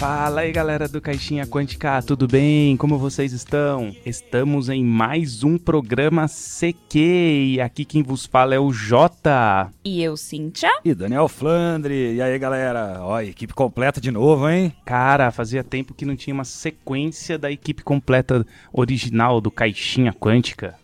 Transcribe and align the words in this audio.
Fala 0.00 0.40
aí 0.40 0.50
galera 0.50 0.88
do 0.88 0.98
Caixinha 0.98 1.46
Quântica, 1.46 2.00
tudo 2.00 2.26
bem? 2.26 2.74
Como 2.74 2.96
vocês 2.96 3.34
estão? 3.34 3.94
Estamos 4.06 4.70
em 4.70 4.82
mais 4.82 5.44
um 5.44 5.58
programa 5.58 6.26
CQ 6.26 6.98
e 6.98 7.60
aqui 7.60 7.84
quem 7.84 8.02
vos 8.02 8.24
fala 8.24 8.54
é 8.54 8.58
o 8.58 8.72
Jota. 8.72 9.70
E 9.84 10.02
eu, 10.02 10.16
Cíntia. 10.16 10.70
E 10.82 10.94
Daniel 10.94 11.28
Flandre. 11.28 12.14
E 12.14 12.22
aí 12.22 12.38
galera, 12.38 13.00
ó, 13.02 13.20
equipe 13.20 13.52
completa 13.52 14.00
de 14.00 14.10
novo, 14.10 14.48
hein? 14.48 14.72
Cara, 14.86 15.30
fazia 15.30 15.62
tempo 15.62 15.92
que 15.92 16.06
não 16.06 16.16
tinha 16.16 16.32
uma 16.32 16.44
sequência 16.44 17.36
da 17.38 17.52
equipe 17.52 17.84
completa 17.84 18.46
original 18.72 19.38
do 19.38 19.50
Caixinha 19.50 20.14
Quântica. 20.14 20.78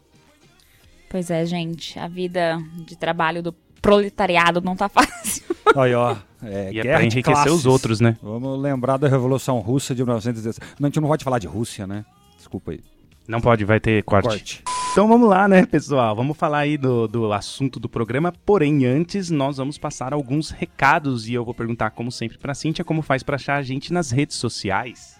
Pois 1.09 1.31
é, 1.31 1.47
gente, 1.47 1.99
a 1.99 2.07
vida 2.07 2.63
de 2.87 2.95
trabalho 2.95 3.43
do 3.43 3.55
proletariado 3.87 4.61
não 4.61 4.75
tá 4.77 4.89
fácil. 4.91 5.43
Aí, 5.77 5.95
ó. 5.95 6.17
É, 6.43 6.71
E 6.73 6.81
é 6.81 6.99
de 6.99 7.07
enriquecer 7.07 7.23
classes. 7.25 7.53
os 7.53 7.67
outros, 7.67 8.01
né? 8.01 8.17
Vamos 8.23 8.61
lembrar 8.61 8.97
da 8.97 9.09
Revolução 9.09 9.59
Russa 9.61 9.95
de 9.95 10.03
1917. 10.03 10.75
Não, 10.79 10.87
a 10.87 10.89
gente 10.89 11.01
não 11.01 11.09
pode 11.09 11.25
falar 11.25 11.39
de 11.39 11.47
Rússia, 11.47 11.87
né? 11.87 12.05
Desculpa 12.37 12.73
aí. 12.73 12.81
Não 13.27 13.41
pode, 13.41 13.65
vai 13.65 13.81
ter 13.81 14.03
corte. 14.05 14.29
Corte. 14.29 14.63
Então 14.93 15.09
vamos 15.09 15.29
lá, 15.29 15.47
né, 15.49 15.67
pessoal? 15.67 16.15
Vamos 16.17 16.37
falar 16.37 16.59
aí 16.59 16.79
do, 16.79 17.07
do 17.09 17.33
assunto 17.33 17.79
do 17.81 17.89
programa. 17.89 18.33
Porém, 18.45 18.87
antes, 18.87 19.31
nós 19.31 19.57
vamos 19.57 19.77
passar 19.77 20.13
alguns 20.13 20.51
recados 20.51 21.29
e 21.29 21.35
eu 21.35 21.45
vou 21.45 21.53
perguntar, 21.53 21.91
como 21.91 22.11
sempre, 22.13 22.39
pra 22.39 22.55
Cíntia 22.55 22.85
como 22.85 23.03
faz 23.03 23.23
pra 23.23 23.35
achar 23.37 23.57
a 23.57 23.63
gente 23.63 23.93
nas 23.93 24.11
redes 24.11 24.37
sociais. 24.37 25.16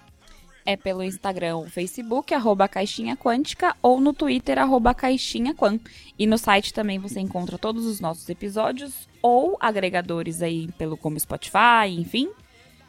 É 0.67 0.77
pelo 0.77 1.03
Instagram, 1.03 1.57
ou 1.57 1.67
Facebook, 1.67 2.35
arroba 2.35 2.69
Caixinha 2.69 3.17
Quântica, 3.17 3.75
ou 3.81 3.99
no 4.01 4.13
Twitter, 4.13 4.59
arroba 4.59 4.93
Caixinha 4.93 5.55
Quan. 5.55 5.79
E 6.19 6.27
no 6.27 6.37
site 6.37 6.75
também 6.75 6.99
você 6.99 7.21
encontra 7.21 7.57
todos 7.57 7.87
os 7.87 8.01
nossos 8.01 8.29
episódios, 8.29 9.09
ou 9.23 9.57
agregadores 9.61 10.43
aí 10.43 10.67
pelo 10.77 10.97
como 10.97 11.21
Spotify, 11.21 11.89
enfim. 11.89 12.29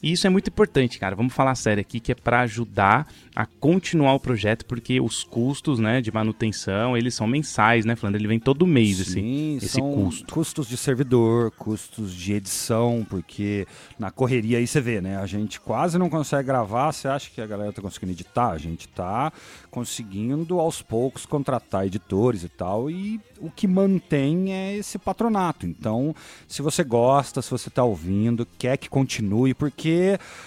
E 0.04 0.12
isso 0.12 0.26
é 0.26 0.30
muito 0.30 0.48
importante, 0.48 0.98
cara. 0.98 1.16
Vamos 1.16 1.32
falar 1.32 1.54
sério 1.54 1.80
aqui, 1.80 1.98
que 1.98 2.12
é 2.12 2.14
para 2.14 2.40
ajudar 2.40 3.10
a 3.34 3.46
continuar 3.46 4.12
o 4.12 4.20
projeto, 4.20 4.66
porque 4.66 5.00
os 5.00 5.24
custos, 5.24 5.78
né, 5.78 6.02
de 6.02 6.12
manutenção, 6.12 6.94
eles 6.94 7.14
são 7.14 7.26
mensais, 7.26 7.86
né, 7.86 7.96
Flandre? 7.96 8.20
Ele 8.20 8.28
vem 8.28 8.38
todo 8.38 8.66
mês, 8.66 9.00
esse, 9.00 9.12
Sim, 9.12 9.56
esse 9.56 9.68
são 9.70 9.90
custo. 9.94 10.34
custos 10.34 10.68
de 10.68 10.76
servidor, 10.76 11.52
custos 11.52 12.14
de 12.14 12.34
edição, 12.34 13.04
porque 13.08 13.66
na 13.98 14.10
correria 14.10 14.58
aí 14.58 14.66
você 14.66 14.78
vê, 14.78 15.00
né? 15.00 15.16
A 15.16 15.24
gente 15.24 15.58
quase 15.58 15.96
não 15.96 16.10
consegue 16.10 16.48
gravar. 16.48 16.92
Você 16.92 17.08
acha 17.08 17.30
que 17.30 17.40
a 17.40 17.46
galera 17.46 17.72
tá 17.72 17.80
conseguindo 17.80 18.12
editar? 18.12 18.50
A 18.50 18.58
gente 18.58 18.86
tá 18.86 19.32
conseguindo 19.70 20.60
aos 20.60 20.82
poucos 20.82 21.24
contratar 21.24 21.86
editores 21.86 22.44
e 22.44 22.48
tal. 22.50 22.90
E 22.90 23.18
o 23.40 23.50
que 23.50 23.66
mantém 23.66 24.52
é 24.52 24.76
esse 24.76 24.98
patronato. 24.98 25.66
Então, 25.66 26.14
se 26.46 26.60
você 26.60 26.84
gosta, 26.84 27.40
se 27.40 27.50
você 27.50 27.70
tá 27.70 27.82
ouvindo, 27.82 28.46
quer 28.58 28.76
que 28.76 28.90
continue, 28.90 29.54
porque 29.54 29.93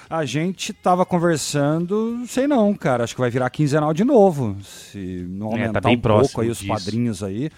a 0.09 0.25
gente 0.25 0.73
tava 0.73 1.05
conversando, 1.05 2.23
sei 2.27 2.47
não, 2.47 2.73
cara. 2.73 3.03
Acho 3.03 3.13
que 3.15 3.21
vai 3.21 3.29
virar 3.29 3.49
quinzenal 3.49 3.93
de 3.93 4.03
novo. 4.03 4.55
Se 4.63 5.25
não 5.29 5.47
É, 5.47 5.71
tá 5.71 5.79
aumentar 5.79 5.89
um 5.89 5.97
pouco 6.21 6.41
aí 6.41 6.49
os 6.49 6.59
disso. 6.59 6.67
padrinhos 6.67 7.23
aí. 7.23 7.49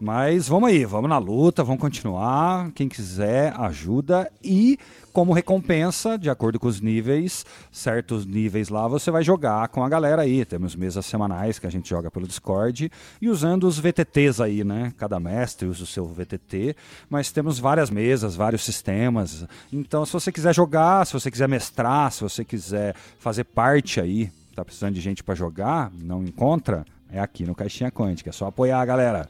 Mas 0.00 0.48
vamos 0.48 0.68
aí, 0.68 0.84
vamos 0.84 1.08
na 1.08 1.18
luta, 1.18 1.62
vamos 1.62 1.80
continuar. 1.80 2.70
Quem 2.74 2.88
quiser, 2.88 3.54
ajuda. 3.56 4.30
E, 4.42 4.76
como 5.14 5.32
recompensa, 5.32 6.18
de 6.18 6.28
acordo 6.28 6.58
com 6.58 6.66
os 6.66 6.80
níveis, 6.80 7.46
certos 7.70 8.26
níveis 8.26 8.68
lá, 8.68 8.88
você 8.88 9.12
vai 9.12 9.22
jogar 9.22 9.68
com 9.68 9.84
a 9.84 9.88
galera 9.88 10.22
aí. 10.22 10.44
Temos 10.44 10.74
mesas 10.74 11.06
semanais 11.06 11.56
que 11.56 11.68
a 11.68 11.70
gente 11.70 11.88
joga 11.88 12.10
pelo 12.10 12.26
Discord. 12.26 12.90
E 13.22 13.28
usando 13.28 13.62
os 13.62 13.78
VTTs 13.78 14.42
aí, 14.42 14.64
né? 14.64 14.92
Cada 14.98 15.20
mestre 15.20 15.68
usa 15.68 15.84
o 15.84 15.86
seu 15.86 16.04
VTT. 16.04 16.74
Mas 17.08 17.30
temos 17.30 17.60
várias 17.60 17.90
mesas, 17.90 18.34
vários 18.34 18.64
sistemas. 18.64 19.46
Então, 19.72 20.04
se 20.04 20.12
você 20.12 20.32
quiser 20.32 20.52
jogar, 20.52 21.06
se 21.06 21.12
você 21.12 21.30
quiser 21.30 21.48
mestrar, 21.48 22.10
se 22.10 22.20
você 22.20 22.44
quiser 22.44 22.96
fazer 23.20 23.44
parte 23.44 24.00
aí, 24.00 24.32
tá 24.52 24.64
precisando 24.64 24.94
de 24.94 25.00
gente 25.00 25.22
para 25.22 25.36
jogar, 25.36 25.92
não 25.94 26.24
encontra, 26.24 26.84
é 27.08 27.20
aqui 27.20 27.44
no 27.44 27.54
Caixinha 27.54 27.92
Quântica. 27.92 28.30
É 28.30 28.32
só 28.32 28.48
apoiar, 28.48 28.84
galera. 28.84 29.28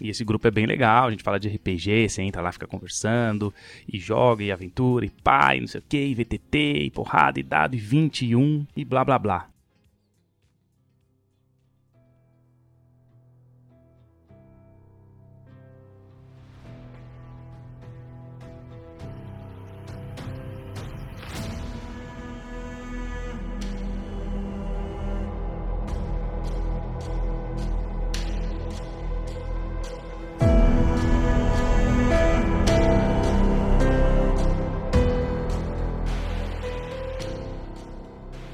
E 0.00 0.08
esse 0.08 0.24
grupo 0.24 0.46
é 0.46 0.50
bem 0.50 0.66
legal, 0.66 1.08
a 1.08 1.10
gente 1.10 1.22
fala 1.22 1.38
de 1.38 1.48
RPG, 1.48 2.08
você 2.08 2.22
entra 2.22 2.40
lá, 2.40 2.52
fica 2.52 2.66
conversando, 2.66 3.52
e 3.86 3.98
joga, 3.98 4.42
e 4.42 4.52
aventura, 4.52 5.04
e 5.04 5.10
e 5.56 5.60
não 5.60 5.66
sei 5.66 5.80
o 5.80 5.84
que, 5.88 5.98
e 5.98 6.14
VTT, 6.14 6.58
e 6.58 6.90
porrada, 6.90 7.38
e 7.40 7.42
dado, 7.42 7.74
e 7.74 7.78
21, 7.78 8.66
e 8.76 8.84
blá 8.84 9.04
blá 9.04 9.18
blá. 9.18 9.49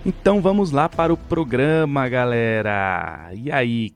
Então 0.08 0.40
vamos 0.40 0.70
lá 0.70 0.88
para 0.88 1.12
o 1.12 1.16
programa, 1.16 2.08
galera. 2.08 3.28
E 3.34 3.50
aí, 3.50 3.92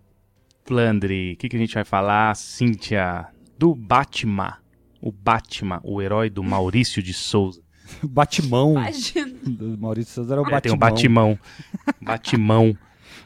Flandre, 0.64 1.34
o 1.34 1.36
que, 1.36 1.48
que 1.48 1.54
a 1.54 1.58
gente 1.58 1.72
vai 1.72 1.84
falar, 1.84 2.34
Cíntia? 2.34 3.28
Do 3.56 3.76
Batman. 3.76 4.56
O 5.00 5.12
Batman, 5.12 5.80
o 5.84 6.02
herói 6.02 6.28
do 6.28 6.42
Maurício 6.42 7.00
de 7.00 7.14
Souza. 7.14 7.62
Batimão. 8.02 8.72
Imagina. 8.72 9.32
Do 9.44 9.78
Maurício 9.78 10.14
Souza 10.14 10.34
era 10.34 10.42
o 10.42 10.48
É, 10.52 10.60
tem 10.60 10.72
o 10.72 10.76
Batimão. 10.76 11.38
Batimão. 11.38 11.98
Batimão. 12.02 12.78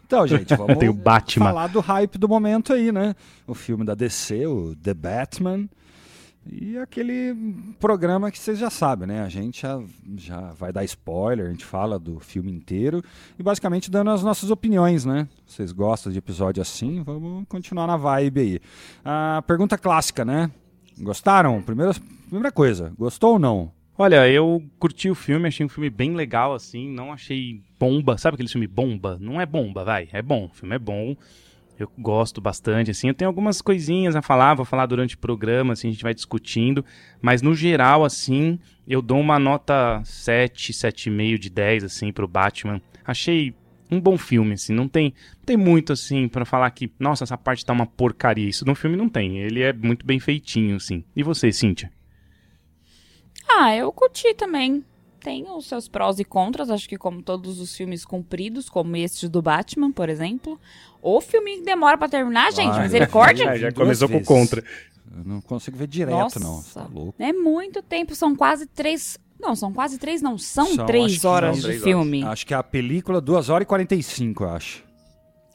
Então, 0.06 0.26
gente, 0.26 0.52
vamos 0.54 0.76
Tem 0.76 0.90
o 0.90 0.92
Batman. 0.92 1.46
falar 1.46 1.68
do 1.68 1.80
hype 1.80 2.18
do 2.18 2.28
momento 2.28 2.74
aí, 2.74 2.92
né? 2.92 3.14
O 3.46 3.54
filme 3.54 3.82
da 3.82 3.94
DC, 3.94 4.46
o 4.46 4.76
The 4.76 4.92
Batman. 4.92 5.68
E 6.46 6.76
aquele 6.76 7.34
programa 7.80 8.30
que 8.30 8.38
vocês 8.38 8.58
já 8.58 8.68
sabem, 8.68 9.08
né? 9.08 9.22
A 9.22 9.28
gente 9.28 9.62
já, 9.62 9.80
já 10.16 10.40
vai 10.52 10.72
dar 10.72 10.84
spoiler, 10.84 11.46
a 11.46 11.50
gente 11.50 11.64
fala 11.64 11.98
do 11.98 12.20
filme 12.20 12.52
inteiro 12.52 13.02
e 13.38 13.42
basicamente 13.42 13.90
dando 13.90 14.10
as 14.10 14.22
nossas 14.22 14.50
opiniões, 14.50 15.04
né? 15.04 15.26
Vocês 15.46 15.72
gostam 15.72 16.12
de 16.12 16.18
episódio 16.18 16.60
assim? 16.60 17.02
Vamos 17.02 17.46
continuar 17.48 17.86
na 17.86 17.96
vibe 17.96 18.40
aí. 18.40 18.60
A 19.04 19.42
pergunta 19.46 19.78
clássica, 19.78 20.24
né? 20.24 20.50
Gostaram? 20.98 21.62
Primeira, 21.62 21.92
primeira 22.26 22.52
coisa, 22.52 22.92
gostou 22.98 23.32
ou 23.32 23.38
não? 23.38 23.72
Olha, 23.96 24.28
eu 24.28 24.62
curti 24.78 25.08
o 25.08 25.14
filme, 25.14 25.46
achei 25.46 25.64
um 25.64 25.68
filme 25.68 25.88
bem 25.88 26.14
legal, 26.14 26.52
assim, 26.52 26.90
não 26.90 27.12
achei 27.12 27.62
bomba. 27.78 28.18
Sabe 28.18 28.34
aquele 28.34 28.48
filme 28.48 28.66
bomba? 28.66 29.16
Não 29.20 29.40
é 29.40 29.46
bomba, 29.46 29.84
vai, 29.84 30.08
é 30.12 30.20
bom, 30.20 30.46
o 30.46 30.54
filme 30.54 30.74
é 30.74 30.78
bom. 30.78 31.16
Eu 31.78 31.90
gosto 31.98 32.40
bastante, 32.40 32.90
assim, 32.90 33.08
eu 33.08 33.14
tenho 33.14 33.28
algumas 33.28 33.60
coisinhas 33.60 34.14
a 34.14 34.22
falar, 34.22 34.54
vou 34.54 34.64
falar 34.64 34.86
durante 34.86 35.16
o 35.16 35.18
programa, 35.18 35.72
assim, 35.72 35.88
a 35.88 35.90
gente 35.90 36.04
vai 36.04 36.14
discutindo, 36.14 36.84
mas 37.20 37.42
no 37.42 37.52
geral, 37.52 38.04
assim, 38.04 38.60
eu 38.86 39.02
dou 39.02 39.18
uma 39.18 39.40
nota 39.40 40.00
7, 40.04 40.72
7,5 40.72 41.36
de 41.36 41.50
10, 41.50 41.84
assim, 41.84 42.12
pro 42.12 42.28
Batman. 42.28 42.80
Achei 43.04 43.54
um 43.90 44.00
bom 44.00 44.16
filme, 44.16 44.54
assim, 44.54 44.72
não 44.72 44.86
tem, 44.86 45.12
não 45.38 45.44
tem 45.44 45.56
muito, 45.56 45.92
assim, 45.92 46.28
pra 46.28 46.44
falar 46.44 46.70
que, 46.70 46.92
nossa, 46.98 47.24
essa 47.24 47.36
parte 47.36 47.66
tá 47.66 47.72
uma 47.72 47.86
porcaria, 47.86 48.48
isso 48.48 48.64
no 48.64 48.76
filme 48.76 48.96
não 48.96 49.08
tem, 49.08 49.38
ele 49.38 49.60
é 49.60 49.72
muito 49.72 50.06
bem 50.06 50.20
feitinho, 50.20 50.76
assim. 50.76 51.04
E 51.16 51.24
você, 51.24 51.50
Cíntia? 51.50 51.90
Ah, 53.48 53.74
eu 53.74 53.92
curti 53.92 54.32
também. 54.34 54.84
Tem 55.24 55.50
os 55.50 55.64
seus 55.64 55.88
prós 55.88 56.18
e 56.18 56.24
contras, 56.24 56.68
acho 56.68 56.86
que 56.86 56.98
como 56.98 57.22
todos 57.22 57.58
os 57.58 57.74
filmes 57.74 58.04
compridos, 58.04 58.68
como 58.68 58.94
este 58.94 59.26
do 59.26 59.40
Batman, 59.40 59.90
por 59.90 60.10
exemplo. 60.10 60.60
O 61.00 61.18
filme 61.18 61.56
que 61.56 61.62
demora 61.62 61.96
pra 61.96 62.10
terminar, 62.10 62.52
gente, 62.52 62.74
Ai, 62.74 62.82
misericórdia. 62.82 63.56
Já 63.56 63.70
Duas 63.70 63.74
começou 63.74 64.06
com 64.06 64.22
contra. 64.22 64.62
Eu 65.16 65.24
não 65.24 65.40
consigo 65.40 65.78
ver 65.78 65.86
direto, 65.86 66.18
Nossa. 66.18 66.38
não. 66.38 66.60
Você 66.60 66.74
tá 66.74 66.86
louco. 66.92 67.14
É 67.18 67.32
muito 67.32 67.82
tempo, 67.82 68.14
são 68.14 68.36
quase 68.36 68.66
três. 68.66 69.18
Não, 69.40 69.56
são 69.56 69.72
quase 69.72 69.96
três, 69.96 70.20
não, 70.20 70.36
são, 70.36 70.66
São, 70.66 70.84
três 70.84 71.24
horas 71.24 71.52
são 71.52 71.60
de 71.60 71.66
três 71.68 71.82
filme. 71.82 72.22
Acho 72.22 72.46
que 72.46 72.52
a 72.52 72.62
película 72.62 73.18
2 73.18 73.48
horas 73.48 73.64
e 73.64 73.66
45, 73.66 74.44
eu 74.44 74.50
acho. 74.50 74.84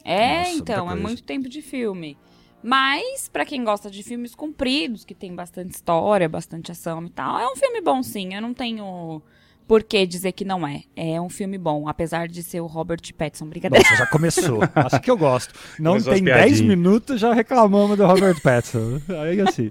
É, 0.04 0.38
Nossa, 0.38 0.50
então, 0.50 0.90
é 0.90 0.96
muito 0.96 1.22
tempo 1.22 1.48
de 1.48 1.62
filme. 1.62 2.18
Mas, 2.60 3.28
pra 3.28 3.44
quem 3.44 3.62
gosta 3.62 3.88
de 3.88 4.02
filmes 4.02 4.34
compridos, 4.34 5.04
que 5.04 5.14
tem 5.14 5.32
bastante 5.32 5.70
história, 5.74 6.28
bastante 6.28 6.72
ação 6.72 7.04
e 7.04 7.10
tal, 7.10 7.38
é 7.38 7.48
um 7.48 7.54
filme 7.54 7.80
bom 7.80 8.02
sim. 8.02 8.34
Eu 8.34 8.42
não 8.42 8.52
tenho 8.52 9.22
por 9.70 9.84
que 9.84 10.04
dizer 10.04 10.32
que 10.32 10.44
não 10.44 10.66
é. 10.66 10.82
É 10.96 11.20
um 11.20 11.28
filme 11.28 11.56
bom, 11.56 11.88
apesar 11.88 12.26
de 12.26 12.42
ser 12.42 12.60
o 12.60 12.66
Robert 12.66 13.02
Pattinson. 13.16 13.46
Brincadeira. 13.46 13.84
Nossa, 13.84 13.98
já 13.98 14.06
começou. 14.08 14.58
Acho 14.74 15.00
que 15.00 15.08
eu 15.08 15.16
gosto. 15.16 15.54
Não 15.78 15.92
Começou 15.92 16.12
tem 16.12 16.22
as 16.22 16.24
piadinhas. 16.24 16.58
10 16.58 16.60
minutos, 16.62 17.20
já 17.20 17.32
reclamamos 17.32 17.96
do 17.96 18.04
Robert 18.04 18.42
Pattinson. 18.42 19.00
Aí 19.22 19.40
assim. 19.40 19.70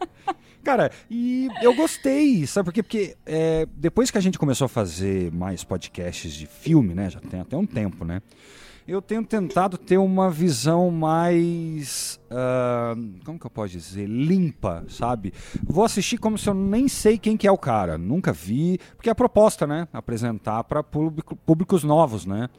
Cara, 0.63 0.90
e 1.12 1.50
eu 1.62 1.75
gostei, 1.75 2.48
sabe 2.48 2.68
por 2.68 2.74
quê? 2.74 2.81
Porque 2.81 3.18
é, 3.25 3.68
depois 3.75 4.10
que 4.10 4.18
a 4.18 4.22
gente 4.22 4.40
começou 4.40 4.63
a 4.63 4.69
fazer 4.69 5.34
mais 5.34 5.66
podcasts 5.66 6.34
de 6.34 6.48
filme, 6.48 6.96
né? 6.96 7.10
Já 7.10 7.19
tem 7.19 7.42
até 7.42 7.57
um 7.57 7.66
tempo, 7.66 8.06
né? 8.06 8.22
Eu 8.89 9.03
tenho 9.03 9.24
tentado 9.24 9.77
ter 9.77 10.00
uma 10.00 10.31
visão 10.31 10.89
mais. 10.89 12.19
ah, 12.31 12.95
como 13.24 13.38
que 13.38 13.45
eu 13.45 13.51
posso 13.51 13.69
dizer? 13.69 14.07
Limpa, 14.07 14.83
sabe? 14.89 15.31
Vou 15.63 15.83
assistir 15.83 16.18
como 16.18 16.39
se 16.39 16.50
eu 16.50 16.56
nem 16.56 16.88
sei 16.88 17.15
quem 17.15 17.38
que 17.38 17.45
é 17.45 17.51
o 17.51 17.57
cara. 17.57 18.00
Nunca 18.00 18.33
vi. 18.33 18.80
Porque 18.95 19.07
é 19.07 19.12
a 19.12 19.15
proposta, 19.15 19.68
né? 19.68 19.88
Apresentar 19.94 20.63
para 20.63 20.81
público, 20.81 21.36
públicos 21.36 21.83
novos, 21.83 22.25
né? 22.25 22.50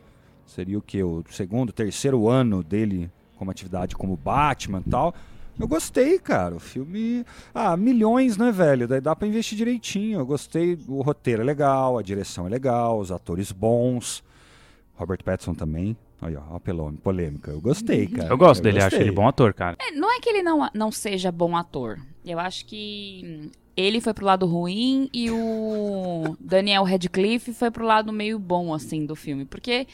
Seria 0.46 0.78
o 0.78 0.82
que? 0.82 1.02
O 1.02 1.24
segundo, 1.32 1.72
terceiro 1.72 2.28
ano 2.28 2.62
dele 2.62 3.10
como 3.36 3.50
atividade 3.50 3.96
como 3.96 4.16
Batman 4.16 4.84
e 4.86 4.88
tal. 4.88 5.12
Eu 5.58 5.66
gostei, 5.66 6.16
cara. 6.20 6.54
O 6.54 6.60
filme. 6.60 7.24
Ah, 7.52 7.76
milhões, 7.76 8.36
né, 8.36 8.52
velho? 8.52 8.86
Daí 8.86 9.00
dá 9.00 9.16
pra 9.16 9.26
investir 9.26 9.58
direitinho. 9.58 10.20
Eu 10.20 10.26
gostei. 10.26 10.78
O 10.86 11.02
roteiro 11.02 11.42
é 11.42 11.44
legal, 11.44 11.98
a 11.98 12.02
direção 12.02 12.46
é 12.46 12.48
legal, 12.48 13.00
os 13.00 13.10
atores 13.10 13.50
bons. 13.50 14.22
Robert 14.94 15.24
Pattinson 15.24 15.54
também. 15.54 15.96
Aí, 16.22 16.36
ó, 16.36 16.58
polêmica. 17.02 17.50
Eu 17.50 17.60
gostei, 17.60 18.06
cara. 18.08 18.28
Eu 18.28 18.36
gosto 18.38 18.62
dele, 18.62 18.78
acho 18.78 18.90
gostei. 18.90 19.08
ele 19.08 19.14
bom 19.14 19.26
ator, 19.26 19.54
cara. 19.54 19.76
É, 19.80 19.90
não 19.92 20.12
é 20.14 20.20
que 20.20 20.28
ele 20.28 20.42
não, 20.42 20.68
não 20.74 20.92
seja 20.92 21.30
bom 21.32 21.56
ator. 21.56 21.98
Eu 22.24 22.38
acho 22.38 22.66
que 22.66 23.50
ele 23.76 24.00
foi 24.00 24.12
pro 24.12 24.26
lado 24.26 24.46
ruim 24.46 25.08
e 25.12 25.30
o 25.30 26.36
Daniel 26.40 26.84
Radcliffe 26.84 27.52
foi 27.54 27.70
pro 27.70 27.86
lado 27.86 28.12
meio 28.12 28.38
bom, 28.38 28.74
assim, 28.74 29.06
do 29.06 29.16
filme. 29.16 29.44
Porque 29.46 29.86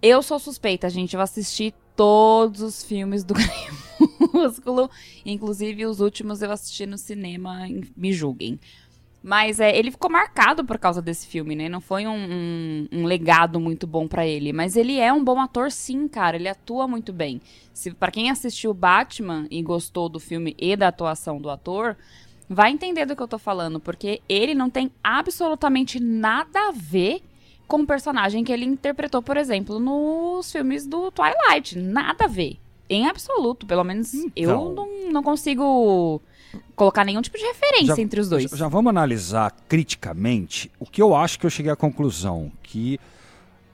eu 0.00 0.22
sou 0.22 0.38
suspeita, 0.38 0.88
gente. 0.88 1.14
Eu 1.14 1.20
assisti 1.20 1.74
todos 1.96 2.60
os 2.62 2.84
filmes 2.84 3.24
do 3.24 3.34
Crepúsculo. 4.18 4.88
Inclusive, 5.26 5.86
os 5.86 6.00
últimos 6.00 6.40
eu 6.42 6.50
assisti 6.50 6.86
no 6.86 6.96
cinema, 6.96 7.66
em- 7.68 7.84
me 7.96 8.12
julguem. 8.12 8.58
Mas 9.22 9.60
é, 9.60 9.76
ele 9.76 9.90
ficou 9.90 10.10
marcado 10.10 10.64
por 10.64 10.78
causa 10.78 11.02
desse 11.02 11.26
filme, 11.26 11.54
né? 11.54 11.68
Não 11.68 11.80
foi 11.80 12.06
um, 12.06 12.14
um- 12.16 12.88
um 12.90 13.04
legado 13.04 13.60
muito 13.60 13.86
bom 13.86 14.08
pra 14.08 14.26
ele. 14.26 14.50
Mas 14.52 14.76
ele 14.76 14.98
é 14.98 15.12
um 15.12 15.22
bom 15.22 15.38
ator, 15.38 15.70
sim, 15.70 16.08
cara. 16.08 16.36
Ele 16.36 16.48
atua 16.48 16.88
muito 16.88 17.12
bem. 17.12 17.40
Se 17.74 17.90
para 17.92 18.10
quem 18.10 18.30
assistiu 18.30 18.72
Batman 18.72 19.46
e 19.50 19.62
gostou 19.62 20.08
do 20.08 20.18
filme 20.18 20.54
e 20.58 20.74
da 20.74 20.88
atuação 20.88 21.38
do 21.38 21.50
ator, 21.50 21.96
vai 22.48 22.70
entender 22.72 23.04
do 23.04 23.14
que 23.14 23.22
eu 23.22 23.28
tô 23.28 23.38
falando, 23.38 23.78
porque 23.78 24.22
ele 24.28 24.54
não 24.54 24.70
tem 24.70 24.90
absolutamente 25.04 26.00
nada 26.00 26.68
a 26.68 26.72
ver 26.74 27.20
com 27.68 27.82
o 27.82 27.86
personagem 27.86 28.42
que 28.42 28.50
ele 28.52 28.64
interpretou, 28.64 29.22
por 29.22 29.36
exemplo, 29.36 29.78
nos 29.78 30.50
filmes 30.50 30.86
do 30.86 31.10
Twilight. 31.12 31.78
Nada 31.78 32.24
a 32.24 32.28
ver. 32.28 32.56
Em 32.88 33.06
absoluto, 33.06 33.66
pelo 33.66 33.84
menos 33.84 34.12
eu 34.14 34.24
Então. 34.34 34.74
não, 34.74 35.12
não 35.12 35.22
consigo 35.22 36.20
colocar 36.74 37.04
nenhum 37.04 37.22
tipo 37.22 37.36
de 37.38 37.44
referência 37.44 37.96
Já- 37.96 38.02
entre 38.02 38.20
os 38.20 38.28
dois. 38.28 38.44
Já, 38.50 38.56
já 38.56 38.68
vamos 38.68 38.90
analisar 38.90 39.54
criticamente 39.68 40.70
o 40.78 40.86
que 40.86 41.00
eu 41.00 41.14
acho 41.14 41.38
que 41.38 41.46
eu 41.46 41.50
cheguei 41.50 41.70
à 41.72 41.76
conclusão. 41.76 42.50
Que 42.62 42.98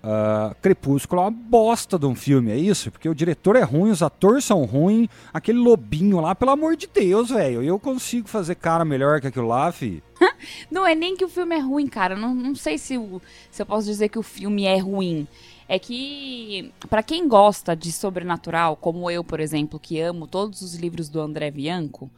ah, 0.03 0.55
Crepúsculo 0.63 1.21
é 1.21 1.25
uma 1.25 1.31
bosta 1.31 1.99
de 1.99 2.07
um 2.07 2.15
filme, 2.15 2.53
é 2.53 2.57
isso? 2.57 2.91
Porque 2.93 3.09
o 3.09 3.15
diretor 3.15 3.57
é 3.57 3.63
ruim, 3.63 3.91
os 3.91 4.03
atores 4.03 4.45
são 4.45 4.65
ruins, 4.65 5.09
aquele 5.35 5.59
lobinho 5.59 6.21
lá, 6.21 6.33
pelo 6.35 6.53
amor 6.53 6.77
de 6.77 6.87
Deus, 6.87 7.31
velho. 7.31 7.63
Eu 7.63 7.79
consigo 7.79 8.29
fazer 8.29 8.55
cara 8.55 8.85
melhor 8.85 9.21
que 9.21 9.27
aquilo 9.27 9.49
lá, 9.49 9.71
fi. 9.73 10.03
Não 10.71 10.87
é 10.87 10.95
nem 10.95 11.17
que 11.17 11.25
o 11.25 11.29
filme 11.29 11.57
é 11.57 11.59
ruim, 11.59 11.87
cara. 11.89 12.15
Não, 12.15 12.35
não 12.35 12.55
sei 12.55 12.79
se, 12.79 12.97
o- 12.97 13.21
se 13.51 13.61
eu 13.63 13.67
posso 13.67 13.87
dizer 13.87 14.09
que 14.09 14.19
o 14.19 14.23
filme 14.23 14.65
é 14.65 14.79
ruim. 14.79 15.27
É 15.69 15.79
que, 15.81 16.73
pra 16.89 17.03
quem 17.03 17.27
gosta 17.27 17.75
de 17.75 17.91
sobrenatural, 17.91 18.77
como 18.77 19.11
eu, 19.11 19.25
por 19.25 19.41
exemplo, 19.41 19.81
que 19.81 19.99
amo 20.01 20.29
todos 20.29 20.63
os 20.63 20.77
livros 20.77 21.09
do 21.09 21.21
André 21.21 21.51
Bianco, 21.51 22.09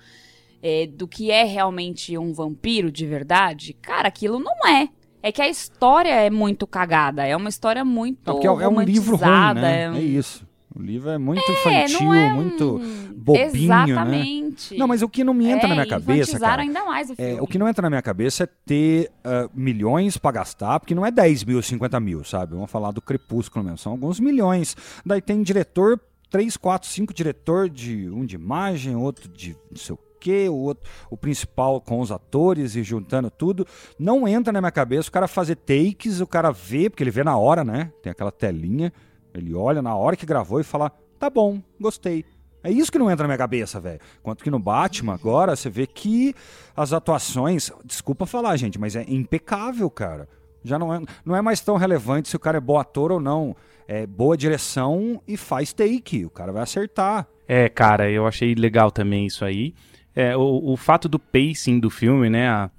é, 0.63 0.87
do 0.87 1.07
que 1.07 1.31
é 1.31 1.45
realmente 1.45 2.17
um 2.19 2.33
vampiro 2.33 2.91
de 2.91 3.07
verdade, 3.07 3.73
cara, 3.75 4.09
aquilo 4.09 4.39
não 4.39 4.67
é. 4.67 4.89
É 5.23 5.33
que 5.33 5.43
a 5.43 5.49
história 5.49 6.11
é 6.15 6.31
muito 6.31 6.67
cagada. 6.67 7.27
É 7.27 7.37
uma 7.37 7.49
história 7.49 7.85
muito. 7.85 8.19
Porque 8.23 8.47
é, 8.47 8.51
é 8.51 8.69
um 8.69 8.81
livro 8.81 9.17
ruim, 9.17 9.55
né? 9.55 9.83
é 9.83 9.91
um- 9.91 9.95
É 9.97 10.01
isso. 10.01 10.47
O 10.75 10.81
livro 10.81 11.11
é 11.11 11.19
muito 11.19 11.43
É, 11.43 11.85
infantil, 11.87 12.15
é 12.15 12.27
um- 12.33 12.35
muito 12.37 12.81
bobinho, 13.17 13.43
né? 13.49 13.49
Exatamente. 13.49 14.77
Não, 14.77 14.87
mas 14.87 15.03
o 15.03 15.09
que 15.09 15.25
não 15.25 15.35
me 15.35 15.47
entra 15.47 15.67
é, 15.67 15.69
na 15.71 15.75
minha 15.75 15.87
cabeça, 15.89 16.39
cara, 16.39 16.63
ainda 16.63 16.85
mais 16.85 17.11
o 17.11 17.17
filme. 17.17 17.33
É, 17.33 17.43
o 17.43 17.47
que 17.49 17.59
não 17.59 17.67
entra 17.69 17.83
na 17.83 17.91
minha 17.91 18.03
cabeça 18.03 18.45
é 18.45 18.49
ter 18.65 19.11
ah, 19.25 19.49
milhões 19.53 20.17
pra 20.17 20.31
gastar, 20.31 20.79
porque 20.79 20.95
não 20.95 21.05
é 21.05 21.11
10 21.11 21.43
mil, 21.43 21.61
50 21.61 21.99
mil, 21.99 22.23
sabe? 22.23 22.55
Vamos 22.55 22.71
falar 22.71 22.93
do 22.93 23.03
Crepúsculo 23.03 23.65
mesmo, 23.65 23.79
são 23.79 23.93
alguns 23.93 24.21
milhões. 24.21 24.77
Daí 25.05 25.21
tem 25.21 25.43
diretor, 25.43 26.01
3, 26.31 26.57
4, 26.57 26.89
5 26.89 27.13
diretor 27.13 27.69
de 27.69 28.09
um 28.09 28.25
de 28.25 28.37
imagem, 28.37 28.95
outro 28.95 29.29
de 29.29 29.57
não 29.71 29.77
sei 29.79 29.95
o 29.95 29.99
o, 30.49 30.55
outro, 30.55 30.89
o 31.11 31.17
principal 31.17 31.81
com 31.81 32.01
os 32.01 32.11
atores 32.11 32.75
e 32.77 32.83
juntando 32.83 33.31
tudo. 33.31 33.67
Não 33.99 34.27
entra 34.27 34.53
na 34.53 34.61
minha 34.61 34.71
cabeça 34.71 35.09
o 35.09 35.13
cara 35.13 35.29
fazer 35.29 35.57
takes, 35.57 36.21
o 36.21 36.27
cara 36.27 36.51
vê, 36.51 36.91
porque 36.91 37.03
ele 37.03 37.11
vê 37.11 37.23
na 37.23 37.37
hora, 37.37 37.65
né? 37.65 37.93
Tem 38.03 38.11
aquela 38.11 38.33
telinha, 38.33 38.93
ele 39.35 39.55
olha 39.55 39.81
na 39.81 39.95
hora 39.95 40.17
que 40.17 40.27
gravou 40.27 40.61
e 40.61 40.65
fala: 40.65 40.91
tá 41.19 41.31
bom, 41.31 41.61
gostei. 41.81 42.25
É 42.63 42.71
isso 42.71 42.91
que 42.91 42.99
não 42.99 43.11
entra 43.11 43.25
na 43.25 43.29
minha 43.29 43.39
cabeça, 43.39 43.79
velho. 43.79 44.01
Quanto 44.23 44.43
que 44.43 44.51
no 44.51 44.59
Batman, 44.59 45.15
agora, 45.15 45.55
você 45.55 45.71
vê 45.71 45.87
que 45.87 46.35
as 46.77 46.93
atuações. 46.93 47.71
Desculpa 47.85 48.27
falar, 48.27 48.57
gente, 48.57 48.79
mas 48.79 48.97
é 48.97 49.05
impecável, 49.09 49.89
cara. 49.89 50.29
Já 50.65 50.79
não 50.79 50.93
é, 50.93 51.01
não 51.25 51.37
é 51.37 51.41
mais 51.41 51.61
tão 51.61 51.77
relevante 51.77 52.29
se 52.29 52.37
o 52.37 52.41
cara 52.41 52.59
é 52.59 52.61
bom 52.61 52.79
ator 52.79 53.13
ou 53.13 53.21
não. 53.21 53.55
É 53.87 54.07
boa 54.07 54.37
direção 54.37 55.23
e 55.27 55.37
faz 55.37 55.73
take. 55.73 56.27
O 56.27 56.31
cara 56.31 56.53
vai 56.53 56.63
acertar. 56.63 57.27
É, 57.47 57.69
cara, 57.69 58.11
eu 58.11 58.27
achei 58.27 58.55
legal 58.55 58.91
também 58.91 59.25
isso 59.25 59.45
aí. 59.45 59.75
É, 60.21 60.37
o, 60.37 60.73
o 60.73 60.77
fato 60.77 61.09
do 61.09 61.19
pacing 61.19 61.79
do 61.79 61.91
filme, 61.91 62.29
né? 62.29 62.49
a- 62.49 62.71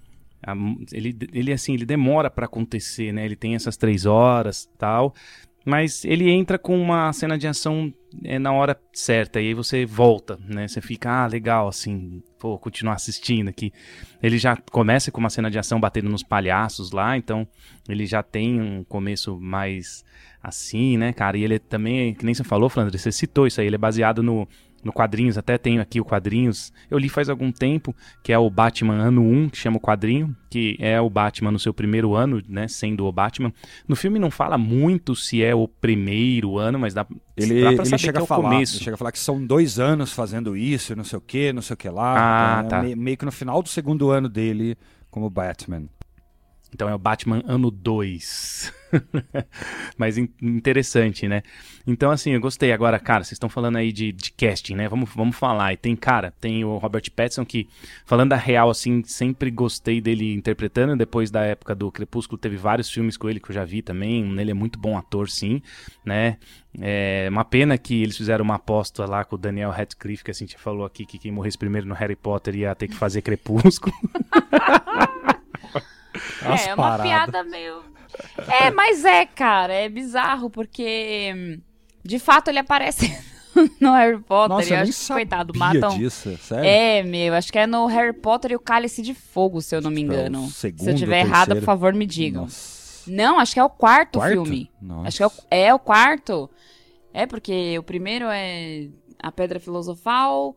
a- 0.46 0.56
ele, 0.92 1.16
ele, 1.34 1.54
assim, 1.54 1.74
ele 1.74 1.86
demora 1.86 2.30
pra 2.30 2.46
acontecer, 2.46 3.12
né? 3.14 3.24
Ele 3.26 3.36
tem 3.36 3.56
essas 3.56 3.78
três 3.78 4.06
horas 4.06 4.70
tal. 4.78 5.14
Mas 5.66 6.04
ele 6.06 6.30
entra 6.30 6.58
com 6.58 6.82
uma 6.82 7.12
cena 7.14 7.38
de 7.38 7.48
ação 7.48 7.94
é, 8.24 8.40
na 8.40 8.52
hora 8.52 8.80
certa. 8.94 9.40
E 9.40 9.48
aí 9.50 9.54
você 9.54 9.86
volta, 9.86 10.40
né? 10.48 10.68
Você 10.68 10.82
fica, 10.82 11.10
ah, 11.24 11.28
legal, 11.28 11.68
assim, 11.68 12.24
vou 12.42 12.58
continuar 12.58 12.94
assistindo 12.94 13.50
aqui. 13.50 13.72
Ele 14.24 14.38
já 14.38 14.56
começa 14.72 15.12
com 15.12 15.20
uma 15.20 15.30
cena 15.30 15.52
de 15.52 15.60
ação 15.60 15.80
batendo 15.80 16.10
nos 16.10 16.24
palhaços 16.24 16.92
lá, 16.92 17.16
então 17.18 17.48
ele 17.88 18.06
já 18.06 18.24
tem 18.24 18.60
um 18.62 18.84
começo 18.84 19.40
mais 19.40 20.04
assim, 20.42 20.98
né, 20.98 21.12
cara? 21.14 21.38
E 21.38 21.44
ele 21.44 21.60
também, 21.60 22.14
que 22.14 22.26
nem 22.26 22.34
você 22.34 22.44
falou, 22.44 22.70
Flandre, 22.70 22.98
você 22.98 23.12
citou 23.12 23.46
isso 23.46 23.60
aí, 23.60 23.68
ele 23.68 23.76
é 23.76 23.80
baseado 23.80 24.24
no, 24.24 24.48
no 24.84 24.94
quadrinhos, 24.94 25.38
até 25.38 25.58
tenho 25.58 25.82
aqui 25.82 26.00
o 26.00 26.06
quadrinhos. 26.06 26.72
Eu 26.90 26.98
li 26.98 27.10
faz 27.10 27.30
algum 27.30 27.52
tempo, 27.52 27.96
que 28.24 28.32
é 28.32 28.38
o 28.38 28.50
Batman 28.50 28.94
ano 28.96 29.22
1, 29.22 29.50
que 29.50 29.58
chama 29.58 29.78
o 29.78 29.80
quadrinho, 29.80 30.36
que 30.50 30.78
é 30.80 31.00
o 31.02 31.10
Batman 31.10 31.52
no 31.52 31.60
seu 31.60 31.74
primeiro 31.74 32.16
ano, 32.16 32.42
né, 32.48 32.68
sendo 32.68 33.06
o 33.06 33.12
Batman. 33.12 33.54
No 33.88 33.96
filme 33.96 34.18
não 34.20 34.32
fala 34.32 34.58
muito 34.58 35.16
se 35.16 35.44
é 35.44 35.54
o 35.54 35.68
primeiro 35.68 36.58
ano, 36.58 36.80
mas 36.80 36.94
dá, 36.94 37.06
Ele, 37.36 37.56
dá 37.62 37.68
pra 37.74 37.82
ele 37.82 37.86
saber 37.86 37.98
chega 38.00 38.14
que 38.14 38.20
é 38.20 38.24
a 38.24 38.26
falar, 38.28 38.50
começo. 38.52 38.76
ele 38.78 38.84
chega 38.84 38.96
a 38.96 38.98
falar 38.98 39.12
que 39.12 39.20
são 39.20 39.46
dois 39.46 39.80
anos 39.80 40.12
fazendo 40.14 40.56
isso, 40.56 40.96
não 40.96 41.04
sei 41.04 41.18
o 41.18 41.22
que, 41.22 41.52
não 41.54 41.62
sei 41.62 41.74
o 41.74 41.78
que 41.78 41.90
lá. 41.90 42.16
Ah, 42.60 42.64
Então, 42.66 42.78
é 42.78 42.82
tá. 42.82 42.88
me- 42.88 42.96
meio 42.96 43.18
que 43.18 43.26
no 43.26 43.32
final 43.32 43.62
do 43.62 43.70
segundo 43.70 44.10
ano 44.12 44.30
dele 44.30 44.78
como 45.12 45.30
Batman. 45.30 45.84
Então 46.74 46.88
é 46.88 46.94
o 46.94 47.00
Batman 47.00 47.42
ano 47.46 47.72
2. 47.72 48.72
Mas 49.98 50.18
in- 50.18 50.30
interessante, 50.42 51.28
né? 51.28 51.42
Então, 51.86 52.12
assim, 52.12 52.32
eu 52.32 52.40
gostei. 52.40 52.72
Agora, 52.72 53.00
cara, 53.00 53.24
vocês 53.24 53.34
estão 53.34 53.50
falando 53.50 53.78
aí 53.78 53.92
de, 53.92 54.12
de 54.12 54.32
casting, 54.32 54.76
né? 54.76 54.88
Vamos, 54.88 55.10
vamos 55.16 55.36
falar. 55.36 55.74
E 55.74 55.78
tem, 55.78 55.96
cara, 55.96 56.34
tem 56.40 56.64
o 56.64 56.78
Robert 56.78 57.04
Pattinson 57.16 57.46
que, 57.46 57.68
falando 58.06 58.34
a 58.34 58.36
real, 58.36 58.70
assim, 58.70 59.04
sempre 59.04 59.52
gostei 59.52 60.02
dele 60.02 60.34
interpretando. 60.34 60.96
Depois 60.96 61.32
da 61.32 61.42
época 61.44 61.76
do 61.76 61.92
Crepúsculo, 61.92 62.38
teve 62.38 62.58
vários 62.58 62.90
filmes 62.90 63.18
com 63.18 63.30
ele 63.30 63.40
que 63.40 63.50
eu 63.50 63.56
já 63.56 63.66
vi 63.66 63.82
também. 63.82 64.40
Ele 64.40 64.52
é 64.52 64.54
muito 64.56 64.80
bom 64.80 64.98
ator, 64.98 65.30
sim, 65.30 65.62
né? 66.06 66.38
É 66.80 67.28
uma 67.32 67.44
pena 67.44 67.78
que 67.78 68.04
eles 68.04 68.16
fizeram 68.16 68.46
uma 68.46 68.56
aposta 68.56 69.06
lá 69.06 69.26
com 69.26 69.36
o 69.36 69.40
Daniel 69.40 69.72
Radcliffe, 69.72 70.24
que 70.24 70.32
a 70.32 70.34
gente 70.34 70.56
falou 70.58 70.86
aqui 70.86 71.06
que 71.06 71.18
quem 71.18 71.32
morresse 71.32 71.58
primeiro 71.58 71.88
no 71.88 71.96
Harry 71.96 72.16
Potter 72.16 72.56
ia 72.56 72.76
ter 72.76 72.88
que 72.88 72.96
fazer 72.96 73.22
Crepúsculo. 73.24 73.94
As 76.46 76.68
é, 76.68 76.74
uma 76.74 76.84
paradas. 76.84 77.06
piada 77.06 77.44
meio. 77.44 77.84
É, 78.62 78.72
mas 78.72 79.06
é, 79.06 79.26
cara, 79.26 79.74
é 79.74 79.88
bizarro, 79.88 80.50
porque 80.50 81.60
de 82.04 82.18
fato 82.20 82.48
ele 82.50 82.60
aparece 82.60 83.16
no 83.80 83.94
Harry 83.94 84.20
Potter. 84.20 84.50
Nossa, 84.58 84.74
eu 84.74 84.78
acho 84.80 85.08
que, 85.08 85.14
coitado, 85.14 85.54
matam. 85.58 85.98
disso, 85.98 86.36
sério. 86.38 86.66
É, 86.66 87.04
meu, 87.04 87.34
acho 87.36 87.52
que 87.52 87.60
é 87.60 87.68
no 87.68 87.86
Harry 87.86 88.14
Potter 88.14 88.52
e 88.52 88.56
o 88.56 88.60
Cálice 88.60 89.02
de 89.02 89.14
Fogo, 89.14 89.62
se 89.62 89.76
eu 89.76 89.82
não 89.82 89.92
me 89.92 90.02
Tipo, 90.02 90.14
é 90.14 90.16
engano. 90.22 90.48
se 90.48 90.54
segundo, 90.54 90.90
eu 90.90 90.96
tiver 90.96 91.20
errado, 91.22 91.56
por 91.56 91.64
favor, 91.64 91.94
me 91.94 92.06
digam. 92.06 92.44
Nossa. 92.44 92.80
Não, 93.08 93.40
acho 93.40 93.54
que 93.54 93.60
é 93.60 93.64
o 93.64 93.70
quarto, 93.70 94.20
Quarto? 94.20 94.34
filme. 94.34 94.72
Nossa. 94.82 95.08
Acho 95.08 95.18
que 95.18 95.24
é 95.24 95.28
o, 95.28 95.32
é 95.52 95.74
o 95.74 95.80
quarto. 95.80 96.50
É, 97.14 97.26
porque 97.26 97.78
o 97.80 97.84
primeiro 97.84 98.26
é 98.30 98.88
a 99.22 99.32
Pedra 99.32 99.60
Filosofal, 99.60 100.56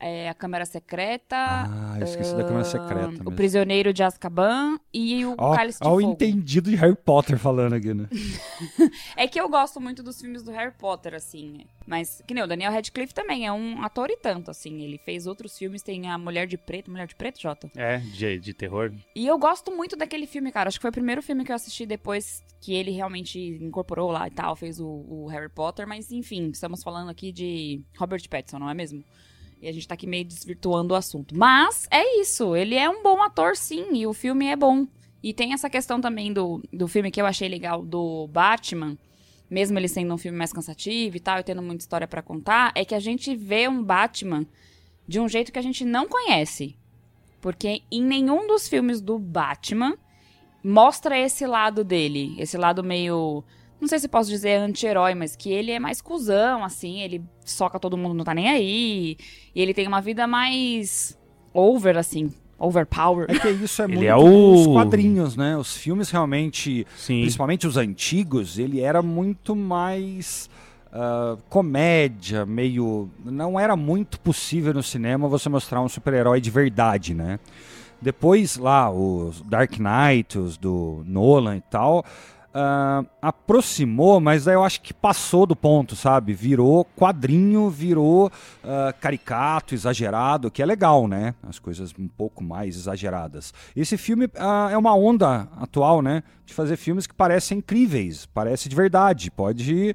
é, 0.00 0.28
A 0.28 0.34
Câmara 0.34 0.64
Secreta. 0.64 1.36
Ah, 1.36 1.96
eu 1.98 2.04
esqueci 2.04 2.34
da 2.36 2.44
Câmara 2.44 2.64
Secreta. 2.64 3.06
O 3.06 3.10
mesmo. 3.10 3.32
Prisioneiro 3.32 3.92
de 3.92 4.02
Azkaban 4.02 4.78
e 4.92 5.24
o 5.24 5.34
Ó, 5.38 5.54
Cálice 5.54 5.80
de 5.80 5.86
ó 5.86 5.92
o 5.94 6.00
Fogo. 6.00 6.12
entendido 6.12 6.70
de 6.70 6.76
Harry 6.76 6.96
Potter 6.96 7.38
falando 7.38 7.74
aqui, 7.74 7.92
né? 7.94 8.08
É 9.16 9.26
que 9.26 9.40
eu 9.40 9.48
gosto 9.48 9.80
muito 9.80 10.02
dos 10.02 10.20
filmes 10.20 10.42
do 10.42 10.50
Harry 10.50 10.72
Potter, 10.78 11.14
assim. 11.14 11.64
Mas, 11.86 12.22
que 12.26 12.34
nem 12.34 12.42
o 12.42 12.46
Daniel 12.46 12.72
Radcliffe 12.72 13.14
também 13.14 13.46
é 13.46 13.52
um 13.52 13.82
ator 13.82 14.10
e 14.10 14.16
tanto, 14.16 14.50
assim. 14.50 14.82
Ele 14.82 14.98
fez 14.98 15.26
outros 15.26 15.56
filmes, 15.56 15.82
tem 15.82 16.10
a 16.10 16.18
Mulher 16.18 16.46
de 16.46 16.58
Preto, 16.58 16.90
Mulher 16.90 17.06
de 17.06 17.14
Preto, 17.14 17.40
Jota. 17.40 17.70
É, 17.76 17.98
de, 17.98 18.38
de 18.38 18.52
terror. 18.54 18.92
E 19.14 19.26
eu 19.26 19.38
gosto 19.38 19.70
muito 19.74 19.96
daquele 19.96 20.26
filme, 20.26 20.50
cara. 20.52 20.68
Acho 20.68 20.78
que 20.78 20.82
foi 20.82 20.90
o 20.90 20.92
primeiro 20.92 21.22
filme 21.22 21.44
que 21.44 21.52
eu 21.52 21.56
assisti 21.56 21.86
depois 21.86 22.44
que 22.60 22.74
ele 22.74 22.90
realmente 22.90 23.38
incorporou 23.38 24.10
lá 24.10 24.26
e 24.26 24.30
tal, 24.30 24.56
fez 24.56 24.80
o, 24.80 24.86
o 24.86 25.26
Harry 25.28 25.48
Potter. 25.48 25.86
Mas, 25.86 26.10
enfim, 26.10 26.50
estamos 26.50 26.82
falando 26.82 27.08
aqui 27.10 27.30
de 27.32 27.82
Robert 27.96 28.22
Pattinson, 28.28 28.58
não 28.58 28.68
é 28.68 28.74
mesmo? 28.74 29.04
E 29.60 29.68
a 29.68 29.72
gente 29.72 29.88
tá 29.88 29.94
aqui 29.94 30.06
meio 30.06 30.24
desvirtuando 30.24 30.94
o 30.94 30.96
assunto. 30.96 31.36
Mas 31.36 31.86
é 31.90 32.20
isso, 32.20 32.54
ele 32.54 32.74
é 32.74 32.88
um 32.88 33.02
bom 33.02 33.22
ator, 33.22 33.56
sim, 33.56 33.94
e 33.94 34.06
o 34.06 34.12
filme 34.12 34.46
é 34.46 34.56
bom. 34.56 34.86
E 35.22 35.32
tem 35.32 35.52
essa 35.52 35.70
questão 35.70 36.00
também 36.00 36.32
do, 36.32 36.62
do 36.72 36.86
filme 36.86 37.10
que 37.10 37.20
eu 37.20 37.26
achei 37.26 37.48
legal 37.48 37.82
do 37.82 38.28
Batman, 38.28 38.96
mesmo 39.48 39.78
ele 39.78 39.88
sendo 39.88 40.14
um 40.14 40.18
filme 40.18 40.36
mais 40.36 40.52
cansativo 40.52 41.16
e 41.16 41.20
tal, 41.20 41.38
e 41.38 41.42
tendo 41.42 41.62
muita 41.62 41.82
história 41.82 42.06
pra 42.06 42.22
contar, 42.22 42.72
é 42.74 42.84
que 42.84 42.94
a 42.94 43.00
gente 43.00 43.34
vê 43.34 43.68
um 43.68 43.82
Batman 43.82 44.46
de 45.06 45.20
um 45.20 45.28
jeito 45.28 45.52
que 45.52 45.58
a 45.58 45.62
gente 45.62 45.84
não 45.84 46.08
conhece. 46.08 46.76
Porque 47.40 47.82
em 47.90 48.02
nenhum 48.02 48.46
dos 48.46 48.68
filmes 48.68 49.00
do 49.00 49.18
Batman 49.18 49.96
mostra 50.62 51.18
esse 51.18 51.46
lado 51.46 51.84
dele, 51.84 52.34
esse 52.38 52.56
lado 52.56 52.82
meio. 52.82 53.44
Não 53.80 53.86
sei 53.88 53.98
se 53.98 54.08
posso 54.08 54.30
dizer 54.30 54.56
anti-herói, 54.56 55.14
mas 55.14 55.36
que 55.36 55.50
ele 55.52 55.70
é 55.70 55.78
mais 55.78 56.00
cuzão, 56.00 56.64
assim, 56.64 57.00
ele 57.02 57.22
soca 57.44 57.78
todo 57.78 57.96
mundo, 57.96 58.14
não 58.14 58.24
tá 58.24 58.34
nem 58.34 58.48
aí. 58.48 59.16
E 59.54 59.60
ele 59.60 59.74
tem 59.74 59.86
uma 59.86 60.00
vida 60.00 60.26
mais 60.26 61.16
over, 61.52 61.96
assim, 61.98 62.32
overpower. 62.58 63.26
É 63.30 63.38
que 63.38 63.48
isso 63.50 63.82
é 63.82 63.84
Ele 63.84 63.96
muito 63.96 64.08
é 64.08 64.16
o- 64.16 64.52
dos 64.54 64.66
quadrinhos, 64.68 65.36
né? 65.36 65.56
Os 65.58 65.76
filmes 65.76 66.10
realmente, 66.10 66.86
Sim. 66.96 67.20
principalmente 67.20 67.66
os 67.66 67.76
antigos, 67.76 68.58
ele 68.58 68.80
era 68.80 69.02
muito 69.02 69.54
mais 69.54 70.48
ah, 70.98 71.36
comédia, 71.50 72.46
meio. 72.46 73.10
Não 73.22 73.60
era 73.60 73.76
muito 73.76 74.18
possível 74.18 74.72
no 74.72 74.82
cinema 74.82 75.28
você 75.28 75.46
mostrar 75.50 75.82
um 75.82 75.88
super-herói 75.90 76.40
de 76.40 76.50
verdade, 76.50 77.12
né? 77.12 77.38
Depois 78.00 78.56
lá, 78.56 78.90
os 78.90 79.42
Dark 79.42 79.72
Knight, 79.78 80.38
os 80.38 80.56
do 80.56 81.02
Nolan 81.06 81.56
e 81.56 81.60
tal. 81.62 82.04
Ah, 82.58 83.04
aproximou, 83.20 84.18
mas 84.18 84.44
daí 84.46 84.54
eu 84.54 84.64
acho 84.64 84.80
que 84.80 84.94
passou 84.94 85.44
do 85.44 85.54
ponto, 85.54 85.94
sabe? 85.94 86.32
Virou 86.32 86.86
quadrinho, 86.96 87.68
virou 87.68 88.32
ah, 88.64 88.94
caricato, 88.98 89.74
exagerado, 89.74 90.50
que 90.50 90.62
é 90.62 90.66
legal, 90.66 91.06
né? 91.06 91.34
As 91.42 91.58
coisas 91.58 91.92
um 91.98 92.08
pouco 92.08 92.42
mais 92.42 92.74
exageradas. 92.74 93.52
Esse 93.76 93.98
filme 93.98 94.26
ah, 94.36 94.70
é 94.72 94.78
uma 94.78 94.96
onda 94.96 95.46
atual, 95.60 96.00
né? 96.00 96.22
De 96.46 96.54
fazer 96.54 96.78
filmes 96.78 97.06
que 97.06 97.14
parecem 97.14 97.58
incríveis, 97.58 98.24
parece 98.24 98.70
de 98.70 98.76
verdade, 98.76 99.30
pode. 99.30 99.94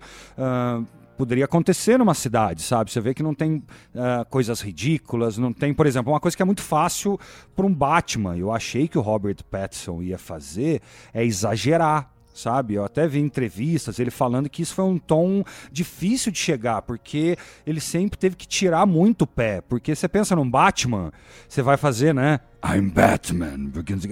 Poderia 1.18 1.46
acontecer 1.46 2.00
numa 2.00 2.16
cidade, 2.16 2.64
sabe? 2.64 2.90
Você 2.90 3.00
vê 3.00 3.14
que 3.14 3.22
não 3.22 3.36
tem 3.36 3.64
ah, 3.96 4.26
coisas 4.28 4.60
ridículas, 4.62 5.38
não 5.38 5.54
tem, 5.54 5.74
por 5.74 5.86
exemplo, 5.86 6.12
uma 6.12 6.20
coisa 6.20 6.36
que 6.36 6.42
é 6.42 6.46
muito 6.46 6.64
fácil 6.64 7.20
para 7.56 7.66
um 7.66 7.74
Batman. 7.74 8.38
Eu 8.38 8.52
achei 8.52 8.88
que 8.88 8.98
o 8.98 9.02
Robert 9.02 9.38
Pattinson 9.50 10.02
ia 10.02 10.18
fazer 10.18 10.82
é 11.14 11.24
exagerar 11.24 12.11
sabe? 12.34 12.76
Eu 12.76 12.84
até 12.84 13.08
vi 13.08 13.20
entrevistas 13.20 14.00
ele 14.00 14.12
falando 14.12 14.50
que 14.50 14.62
isso 14.62 14.74
foi 14.74 14.86
um 14.86 14.98
tom 14.98 15.44
difícil 15.72 16.32
de 16.32 16.40
chegar, 16.40 16.82
porque 16.82 17.38
ele 17.66 17.80
sempre 17.80 18.18
teve 18.18 18.36
que 18.36 18.48
tirar 18.48 18.86
muito 18.86 19.24
o 19.24 19.28
pé. 19.28 19.62
Porque 19.62 19.96
você 19.96 20.08
pensa 20.08 20.36
num 20.36 20.50
Batman, 20.50 21.12
você 21.48 21.62
vai 21.62 21.78
fazer, 21.78 22.14
né? 22.14 22.40
I'm 22.64 22.90
Batman, 22.90 23.72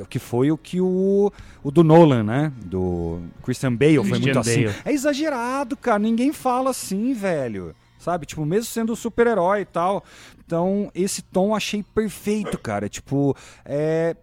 que 0.10 0.18
foi 0.18 0.52
o 0.52 0.58
que 0.58 0.82
o, 0.82 1.32
o 1.64 1.72
do 1.72 1.84
Nolan, 1.84 2.24
né? 2.24 2.52
Do 2.66 3.20
Christian 3.44 3.76
Bale 3.76 3.98
foi 3.98 4.04
Christian 4.04 4.20
muito 4.22 4.40
assim. 4.40 4.66
Bale. 4.66 4.76
É 4.86 4.92
exagerado, 4.92 5.78
cara. 5.78 6.00
Ninguém 6.00 6.34
fala 6.34 6.72
assim, 6.72 7.14
velho. 7.14 7.76
Sabe? 8.00 8.26
Tipo, 8.26 8.46
mesmo 8.46 8.66
sendo 8.66 8.96
super-herói 8.96 9.62
e 9.62 9.66
tal. 9.66 10.04
Então, 10.44 10.90
esse 10.96 11.22
tom 11.22 11.50
eu 11.50 11.56
achei 11.56 11.84
perfeito, 11.84 12.58
cara. 12.58 12.90
Tipo, 12.90 13.36
é 13.64 14.16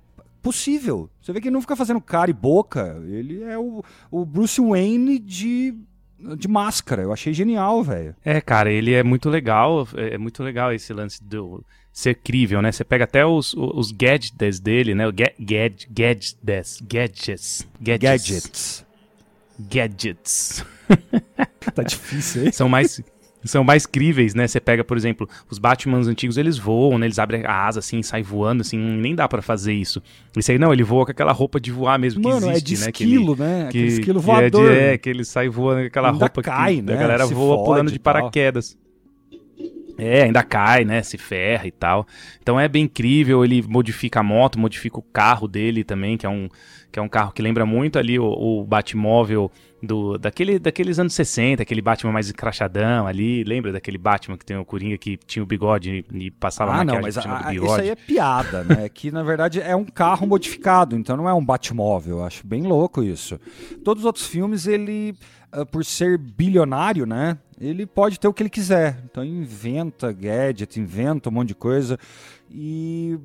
possível. 0.46 1.10
Você 1.20 1.32
vê 1.32 1.40
que 1.40 1.48
ele 1.48 1.54
não 1.54 1.60
fica 1.60 1.74
fazendo 1.74 2.00
cara 2.00 2.30
e 2.30 2.34
boca. 2.34 3.02
Ele 3.08 3.42
é 3.42 3.58
o, 3.58 3.82
o 4.10 4.24
Bruce 4.24 4.60
Wayne 4.60 5.18
de, 5.18 5.74
de 6.38 6.46
máscara. 6.46 7.02
Eu 7.02 7.12
achei 7.12 7.32
genial, 7.32 7.82
velho. 7.82 8.14
É, 8.24 8.40
cara, 8.40 8.70
ele 8.70 8.92
é 8.92 9.02
muito 9.02 9.28
legal. 9.28 9.88
É 9.96 10.14
é 10.14 10.18
muito 10.18 10.42
legal 10.44 10.72
esse 10.72 10.92
lance 10.92 11.22
do 11.22 11.64
ser 11.92 12.14
crível, 12.14 12.62
né? 12.62 12.70
Você 12.70 12.84
pega 12.84 13.04
até 13.04 13.26
os, 13.26 13.54
os 13.54 13.90
gadgets 13.90 14.60
dele, 14.60 14.94
né? 14.94 15.08
O 15.08 15.12
ga 15.12 15.32
gad 15.38 15.86
gadgets, 15.90 16.36
gadgets, 16.80 16.80
gadgets, 16.80 17.66
Gadgets. 17.80 18.86
gadgets. 19.58 20.64
Tá 21.74 21.82
difícil 21.82 22.42
aí. 22.42 22.52
são 22.52 22.68
mais 22.68 23.02
são 23.46 23.64
mais 23.64 23.86
críveis, 23.86 24.34
né? 24.34 24.46
Você 24.46 24.60
pega, 24.60 24.84
por 24.84 24.96
exemplo, 24.96 25.28
os 25.50 25.58
Batmans 25.58 26.06
antigos, 26.08 26.36
eles 26.36 26.58
voam, 26.58 26.98
né? 26.98 27.06
Eles 27.06 27.18
abrem 27.18 27.44
a 27.46 27.66
asa 27.66 27.78
assim, 27.80 28.02
sai 28.02 28.22
voando 28.22 28.60
assim, 28.62 28.78
nem 28.78 29.14
dá 29.14 29.26
pra 29.28 29.40
fazer 29.42 29.72
isso. 29.72 30.02
Esse 30.36 30.52
aí 30.52 30.58
não, 30.58 30.72
ele 30.72 30.82
voa 30.82 31.04
com 31.04 31.10
aquela 31.12 31.32
roupa 31.32 31.58
de 31.60 31.70
voar 31.70 31.98
mesmo 31.98 32.20
que 32.20 32.28
Mano, 32.28 32.50
existe, 32.50 32.74
é 32.74 32.76
de 32.76 32.80
né? 32.86 32.92
Que 32.92 33.04
ele- 33.04 33.12
esquilo, 33.14 33.36
né? 33.36 33.66
Aquele 33.68 33.86
esquilo 33.86 34.22
que 34.22 34.30
é 34.30 34.34
de- 34.34 34.50
voador. 34.50 34.72
É, 34.72 34.98
que 34.98 35.08
ele 35.08 35.24
sai 35.24 35.48
voando 35.48 35.80
com 35.82 35.86
aquela 35.86 36.10
Ainda 36.10 36.24
roupa 36.26 36.42
cai, 36.42 36.76
que 36.76 36.82
né? 36.82 36.92
a 36.94 36.96
galera 36.96 37.26
Se 37.26 37.34
voa 37.34 37.64
pulando 37.64 37.90
de 37.90 37.98
paraquedas. 37.98 38.76
É, 39.98 40.24
ainda 40.24 40.42
cai, 40.42 40.84
né? 40.84 41.02
Se 41.02 41.16
ferra 41.16 41.66
e 41.66 41.70
tal. 41.70 42.06
Então 42.42 42.60
é 42.60 42.68
bem 42.68 42.84
incrível. 42.84 43.42
Ele 43.42 43.62
modifica 43.66 44.20
a 44.20 44.22
moto, 44.22 44.58
modifica 44.58 44.98
o 44.98 45.02
carro 45.02 45.48
dele 45.48 45.82
também, 45.84 46.18
que 46.18 46.26
é 46.26 46.28
um, 46.28 46.48
que 46.92 46.98
é 46.98 47.02
um 47.02 47.08
carro 47.08 47.32
que 47.32 47.40
lembra 47.40 47.64
muito 47.64 47.98
ali 47.98 48.18
o, 48.18 48.26
o 48.26 48.62
Batmóvel 48.64 49.50
do, 49.83 50.16
daquele, 50.18 50.59
daqueles 50.59 50.99
anos 50.99 51.12
60, 51.14 51.62
aquele 51.62 51.83
Batman 51.83 52.12
mais 52.12 52.30
crachadão 52.33 53.06
ali. 53.06 53.45
Lembra 53.45 53.73
daquele 53.73 53.99
Batman 53.99 54.37
que 54.37 54.45
tem 54.45 54.56
o 54.56 54.64
Coringa 54.64 54.97
que 54.99 55.16
tinha 55.16 55.42
o 55.42 55.47
bigode 55.47 56.04
e 56.12 56.30
passava 56.30 56.73
Ah, 56.73 56.85
não, 56.85 57.00
mas 57.00 57.18
a- 57.18 57.54
isso 57.54 57.71
aí 57.80 57.90
é 57.90 57.95
piada, 57.97 58.64
né? 58.64 58.88
que 58.88 59.11
na 59.11 59.23
verdade 59.23 59.61
é 59.61 59.76
um 59.76 59.85
carro 59.85 60.26
modificado, 60.26 60.97
então 60.97 61.16
não 61.16 61.28
é 61.28 61.35
um 61.35 61.45
Batmóvel. 61.45 62.25
Acho 62.25 62.47
bem 62.47 62.62
louco 62.62 63.02
isso. 63.02 63.38
Todos 63.85 64.02
os 64.02 64.06
outros 64.06 64.26
filmes, 64.26 64.66
ele, 64.66 65.14
ah, 65.52 65.64
por 65.66 65.85
ser 65.85 66.18
bilionário, 66.18 67.04
né? 67.06 67.38
Ele 67.61 67.87
pode 67.87 68.21
ter 68.21 68.28
o 68.28 68.33
que 68.35 68.42
ele 68.42 68.50
quiser. 68.50 68.99
Então 69.11 69.25
inventa 69.25 70.12
gadget, 70.12 70.78
inventa 70.80 71.28
um 71.28 71.33
monte 71.33 71.49
de 71.49 71.54
coisa. 71.54 71.99
E 72.50 73.18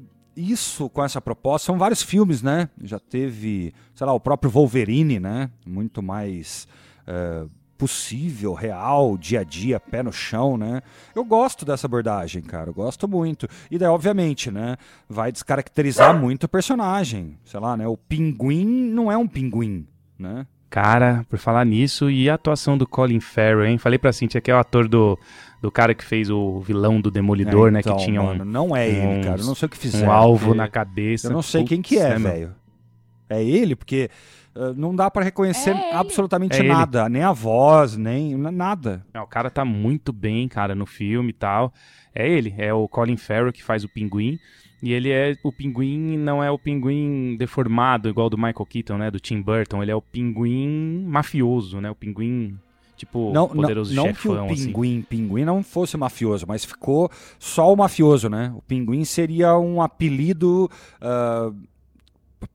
isso 0.49 0.89
com 0.89 1.03
essa 1.03 1.21
proposta, 1.21 1.67
são 1.67 1.77
vários 1.77 2.01
filmes, 2.01 2.41
né? 2.41 2.69
Já 2.83 2.99
teve, 2.99 3.73
sei 3.93 4.07
lá, 4.07 4.13
o 4.13 4.19
próprio 4.19 4.49
Wolverine, 4.51 5.19
né? 5.19 5.49
Muito 5.65 6.01
mais. 6.01 6.67
eh, 7.07 7.45
possível, 7.81 8.53
real, 8.53 9.17
dia 9.17 9.39
a 9.39 9.43
dia, 9.43 9.79
pé 9.79 10.03
no 10.03 10.13
chão, 10.13 10.55
né? 10.55 10.83
Eu 11.15 11.25
gosto 11.25 11.65
dessa 11.65 11.87
abordagem, 11.87 12.39
cara, 12.43 12.69
eu 12.69 12.73
gosto 12.75 13.07
muito. 13.07 13.47
E 13.71 13.77
daí, 13.79 13.89
obviamente, 13.89 14.51
né, 14.51 14.77
vai 15.09 15.31
descaracterizar 15.31 16.15
muito 16.15 16.43
o 16.43 16.47
personagem. 16.47 17.39
Sei 17.43 17.59
lá, 17.59 17.75
né, 17.75 17.87
o 17.87 17.97
pinguim 17.97 18.67
não 18.67 19.11
é 19.11 19.17
um 19.17 19.27
pinguim, 19.27 19.87
né? 20.19 20.45
Cara, 20.69 21.25
por 21.27 21.39
falar 21.39 21.65
nisso, 21.65 22.07
e 22.11 22.29
a 22.29 22.35
atuação 22.35 22.77
do 22.77 22.85
Colin 22.85 23.19
Farrell, 23.19 23.65
hein? 23.65 23.79
Falei 23.79 23.97
pra 23.97 24.13
Cintia 24.13 24.39
que 24.39 24.51
é 24.51 24.55
o 24.55 24.59
ator 24.59 24.87
do, 24.87 25.17
do 25.61 25.69
cara 25.71 25.93
que 25.93 26.03
fez 26.03 26.29
o 26.29 26.59
vilão 26.59 26.99
do 26.99 27.11
Demolidor, 27.11 27.67
É, 27.67 27.71
né? 27.71 27.79
então, 27.81 27.95
Que 27.97 28.05
tinha 28.05 28.21
mano, 28.21 28.43
um, 28.43 28.47
não 28.47 28.75
é 28.75 28.89
ele, 28.89 29.05
um- 29.19 29.21
cara, 29.21 29.39
eu 29.41 29.45
não 29.45 29.53
sei 29.55 29.67
o 29.67 29.69
que 29.69 29.77
fizeram. 29.77 30.07
um 30.07 30.11
alvo 30.11 30.45
porque 30.47 30.57
na 30.57 30.67
cabeça. 30.67 31.27
Eu 31.27 31.31
não 31.33 31.41
sei 31.41 31.63
quem 31.63 31.81
que 31.81 31.97
é, 31.99 32.17
né, 32.17 32.31
velho. 32.31 32.55
É 33.29 33.43
ele, 33.43 33.75
porque 33.75 34.09
ah, 34.55 34.73
não 34.75 34.93
dá 34.95 35.09
pra 35.09 35.23
reconhecer 35.23 35.69
É 35.69 35.73
ele. 35.73 35.91
absolutamente 35.97 36.55
É 36.57 36.59
ele. 36.59 36.67
nada, 36.69 37.07
nem 37.07 37.21
a 37.23 37.31
voz, 37.31 37.95
nem 37.95 38.35
nada. 38.35 39.05
Não, 39.13 39.23
o 39.23 39.27
cara 39.27 39.49
tá 39.49 39.63
muito 39.63 40.11
bem, 40.11 40.47
cara, 40.47 40.73
no 40.75 40.85
filme 40.85 41.29
e 41.29 41.33
tal. 41.33 41.71
É 42.13 42.27
ele, 42.27 42.53
é 42.57 42.73
o 42.73 42.87
Colin 42.89 43.15
Farrell 43.15 43.53
que 43.53 43.63
faz 43.63 43.83
o 43.83 43.87
pinguim. 43.89 44.37
E 44.83 44.91
ele 44.93 45.11
é. 45.11 45.37
O 45.43 45.51
pinguim 45.51 46.17
não 46.17 46.43
é 46.43 46.49
o 46.49 46.57
pinguim 46.57 47.35
deformado, 47.37 48.09
igual 48.09 48.29
do 48.31 48.35
Michael 48.37 48.65
Keaton, 48.67 48.97
né? 48.97 49.11
Do 49.11 49.19
Tim 49.19 49.39
Burton. 49.39 49.81
Ele 49.83 49.91
é 49.91 49.95
o 49.95 50.01
pinguim 50.01 51.05
mafioso, 51.07 51.79
né? 51.79 51.89
O 51.91 51.95
pinguim, 51.95 52.57
tipo, 53.01 53.31
Não, 53.33 53.47
poderoso 53.47 53.93
não, 53.95 54.05
não 54.05 54.13
que 54.13 54.21
chefão, 54.21 54.47
o 54.47 54.51
assim. 54.51 54.65
pinguim, 54.67 55.01
pinguim 55.01 55.43
não 55.45 55.63
fosse 55.63 55.97
mafioso, 55.97 56.45
mas 56.47 56.63
ficou 56.63 57.09
só 57.39 57.73
o 57.73 57.75
mafioso, 57.75 58.29
né? 58.29 58.53
O 58.55 58.61
pinguim 58.61 59.03
seria 59.03 59.57
um 59.57 59.81
apelido 59.81 60.69
ah, 61.01 61.51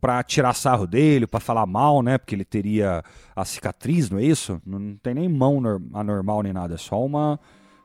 pra 0.00 0.23
tirar 0.23 0.55
sarro 0.55 0.87
dele, 0.87 1.26
pra 1.26 1.41
falar 1.41 1.67
mal, 1.67 2.00
né? 2.00 2.17
Porque 2.17 2.35
ele 2.35 2.45
teria 2.45 3.03
a 3.35 3.45
cicatriz, 3.45 4.09
não 4.09 4.19
é 4.21 4.25
isso? 4.25 4.62
Não 4.65 4.97
tem 5.03 5.15
nem 5.15 5.29
mão 5.29 5.61
nor- 5.61 5.83
anormal 5.93 6.43
nem 6.45 6.53
nada, 6.53 6.75
é 6.75 6.79
só 6.79 7.05
uma 7.05 7.41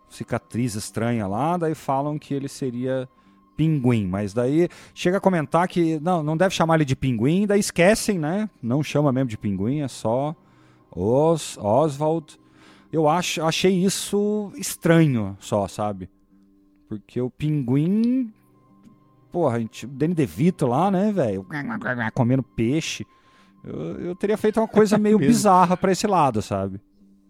cicatriz 0.08 0.76
estranha 0.76 1.26
lá, 1.26 1.58
daí 1.58 1.74
falam 1.74 2.20
que 2.20 2.34
ele 2.34 2.48
seria 2.50 3.10
pinguim, 3.58 4.06
mas 4.08 4.34
daí 4.34 4.68
chega 4.94 5.18
a 5.18 5.22
comentar 5.22 5.68
que 5.68 6.00
não, 6.00 6.22
não 6.22 6.38
deve 6.38 6.54
chamar 6.54 6.76
ele 6.76 6.86
de 6.86 6.96
pinguim, 6.96 7.48
daí 7.48 7.60
esquecem, 7.60 8.20
né? 8.20 8.48
Não 8.62 8.84
chama 8.84 9.12
mesmo 9.12 9.30
de 9.30 9.38
pinguim, 9.38 9.80
é 9.82 9.88
só 9.88 10.36
Os, 10.96 11.58
Oswald. 11.58 12.40
Eu 12.92 13.08
acho, 13.08 13.42
achei 13.44 13.72
isso 13.84 14.52
estranho 14.58 15.38
só, 15.40 15.68
sabe? 15.68 16.10
Porque 16.90 17.22
o 17.22 17.30
pinguim. 17.30 18.34
Porra, 19.32 19.56
a 19.56 19.60
gente, 19.60 19.86
o 19.86 19.90
Danny 19.90 20.14
DeVito 20.14 20.68
lá, 20.68 20.92
né, 20.92 21.12
velho? 21.12 21.46
Comendo 22.14 22.44
peixe. 22.44 23.06
Eu, 23.64 24.00
eu 24.00 24.16
teria 24.16 24.38
feito 24.38 24.60
uma 24.60 24.68
coisa 24.68 24.98
meio 24.98 25.18
bizarra 25.20 25.78
pra 25.78 25.92
esse 25.92 26.06
lado, 26.06 26.42
sabe? 26.42 26.82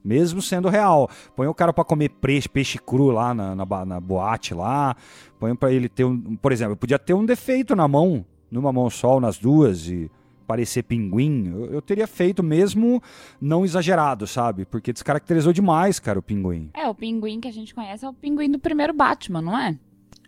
Mesmo 0.03 0.41
sendo 0.41 0.67
real. 0.67 1.07
Põe 1.35 1.45
o 1.45 1.53
cara 1.53 1.71
pra 1.71 1.83
comer 1.83 2.09
peixe, 2.09 2.49
peixe 2.49 2.79
cru 2.79 3.11
lá 3.11 3.35
na, 3.35 3.55
na, 3.55 3.85
na 3.85 3.99
boate 3.99 4.55
lá. 4.55 4.95
Põe 5.39 5.55
pra 5.55 5.71
ele 5.71 5.87
ter 5.87 6.05
um. 6.05 6.35
Por 6.37 6.51
exemplo, 6.51 6.75
podia 6.75 6.97
ter 6.97 7.13
um 7.13 7.23
defeito 7.23 7.75
na 7.75 7.87
mão, 7.87 8.25
numa 8.49 8.73
mão 8.73 8.89
só 8.89 9.19
nas 9.19 9.37
duas, 9.37 9.87
e 9.87 10.09
parecer 10.51 10.83
pinguim. 10.83 11.47
Eu, 11.47 11.65
eu 11.75 11.81
teria 11.81 12.05
feito 12.07 12.43
mesmo 12.43 13.01
não 13.39 13.63
exagerado, 13.63 14.27
sabe? 14.27 14.65
Porque 14.65 14.91
descaracterizou 14.91 15.53
demais, 15.53 15.97
cara, 15.99 16.19
o 16.19 16.21
pinguim. 16.21 16.69
É, 16.73 16.87
o 16.89 16.93
pinguim 16.95 17.39
que 17.39 17.47
a 17.47 17.51
gente 17.53 17.73
conhece 17.73 18.03
é 18.03 18.09
o 18.09 18.13
pinguim 18.13 18.49
do 18.51 18.59
primeiro 18.59 18.93
Batman, 18.93 19.41
não 19.41 19.57
é? 19.57 19.77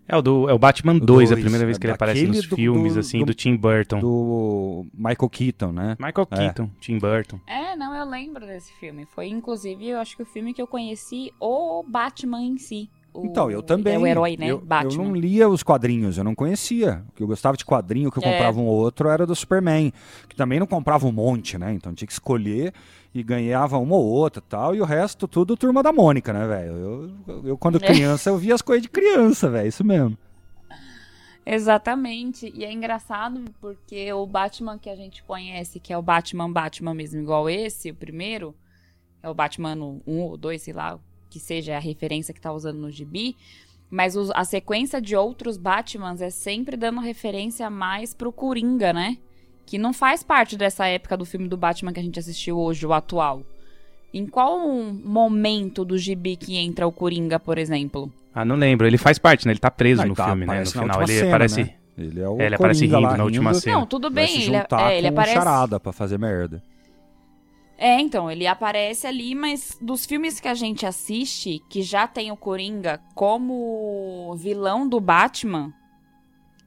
É 0.07 0.17
o, 0.17 0.21
do, 0.21 0.49
é 0.49 0.53
o 0.53 0.59
Batman 0.59 0.93
2, 0.95 1.05
dois, 1.05 1.31
a 1.31 1.35
primeira 1.35 1.65
vez 1.65 1.77
é 1.77 1.79
que 1.79 1.85
ele 1.87 1.93
aparece 1.93 2.27
nos 2.27 2.45
do- 2.47 2.55
filmes, 2.57 2.93
do- 2.95 2.99
assim, 2.99 3.19
do- 3.19 3.25
do, 3.27 3.33
Tim 3.33 3.55
Burton. 3.55 3.99
Do 3.99 4.85
Michael 4.93 5.29
Keaton, 5.29 5.71
né? 5.71 5.95
Michael 5.99 6.27
É. 6.31 6.35
Keaton, 6.35 6.69
Tim 6.79 6.97
Burton. 6.99 7.39
É, 7.47 7.75
não, 7.75 7.95
eu 7.95 8.05
lembro 8.05 8.45
desse 8.45 8.73
filme. 8.73 9.05
Foi, 9.15 9.27
inclusive, 9.27 9.87
eu 9.87 9.99
acho 9.99 10.15
que 10.17 10.23
o 10.23 10.25
filme 10.25 10.53
que 10.53 10.61
eu 10.61 10.67
conheci 10.67 11.31
o 11.39 11.83
Batman 11.87 12.41
em 12.41 12.57
si. 12.57 12.89
O- 13.13 13.25
Então, 13.25 13.51
eu 13.51 13.61
também. 13.61 13.93
É 13.93 13.99
o 13.99 14.07
herói, 14.07 14.35
né? 14.37 14.47
Eu, 14.47 14.59
Batman. 14.59 14.91
eu 15.03 15.07
não 15.09 15.15
lia 15.15 15.47
os 15.47 15.61
quadrinhos, 15.61 16.17
eu 16.17 16.23
não 16.23 16.33
conhecia. 16.33 17.03
O 17.09 17.11
que 17.13 17.21
eu 17.23 17.27
gostava 17.27 17.55
de 17.55 17.63
quadrinho, 17.65 18.11
que 18.11 18.17
eu 18.17 18.23
É. 18.23 18.31
comprava 18.31 18.59
um 18.59 18.65
ou 18.65 18.75
outro, 18.75 19.07
era 19.09 19.25
do 19.25 19.35
Superman. 19.35 19.93
Que 20.27 20.35
também 20.35 20.59
não 20.59 20.65
comprava 20.67 21.05
um 21.05 21.11
monte, 21.11 21.57
né? 21.57 21.71
Então 21.73 21.93
tinha 21.93 22.07
que 22.07 22.13
escolher 22.13 22.73
e 23.13 23.21
ganhava 23.21 23.77
uma 23.77 23.95
ou 23.95 24.03
outra 24.05 24.41
e 24.43 24.49
tal. 24.49 24.73
E 24.75 24.81
o 24.81 24.85
resto, 24.85 25.27
tudo 25.27 25.55
turma 25.55 25.83
da 25.83 25.93
Mônica, 25.93 26.33
né, 26.33 26.47
velho? 26.47 26.71
Eu, 26.73 27.11
eu, 27.27 27.47
eu, 27.49 27.57
quando 27.57 27.75
É. 27.75 27.85
criança, 27.87 28.29
eu 28.31 28.37
via 28.37 28.55
as 28.55 28.61
coisas 28.63 28.81
de 28.81 28.89
criança, 28.89 29.49
velho. 29.49 29.67
Isso 29.67 29.83
mesmo. 29.83 30.17
Exatamente. 31.45 32.51
E 32.55 32.63
é 32.63 32.71
engraçado 32.71 33.41
porque 33.59 34.11
o 34.13 34.25
Batman 34.25 34.77
que 34.79 34.89
a 34.89 34.95
gente 34.95 35.21
conhece, 35.23 35.79
que 35.79 35.91
é 35.91 35.97
o 35.97 36.01
Batman 36.01 36.49
Batman 36.51 36.93
mesmo, 36.93 37.19
igual 37.21 37.49
esse, 37.49 37.91
o 37.91 37.95
primeiro, 37.95 38.55
é 39.21 39.29
o 39.29 39.33
Batman 39.33 39.75
1 39.75 40.19
ou 40.21 40.37
2, 40.37 40.61
sei 40.61 40.73
lá, 40.73 40.97
que 41.33 41.39
seja 41.39 41.75
a 41.75 41.79
referência 41.79 42.31
que 42.33 42.39
tá 42.39 42.53
usando 42.53 42.77
no 42.77 42.91
gibi. 42.91 43.35
Mas 43.89 44.15
os- 44.15 44.29
a 44.31 44.43
sequência 44.43 45.01
de 45.01 45.15
outros 45.15 45.57
Batmans 45.57 46.21
é 46.21 46.29
sempre 46.29 46.77
dando 46.77 46.99
referência 46.99 47.69
mais 47.71 48.13
pro 48.13 48.31
Coringa, 48.31 48.93
né? 48.93 49.17
Que 49.65 49.77
não 49.79 49.93
faz 49.93 50.21
parte 50.21 50.55
dessa 50.55 50.85
época 50.87 51.17
do 51.17 51.25
filme 51.25 51.47
do 51.47 51.57
Batman 51.57 51.91
que 51.91 51.99
a 51.99 52.03
gente 52.03 52.19
assistiu 52.19 52.57
hoje, 52.59 52.85
o 52.85 52.93
atual. 52.93 53.41
Em 54.13 54.27
qual 54.27 54.59
momento 54.59 55.83
do 55.83 55.97
gibi 55.97 56.35
que 56.35 56.55
entra 56.55 56.85
o 56.85 56.91
Coringa, 56.91 57.39
por 57.39 57.57
exemplo? 57.57 58.11
Ah, 58.33 58.45
não 58.45 58.55
lembro. 58.55 58.85
Ele 58.85 58.97
faz 58.97 59.17
parte, 59.17 59.45
né? 59.47 59.53
Ele 59.53 59.59
tá 59.59 59.71
preso 59.71 60.01
Não, 60.01 60.09
no 60.09 60.15
tá, 60.15 60.25
filme, 60.27 60.41
né? 60.45 60.45
No 60.45 60.51
aparece 60.53 60.75
na 60.75 60.81
final. 60.83 61.01
Ele 61.01 61.13
cena, 61.13 61.27
aparece. 61.29 61.63
né? 61.63 61.73
Ele 61.97 62.19
é 62.21 62.29
o 62.29 62.41
É, 62.41 62.45
ele 62.47 62.55
aparece 62.55 62.79
Coringa 62.81 62.97
rindo 62.97 63.09
lá, 63.09 63.17
na 63.17 63.23
última 63.23 63.53
cena. 63.53 63.77
Não, 63.79 63.85
tudo 63.87 64.09
Vai 64.11 64.25
bem, 64.25 64.27
se 64.27 64.41
ele, 64.49 64.57
juntar 64.57 64.91
é, 64.91 64.97
ele 64.97 65.07
aparece. 65.07 65.33
charada 65.35 65.79
pra 65.79 65.91
fazer 65.91 66.17
merda. 66.19 66.61
É, 67.83 67.99
então, 67.99 68.31
ele 68.31 68.47
aparece 68.47 69.05
ali, 69.05 69.35
mas 69.35 69.77
dos 69.81 70.05
filmes 70.05 70.39
que 70.39 70.47
a 70.47 70.53
gente 70.53 70.85
assiste, 70.85 71.61
que 71.69 71.81
já 71.81 72.07
tem 72.07 72.31
o 72.31 72.37
Coringa 72.37 73.01
como 73.13 74.33
vilão 74.37 74.87
do 74.87 75.01
Batman, 75.01 75.73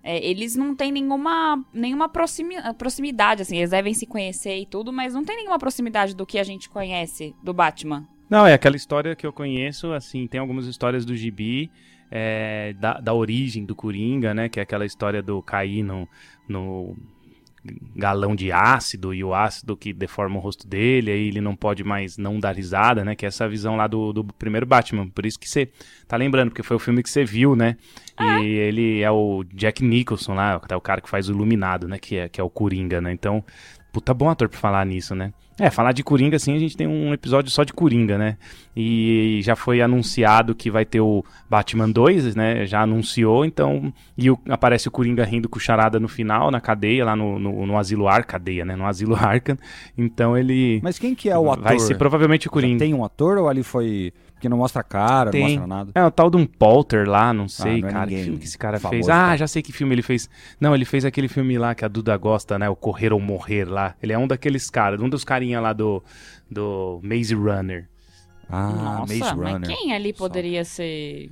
é, 0.04 0.22
eles 0.22 0.56
não 0.56 0.76
têm 0.76 0.92
nenhuma, 0.92 1.64
nenhuma 1.72 2.06
proximi- 2.06 2.56
proximidade, 2.76 3.40
assim, 3.40 3.56
eles 3.56 3.70
devem 3.70 3.94
se 3.94 4.04
conhecer 4.04 4.58
e 4.58 4.66
tudo, 4.66 4.92
mas 4.92 5.14
não 5.14 5.24
tem 5.24 5.36
nenhuma 5.36 5.58
proximidade 5.58 6.14
do 6.14 6.26
que 6.26 6.38
a 6.38 6.44
gente 6.44 6.68
conhece 6.68 7.34
do 7.42 7.54
Batman. 7.54 8.06
Não, 8.28 8.46
é 8.46 8.52
aquela 8.52 8.76
história 8.76 9.16
que 9.16 9.26
eu 9.26 9.32
conheço, 9.32 9.94
assim, 9.94 10.26
tem 10.26 10.38
algumas 10.38 10.66
histórias 10.66 11.06
do 11.06 11.16
Gibi, 11.16 11.70
é, 12.10 12.74
da, 12.74 13.00
da 13.00 13.14
origem 13.14 13.64
do 13.64 13.74
Coringa, 13.74 14.34
né? 14.34 14.50
Que 14.50 14.60
é 14.60 14.62
aquela 14.62 14.84
história 14.84 15.22
do 15.22 15.40
cair 15.40 15.82
no, 15.82 16.06
no 16.46 16.94
galão 17.94 18.34
de 18.34 18.52
ácido 18.52 19.14
e 19.14 19.22
o 19.24 19.34
ácido 19.34 19.76
que 19.76 19.92
deforma 19.92 20.36
o 20.36 20.40
rosto 20.40 20.66
dele, 20.66 21.10
aí 21.10 21.28
ele 21.28 21.40
não 21.40 21.56
pode 21.56 21.82
mais 21.84 22.16
não 22.16 22.38
dar 22.38 22.54
risada, 22.54 23.04
né? 23.04 23.14
Que 23.14 23.26
é 23.26 23.28
essa 23.28 23.48
visão 23.48 23.76
lá 23.76 23.86
do, 23.86 24.12
do 24.12 24.24
primeiro 24.24 24.66
Batman. 24.66 25.08
Por 25.08 25.26
isso 25.26 25.38
que 25.38 25.48
você 25.48 25.68
tá 26.06 26.16
lembrando, 26.16 26.50
porque 26.50 26.62
foi 26.62 26.76
o 26.76 26.80
filme 26.80 27.02
que 27.02 27.10
você 27.10 27.24
viu, 27.24 27.56
né? 27.56 27.76
E 28.18 28.46
ele 28.46 29.02
é 29.02 29.10
o 29.10 29.44
Jack 29.52 29.84
Nicholson 29.84 30.34
lá, 30.34 30.60
é 30.68 30.76
o 30.76 30.80
cara 30.80 31.00
que 31.00 31.08
faz 31.08 31.28
o 31.28 31.32
Iluminado, 31.32 31.86
né? 31.86 31.98
Que 31.98 32.16
é, 32.16 32.28
que 32.28 32.40
é 32.40 32.44
o 32.44 32.50
Coringa, 32.50 33.00
né? 33.00 33.12
Então, 33.12 33.44
puta 33.92 34.14
bom 34.14 34.30
ator 34.30 34.48
pra 34.48 34.58
falar 34.58 34.84
nisso, 34.86 35.14
né? 35.14 35.32
É, 35.58 35.70
falar 35.70 35.92
de 35.92 36.02
Coringa, 36.04 36.36
assim, 36.36 36.54
a 36.54 36.58
gente 36.58 36.76
tem 36.76 36.86
um 36.86 37.14
episódio 37.14 37.50
só 37.50 37.64
de 37.64 37.72
Coringa, 37.72 38.18
né? 38.18 38.36
E 38.76 39.40
já 39.42 39.56
foi 39.56 39.80
anunciado 39.80 40.54
que 40.54 40.70
vai 40.70 40.84
ter 40.84 41.00
o 41.00 41.24
Batman 41.48 41.88
2, 41.88 42.34
né? 42.36 42.66
Já 42.66 42.82
anunciou, 42.82 43.42
então. 43.44 43.90
E 44.18 44.30
o- 44.30 44.38
aparece 44.50 44.86
o 44.86 44.90
Coringa 44.90 45.24
rindo 45.24 45.48
com 45.48 45.58
charada 45.58 45.98
no 45.98 46.08
final, 46.08 46.50
na 46.50 46.60
cadeia, 46.60 47.06
lá 47.06 47.16
no, 47.16 47.38
no, 47.38 47.64
no 47.66 47.78
Asilo 47.78 48.06
Ar, 48.06 48.24
cadeia, 48.24 48.66
né? 48.66 48.76
No 48.76 48.84
Asilo 48.84 49.14
Arkham. 49.16 49.56
Então 49.96 50.36
ele. 50.36 50.78
Mas 50.82 50.98
quem 50.98 51.14
que 51.14 51.30
é 51.30 51.38
o 51.38 51.50
ator? 51.50 51.64
Vai 51.64 51.78
ser 51.78 51.96
provavelmente 51.96 52.46
o 52.46 52.50
Já 52.50 52.52
Coringa. 52.52 52.78
Tem 52.78 52.92
um 52.92 53.02
ator 53.04 53.38
ou 53.38 53.48
ali 53.48 53.62
foi... 53.62 54.12
Porque 54.36 54.50
não 54.50 54.58
mostra 54.58 54.82
a 54.82 54.84
cara, 54.84 55.30
Tem. 55.30 55.40
não 55.40 55.48
mostra 55.48 55.66
nada? 55.66 55.90
É, 55.94 56.04
o 56.04 56.10
tal 56.10 56.28
de 56.30 56.36
um 56.36 56.44
Polter 56.46 57.08
lá, 57.08 57.32
não 57.32 57.48
sei, 57.48 57.80
não 57.80 57.88
é 57.88 57.92
cara. 57.92 58.06
que 58.06 58.22
filme 58.22 58.38
que 58.38 58.44
esse 58.44 58.58
cara 58.58 58.78
famoso, 58.78 58.96
fez? 58.96 59.06
tá? 59.06 59.30
Ah, 59.30 59.36
já 59.36 59.46
sei 59.48 59.62
que 59.62 59.72
filme 59.72 59.94
ele 59.94 60.02
fez. 60.02 60.28
Não, 60.60 60.74
ele 60.74 60.84
fez 60.84 61.06
aquele 61.06 61.26
filme 61.26 61.56
lá 61.56 61.74
que 61.74 61.86
a 61.86 61.88
Duda 61.88 62.14
gosta, 62.18 62.58
né? 62.58 62.68
O 62.68 62.76
Correr 62.76 63.14
ou 63.14 63.18
Morrer 63.18 63.64
lá. 63.64 63.94
Ele 64.02 64.12
é 64.12 64.18
um 64.18 64.26
daqueles 64.28 64.68
caras, 64.68 65.00
um 65.00 65.08
dos 65.08 65.24
carinha 65.24 65.58
lá 65.58 65.72
do, 65.72 66.04
do 66.50 67.00
Maze 67.02 67.34
Runner. 67.34 67.88
Ah, 68.48 68.70
Nossa, 68.70 69.00
Maze 69.14 69.20
mas 69.20 69.52
Runner. 69.52 69.68
quem 69.74 69.94
ali 69.94 70.12
poderia 70.12 70.64
ser 70.66 71.30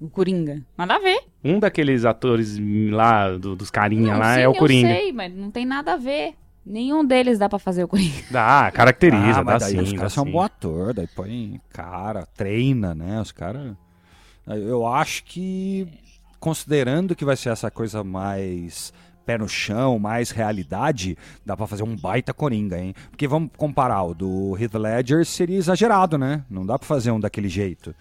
o 0.00 0.08
Coringa? 0.08 0.62
Nada 0.78 0.96
a 0.96 0.98
ver. 0.98 1.20
Um 1.44 1.58
daqueles 1.60 2.06
atores 2.06 2.58
lá, 2.90 3.30
do- 3.36 3.54
dos 3.54 3.70
carinha 3.70 4.12
Não, 4.14 4.18
lá, 4.18 4.34
sim, 4.36 4.40
é 4.40 4.48
o 4.48 4.54
Coringa. 4.54 4.88
Eu 4.88 4.96
sei, 4.96 5.12
mas 5.12 5.30
não 5.34 5.50
tem 5.50 5.66
nada 5.66 5.92
a 5.92 5.96
ver. 5.98 6.34
Nenhum 6.70 7.04
deles 7.04 7.36
dá 7.36 7.48
pra 7.48 7.58
fazer 7.58 7.82
o 7.82 7.88
Coringa. 7.88 8.24
Dá, 8.30 8.70
caracteriza, 8.70 9.40
ah, 9.40 9.42
dá 9.42 9.44
mas 9.44 9.62
daí 9.64 9.72
sim, 9.72 9.80
os 9.80 9.92
caras 9.92 10.12
são 10.12 10.24
sim. 10.24 10.30
bom 10.30 10.40
ator, 10.40 10.94
daí 10.94 11.08
põe 11.08 11.60
cara, 11.70 12.24
treina, 12.36 12.94
né? 12.94 13.20
Os 13.20 13.32
caras. 13.32 13.74
Eu 14.46 14.86
acho 14.86 15.24
que, 15.24 15.88
considerando 16.38 17.16
que 17.16 17.24
vai 17.24 17.36
ser 17.36 17.48
essa 17.50 17.70
coisa 17.72 18.04
mais 18.04 18.92
pé 19.26 19.36
no 19.36 19.48
chão, 19.48 19.98
mais 19.98 20.30
realidade, 20.30 21.18
dá 21.44 21.56
pra 21.56 21.66
fazer 21.66 21.82
um 21.82 21.96
baita 21.96 22.32
coringa, 22.32 22.78
hein? 22.78 22.94
Porque 23.10 23.26
vamos 23.26 23.50
comparar, 23.56 24.04
o 24.04 24.14
do 24.14 24.56
Heath 24.56 24.74
Ledger 24.74 25.26
seria 25.26 25.58
exagerado, 25.58 26.16
né? 26.16 26.44
Não 26.48 26.64
dá 26.64 26.78
pra 26.78 26.86
fazer 26.86 27.10
um 27.10 27.18
daquele 27.18 27.48
jeito. 27.48 27.92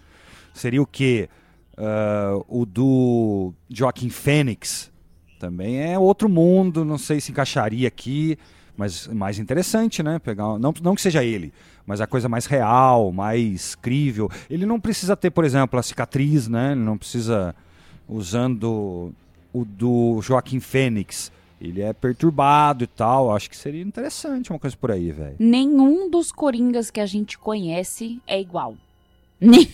Seria 0.53 0.81
o 0.81 0.85
quê? 0.85 1.27
Ah, 1.75 2.39
o 2.47 2.67
do 2.67 3.51
Joaquim 3.67 4.09
Fênix 4.09 4.91
também 5.39 5.81
é 5.81 5.97
outro 5.97 6.29
mundo, 6.29 6.85
não 6.85 6.97
sei 6.97 7.19
se 7.19 7.31
encaixaria 7.31 7.87
aqui, 7.87 8.37
mas 8.79 9.07
mais 9.07 9.37
interessante, 9.37 10.01
né? 10.01 10.19
Pegar, 10.19 10.57
não, 10.57 10.73
não 10.81 10.95
que 10.95 11.01
seja 11.01 11.21
ele, 11.21 11.51
mas 11.85 11.99
a 11.99 12.07
coisa 12.07 12.29
mais 12.29 12.45
real, 12.45 13.11
mais 13.11 13.75
crível. 13.75 14.31
Ele 14.49 14.65
não 14.65 14.79
precisa 14.79 15.17
ter, 15.17 15.31
por 15.31 15.43
exemplo, 15.43 15.77
a 15.77 15.83
cicatriz, 15.83 16.47
né? 16.47 16.71
Ele 16.71 16.79
não 16.81 16.97
precisa 16.97 17.53
usando 18.07 19.13
o 19.51 19.65
do 19.65 20.21
Joaquim 20.21 20.61
Fênix. 20.61 21.29
Ele 21.59 21.81
é 21.81 21.91
perturbado 21.91 22.85
e 22.85 22.87
tal. 22.87 23.35
Acho 23.35 23.49
que 23.49 23.57
seria 23.57 23.81
interessante 23.81 24.49
uma 24.49 24.57
coisa 24.59 24.77
por 24.77 24.91
aí, 24.91 25.11
velho. 25.11 25.35
Nenhum 25.37 26.09
dos 26.09 26.31
Coringas 26.31 26.89
que 26.89 27.01
a 27.01 27.05
gente 27.05 27.37
conhece 27.37 28.21
é 28.25 28.39
igual. 28.39 28.77
Nem. 29.41 29.69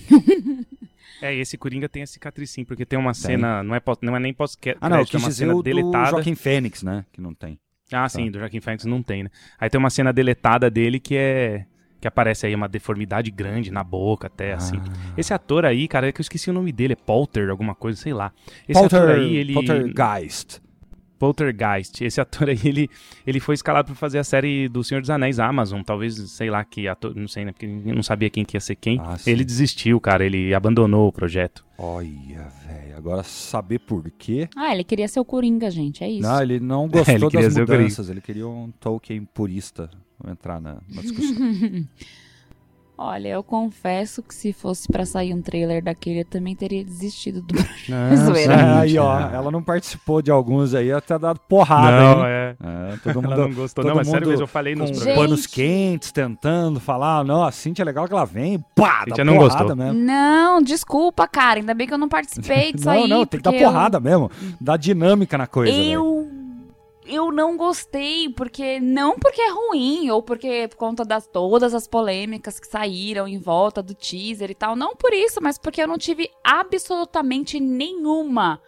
É, 1.21 1.33
esse 1.35 1.59
Coringa 1.59 1.87
tem 1.87 2.01
a 2.01 2.07
cicatriz 2.07 2.49
sim, 2.49 2.65
porque 2.65 2.85
tem 2.85 2.97
uma 2.97 3.13
cena, 3.13 3.63
não 3.63 3.75
é, 3.75 3.81
não 4.01 4.15
é 4.15 4.19
nem 4.19 4.33
pós-crédito, 4.33 4.83
Ah, 4.83 4.89
não, 4.89 4.97
é 4.97 5.05
uma 5.13 5.31
cena 5.31 5.53
o 5.53 5.57
do 5.57 5.63
deletada. 5.63 6.09
Joaquim 6.09 6.35
Fênix, 6.35 6.81
né? 6.81 7.05
Que 7.13 7.21
não 7.21 7.33
tem. 7.33 7.57
Ah, 7.91 8.10
sim, 8.10 8.32
do 8.32 8.39
Joaquim 8.39 8.60
Phoenix 8.60 8.86
não 8.86 9.04
tem, 9.04 9.24
né? 9.24 9.30
Aí 9.60 9.69
tem 9.69 9.80
uma 9.80 9.89
cena 9.89 10.12
deletada 10.12 10.69
dele 10.69 11.00
que 11.00 11.15
é 11.15 11.65
que 12.02 12.08
aparece 12.08 12.45
aí 12.45 12.54
uma 12.54 12.67
deformidade 12.67 13.32
grande 13.32 13.71
na 13.71 13.84
boca 13.84 14.28
até 14.28 14.54
assim. 14.54 14.78
Ah. 14.78 15.13
Esse 15.17 15.34
ator 15.34 15.65
aí, 15.65 15.88
cara, 15.88 16.08
é 16.08 16.12
que 16.12 16.21
eu 16.21 16.24
esqueci 16.24 16.52
o 16.52 16.54
nome 16.54 16.71
dele, 16.71 16.93
é 16.93 16.95
Polter, 16.95 17.50
alguma 17.50 17.74
coisa, 17.74 18.00
sei 18.00 18.13
lá. 18.13 18.32
Esse 18.69 18.84
ator 18.84 19.10
aí, 19.10 19.36
ele 19.36 19.54
Poltergeist. 19.54 20.62
Poltergeist. 21.19 22.04
Esse 22.04 22.19
ator 22.21 22.49
aí, 22.49 22.60
ele, 22.63 22.89
ele 23.25 23.39
foi 23.39 23.56
escalado 23.56 23.88
pra 23.88 23.95
fazer 23.95 24.19
a 24.19 24.23
série 24.23 24.67
do 24.67 24.84
Senhor 24.84 25.01
dos 25.01 25.10
Anéis 25.10 25.39
Amazon. 25.39 25.82
Talvez, 25.82 26.15
sei 26.32 26.49
lá, 26.49 26.63
que 26.63 26.88
ator, 26.88 27.15
não 27.15 27.28
sei, 27.28 27.45
né? 27.45 27.51
Porque 27.51 27.67
não 27.67 28.04
sabia 28.04 28.30
quem 28.30 28.45
que 28.45 28.56
ia 28.56 28.62
ser 28.62 28.75
quem. 28.75 28.99
Ah, 28.99 29.17
ele 29.25 29.43
desistiu, 29.43 29.99
cara, 29.99 30.25
ele 30.25 30.54
abandonou 30.54 31.08
o 31.08 31.12
projeto. 31.12 31.65
Olha, 31.78 32.47
velho. 32.65 32.97
Agora 32.97 33.23
saber 33.23 33.80
por 33.80 34.10
quê. 34.12 34.47
Ah, 34.56 34.73
ele 34.73 34.84
queria 34.84 35.08
ser 35.08 35.19
o 35.19 35.25
Coringa, 35.25 35.69
gente. 35.69 36.04
É 36.04 36.10
isso. 36.10 36.21
Não, 36.21 36.41
ele 36.41 36.60
não 36.60 36.88
gostou 36.89 37.13
Ele 37.13 37.30
queria 37.30 37.47
das 37.49 37.58
mudanças. 37.58 38.10
Ele 38.10 38.21
queria 38.21 38.47
um 38.47 38.71
Tolkien 38.80 39.25
purista. 39.25 39.89
Vou 40.17 40.32
entrar 40.32 40.62
na, 40.62 40.82
na 40.89 41.01
discussão. 41.01 41.36
Olha, 42.97 43.27
eu 43.27 43.43
confesso 43.43 44.23
que 44.23 44.34
se 44.34 44.53
fosse 44.53 44.88
pra 44.88 45.05
sair 45.05 45.34
um 45.34 45.41
trailer 45.41 45.84
daquele, 45.84 46.21
eu 46.21 46.25
também 46.25 46.55
teria 46.55 46.84
desistido 46.84 47.41
do. 47.41 47.53
Não, 47.89 48.15
Zoeira. 48.25 48.53
É, 48.53 48.73
aí, 48.79 48.97
ó. 48.97 49.19
Ela 49.19 49.51
não 49.51 49.62
participou 49.62 50.21
de 50.21 50.31
alguns 50.31 50.73
aí, 50.73 50.91
até 50.91 51.19
dado 51.19 51.39
porrada. 51.49 51.91
Não, 52.15 52.19
hein? 52.21 52.25
é. 52.27 52.55
É, 52.63 52.97
todo 53.03 53.19
Ela 53.19 53.36
mundo, 53.36 53.47
não 53.49 53.53
gostou, 53.53 53.84
todo 53.84 53.89
não, 53.89 53.95
mas 53.97 54.08
sério 54.08 54.21
mundo 54.21 54.29
mesmo, 54.29 54.43
eu 54.43 54.47
falei 54.47 54.75
nos 54.75 54.91
com 54.91 55.13
panos 55.15 55.45
quentes, 55.45 56.12
tentando 56.12 56.79
falar, 56.79 57.23
não, 57.25 57.43
a 57.43 57.51
Cintia 57.51 57.84
é 57.84 57.86
legal 57.86 58.08
que 58.08 58.13
ela 58.13 58.25
vem, 58.25 58.63
pá, 58.73 58.99
dá 58.99 59.05
Cintia 59.05 59.25
não 59.25 59.36
porrada 59.36 59.63
gostou. 59.63 59.75
mesmo. 59.75 59.99
Não, 59.99 60.62
desculpa, 60.62 61.27
cara. 61.27 61.60
Ainda 61.60 61.73
bem 61.73 61.88
que 61.88 61.93
eu 61.93 61.97
não 61.97 62.08
participei 62.10 62.71
disso 62.71 62.86
não, 62.86 62.93
aí. 62.93 63.08
não, 63.10 63.25
tem 63.25 63.39
que 63.39 63.43
dar 63.43 63.51
porque 63.51 63.63
eu- 63.63 63.67
porrada 63.69 63.99
mesmo, 63.99 64.31
dá 64.60 64.77
dinâmica 64.77 65.38
na 65.38 65.47
coisa. 65.47 65.75
Eu 65.75 66.29
eu 67.05 67.31
não 67.31 67.57
gostei, 67.57 68.29
porque 68.29 68.79
não 68.79 69.17
porque 69.17 69.41
é 69.41 69.51
ruim 69.51 70.09
ou 70.09 70.21
porque 70.21 70.67
por 70.67 70.77
conta 70.77 71.05
das 71.05 71.27
todas 71.27 71.73
as 71.73 71.87
polêmicas 71.87 72.59
que 72.59 72.67
saíram 72.67 73.27
em 73.27 73.37
volta 73.37 73.81
do 73.81 73.93
teaser 73.93 74.51
e 74.51 74.55
tal, 74.55 74.75
não 74.75 74.95
por 74.95 75.13
isso, 75.13 75.39
mas 75.41 75.57
porque 75.57 75.81
eu 75.81 75.87
não 75.87 75.97
tive 75.97 76.29
absolutamente 76.43 77.59
nenhuma 77.59 78.61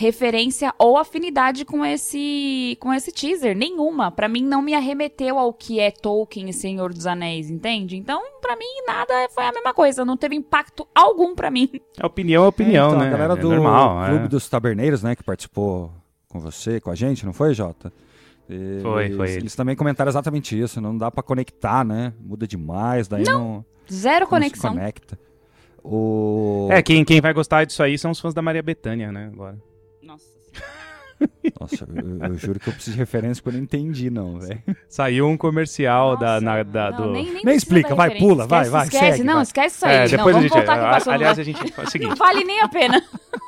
referência 0.00 0.72
ou 0.78 0.96
afinidade 0.96 1.62
com 1.66 1.84
esse 1.84 2.74
com 2.80 2.92
esse 2.92 3.12
teaser, 3.12 3.54
nenhuma. 3.54 4.10
Pra 4.10 4.28
mim 4.28 4.42
não 4.42 4.62
me 4.62 4.74
arremeteu 4.74 5.38
ao 5.38 5.52
que 5.52 5.78
é 5.78 5.90
Tolkien 5.90 6.48
e 6.48 6.54
Senhor 6.54 6.94
dos 6.94 7.06
Anéis, 7.06 7.50
entende? 7.50 7.96
Então, 7.96 8.22
pra 8.40 8.56
mim 8.56 8.64
nada 8.86 9.28
foi 9.28 9.44
a 9.44 9.52
mesma 9.52 9.74
coisa, 9.74 10.02
não 10.02 10.16
teve 10.16 10.34
impacto 10.34 10.88
algum 10.94 11.34
pra 11.34 11.50
mim. 11.50 11.68
A 12.00 12.06
opinião 12.06 12.44
é 12.44 12.48
opinião, 12.48 12.88
então, 12.88 13.00
né? 13.00 13.08
A 13.08 13.10
galera 13.10 13.32
é 13.34 13.36
do 13.36 13.50
normal, 13.50 14.06
Clube 14.06 14.24
é. 14.24 14.28
dos 14.28 14.48
Taberneiros, 14.48 15.02
né, 15.02 15.14
que 15.14 15.22
participou 15.22 15.90
com 16.30 16.38
você, 16.40 16.80
com 16.80 16.90
a 16.90 16.94
gente, 16.94 17.26
não 17.26 17.32
foi, 17.32 17.52
Jota? 17.52 17.92
Eles, 18.48 18.82
Foi, 18.82 19.10
foi 19.12 19.26
Eles 19.26 19.36
eles. 19.36 19.54
também 19.54 19.76
comentaram 19.76 20.08
exatamente 20.08 20.58
isso. 20.58 20.80
Não 20.80 20.96
dá 20.96 21.08
pra 21.10 21.22
conectar, 21.22 21.84
né? 21.84 22.12
Muda 22.20 22.46
demais, 22.48 23.06
daí 23.06 23.22
não, 23.24 23.64
Zero 23.90 24.20
não 24.20 24.26
se 24.26 24.30
conexão. 24.30 24.72
conecta. 24.72 25.18
O... 25.84 26.68
É, 26.70 26.82
quem, 26.82 27.04
quem 27.04 27.20
vai 27.20 27.32
gostar 27.32 27.64
disso 27.64 27.82
aí 27.82 27.96
são 27.96 28.10
os 28.10 28.18
fãs 28.20 28.34
da 28.34 28.42
Maria 28.42 28.62
Bethânia, 28.62 29.12
né? 29.12 29.30
Agora. 29.32 29.56
Nossa. 31.60 31.86
Eu, 31.94 32.28
eu 32.28 32.34
juro 32.38 32.58
que 32.58 32.68
eu 32.68 32.72
preciso 32.72 32.94
de 32.94 32.98
referência 32.98 33.42
que 33.42 33.48
eu 33.48 33.52
não 33.52 33.60
entendi, 33.60 34.10
não, 34.10 34.38
velho. 34.38 34.62
Saiu 34.88 35.28
um 35.28 35.36
comercial 35.36 36.16
da, 36.16 36.40
Nossa, 36.40 36.40
na- 36.40 36.62
da- 36.62 36.90
não, 36.92 37.06
do. 37.08 37.12
nem, 37.12 37.32
nem 37.32 37.44
Nem 37.44 37.56
explica, 37.56 37.90
da 37.90 37.94
vai, 37.94 38.10
pula, 38.18 38.46
vai, 38.46 38.62
Esquece, 38.62 38.70
vai, 38.72 38.84
Esquece, 38.86 39.04
segue, 39.12 39.24
não, 39.24 39.34
vai. 39.34 39.42
esquece 39.42 39.76
isso 39.76 39.86
aí. 39.86 39.94
É, 39.94 39.98
não, 40.00 40.06
depois 40.10 40.18
a 40.18 40.38
vamos 40.38 40.42
gente. 40.42 40.52
voltar 40.52 40.96
aqui 40.96 41.08
a- 41.08 41.12
aliás, 41.14 41.38
a 41.38 41.42
gente. 41.42 41.74
É 41.76 41.82
o 41.82 41.90
seguinte. 41.90 42.08
Não 42.10 42.16
vale 42.16 42.44
nem 42.44 42.60
a 42.60 42.68
pena. 42.68 43.02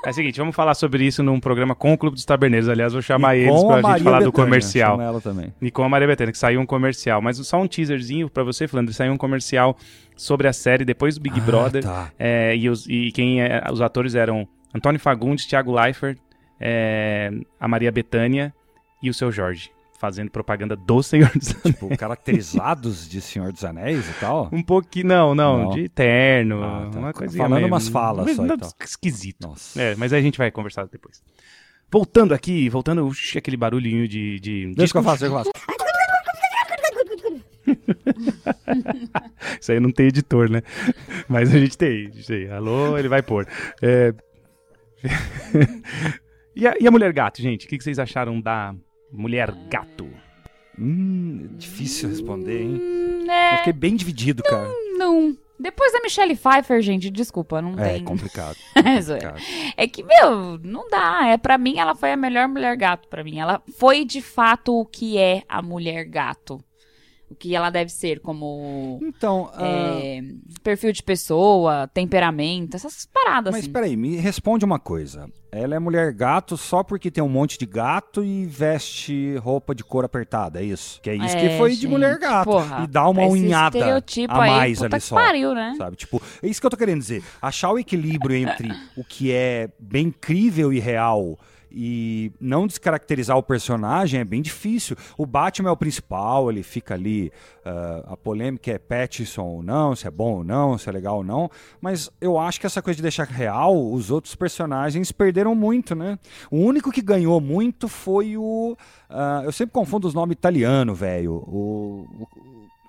É 0.04 0.10
o 0.10 0.12
seguinte, 0.12 0.38
vamos 0.38 0.54
falar 0.54 0.74
sobre 0.74 1.04
isso 1.06 1.22
num 1.22 1.38
programa 1.40 1.74
com 1.74 1.92
o 1.92 1.98
Clube 1.98 2.14
dos 2.16 2.24
Taberneiros. 2.24 2.68
Aliás, 2.68 2.92
vou 2.92 3.02
chamar 3.02 3.36
E 3.36 3.40
eles 3.42 3.62
pra 3.64 3.74
a 3.74 3.76
gente 3.76 3.82
Maria 3.82 4.04
falar 4.04 4.18
do 4.20 4.24
Bethânia, 4.26 4.44
comercial. 4.46 4.90
chama 4.96 5.04
ela 5.04 5.20
também. 5.20 5.54
E 5.62 5.70
com 5.70 5.82
a 5.84 5.88
Maria 5.88 6.08
Bethânia, 6.08 6.32
que 6.32 6.38
saiu 6.38 6.60
um 6.60 6.66
comercial. 6.66 7.22
Mas 7.22 7.38
só 7.46 7.60
um 7.60 7.66
teaserzinho 7.66 8.28
pra 8.28 8.42
você, 8.44 8.66
Flandre. 8.68 8.92
Saiu 8.92 9.12
um 9.12 9.16
comercial 9.16 9.76
sobre 10.16 10.46
a 10.48 10.52
série 10.52 10.84
depois 10.84 11.14
do 11.16 11.20
Big 11.20 11.38
Ah, 11.40 11.42
Brother. 11.44 11.82
tá. 11.84 12.10
É, 12.18 12.54
e, 12.56 12.68
os, 12.68 12.86
e 12.88 13.10
quem 13.12 13.40
é- 13.42 13.62
os 13.72 13.80
atores 13.80 14.14
eram 14.14 14.46
Antônio 14.74 14.98
Fagundes, 15.00 15.46
Thiago 15.46 15.72
Leifert, 15.72 16.18
é, 16.62 17.30
a 17.58 17.66
Maria 17.66 17.90
Bethânia 17.90 18.54
e 19.02 19.10
o 19.10 19.14
seu 19.14 19.32
Jorge, 19.32 19.70
fazendo 19.98 20.30
propaganda 20.30 20.76
do 20.76 21.02
Senhor 21.02 21.30
dos 21.36 21.50
Anéis. 21.50 21.62
Tipo, 21.74 21.96
caracterizados 21.96 23.08
de 23.08 23.20
Senhor 23.20 23.52
dos 23.52 23.64
Anéis 23.64 24.08
e 24.08 24.12
tal. 24.20 24.48
Um 24.52 24.62
pouquinho, 24.62 25.08
não, 25.08 25.34
não, 25.34 25.64
Não. 25.64 25.70
de 25.70 25.88
terno, 25.88 26.62
Ah, 26.62 26.88
tá. 26.92 26.98
uma 27.00 27.12
coisa 27.12 27.36
Falando 27.36 27.66
umas 27.66 27.88
falas 27.88 28.30
só 28.36 28.44
e 28.44 28.48
tal. 28.56 28.70
Esquisito. 28.80 29.46
Nossa. 29.46 29.82
É, 29.82 29.94
mas 29.96 30.12
aí 30.12 30.20
a 30.20 30.22
gente 30.22 30.38
vai 30.38 30.50
conversar 30.52 30.86
depois. 30.86 31.20
Voltando 31.90 32.32
aqui, 32.32 32.68
voltando, 32.70 33.04
uxi, 33.06 33.36
aquele 33.36 33.56
barulhinho 33.56 34.06
de... 34.08 34.38
de 34.40 34.72
Deixa 34.74 34.92
que 34.92 34.98
eu 34.98 35.02
faço, 35.02 35.20
deixa 35.20 35.34
que 35.42 35.48
eu 35.48 35.52
faço. 35.52 35.66
Isso 39.60 39.72
aí 39.72 39.80
não 39.80 39.92
tem 39.92 40.06
editor, 40.06 40.50
né? 40.50 40.62
Mas 41.28 41.54
a 41.54 41.58
gente 41.58 41.76
tem. 41.76 42.06
a 42.06 42.10
gente 42.10 42.26
tem. 42.26 42.50
Alô, 42.50 42.96
ele 42.98 43.08
vai 43.08 43.22
pôr. 43.22 43.46
É... 43.80 44.14
e, 46.54 46.66
a, 46.66 46.74
e 46.80 46.86
a 46.86 46.90
Mulher 46.90 47.12
Gato, 47.12 47.40
gente? 47.42 47.66
O 47.66 47.68
que, 47.68 47.78
que 47.78 47.84
vocês 47.84 47.98
acharam 47.98 48.40
da 48.40 48.74
Mulher 49.12 49.50
Gato? 49.70 50.08
Hum, 50.78 51.48
difícil 51.58 52.08
responder, 52.08 52.62
hein? 52.62 52.80
Hum, 52.80 53.24
Eu 53.26 53.30
é, 53.30 53.56
fiquei 53.58 53.72
bem 53.72 53.94
dividido, 53.96 54.42
cara. 54.42 54.68
não. 54.96 55.36
Depois 55.60 55.92
da 55.92 56.00
Michelle 56.00 56.34
Pfeiffer, 56.34 56.82
gente, 56.82 57.08
desculpa, 57.08 57.62
não 57.62 57.78
É, 57.78 57.92
tem. 57.94 58.04
complicado. 58.04 58.56
É, 58.74 59.00
zoeira. 59.00 59.28
complicado. 59.30 59.72
É 59.76 59.86
que, 59.86 60.02
meu, 60.02 60.58
não 60.58 60.88
dá. 60.88 61.28
É, 61.28 61.36
pra 61.36 61.56
mim, 61.56 61.78
ela 61.78 61.94
foi 61.94 62.10
a 62.10 62.16
melhor 62.16 62.48
mulher 62.48 62.76
gato 62.76 63.06
pra 63.06 63.22
mim. 63.22 63.38
Ela 63.38 63.62
foi, 63.78 64.04
de 64.04 64.20
fato, 64.20 64.74
o 64.74 64.84
que 64.84 65.18
é 65.18 65.44
a 65.48 65.62
mulher 65.62 66.04
gato. 66.04 66.58
Que 67.38 67.54
ela 67.54 67.70
deve 67.70 67.90
ser, 67.90 68.20
como 68.20 68.98
Então, 69.02 69.50
é, 69.58 70.22
perfil 70.62 70.92
de 70.92 71.02
pessoa, 71.02 71.88
temperamento, 71.92 72.74
essas 72.76 73.06
paradas, 73.06 73.52
mas 73.52 73.62
assim. 73.64 73.72
peraí, 73.72 73.96
me 73.96 74.16
responde 74.16 74.64
uma 74.64 74.78
coisa. 74.78 75.28
Ela 75.54 75.74
é 75.74 75.78
mulher 75.78 76.12
gato 76.14 76.56
só 76.56 76.82
porque 76.82 77.10
tem 77.10 77.22
um 77.22 77.28
monte 77.28 77.58
de 77.58 77.66
gato 77.66 78.24
e 78.24 78.46
veste 78.46 79.36
roupa 79.36 79.74
de 79.74 79.84
cor 79.84 80.02
apertada, 80.02 80.60
é 80.60 80.64
isso? 80.64 80.98
Que 81.02 81.10
é 81.10 81.14
isso 81.14 81.36
que 81.36 81.44
É, 81.44 81.58
foi 81.58 81.70
de 81.70 81.76
gente, 81.76 81.88
mulher 81.88 82.18
gato. 82.18 82.44
porra, 82.46 82.84
e 82.84 82.86
dá 82.86 83.06
uma 83.06 83.26
unhada 83.26 83.78
a 84.28 84.36
mais 84.38 84.82
ali 84.82 84.94
que 84.94 85.00
só. 85.00 85.14
pariu, 85.14 85.54
né? 85.54 85.74
Sabe? 85.76 85.96
Tipo, 85.96 86.22
é 86.42 86.46
isso 86.48 86.58
que 86.58 86.66
eu 86.66 86.70
tô 86.70 86.76
querendo 86.76 87.00
dizer. 87.00 87.22
Achar 87.42 87.70
o 87.70 87.78
equilíbrio 87.78 88.34
entre 88.34 88.70
o 88.96 89.04
que 89.04 89.30
é 89.30 89.68
bem 89.78 90.10
crível 90.10 90.72
e 90.72 90.80
real 90.80 91.38
e 91.74 92.32
não 92.40 92.66
descaracterizar 92.66 93.36
o 93.36 93.42
personagem 93.42 94.20
é 94.20 94.24
bem 94.24 94.42
difícil. 94.42 94.96
O 95.16 95.24
Batman 95.26 95.68
é 95.68 95.72
o 95.72 95.76
principal, 95.76 96.50
ele 96.50 96.62
fica 96.62 96.94
ali. 96.94 97.32
ah, 97.64 98.04
a 98.12 98.16
polêmica 98.16 98.70
é 98.70 98.78
Pattinson 98.78 99.42
ou 99.44 99.62
não, 99.62 99.94
se 99.96 100.06
é 100.06 100.10
bom 100.10 100.36
ou 100.38 100.44
não, 100.44 100.76
se 100.78 100.88
é 100.88 100.92
legal 100.92 101.18
ou 101.18 101.24
não. 101.24 101.50
Mas 101.80 102.10
eu 102.20 102.38
acho 102.38 102.60
que 102.60 102.66
essa 102.66 102.82
coisa 102.82 102.96
de 102.96 103.02
deixar 103.02 103.26
real, 103.26 103.90
os 103.92 104.10
outros 104.10 104.34
personagens 104.34 105.10
perderam 105.12 105.54
muito, 105.54 105.94
né? 105.94 106.18
O 106.50 106.58
único 106.58 106.90
que 106.92 107.00
ganhou 107.02 107.40
muito 107.40 107.88
foi 107.88 108.36
o. 108.36 108.76
ah, 109.08 109.42
eu 109.44 109.52
sempre 109.52 109.72
confundo 109.72 110.06
os 110.08 110.14
nomes 110.14 110.32
italiano, 110.36 110.94
velho. 110.94 111.32
O, 111.34 112.06
o- 112.20 112.28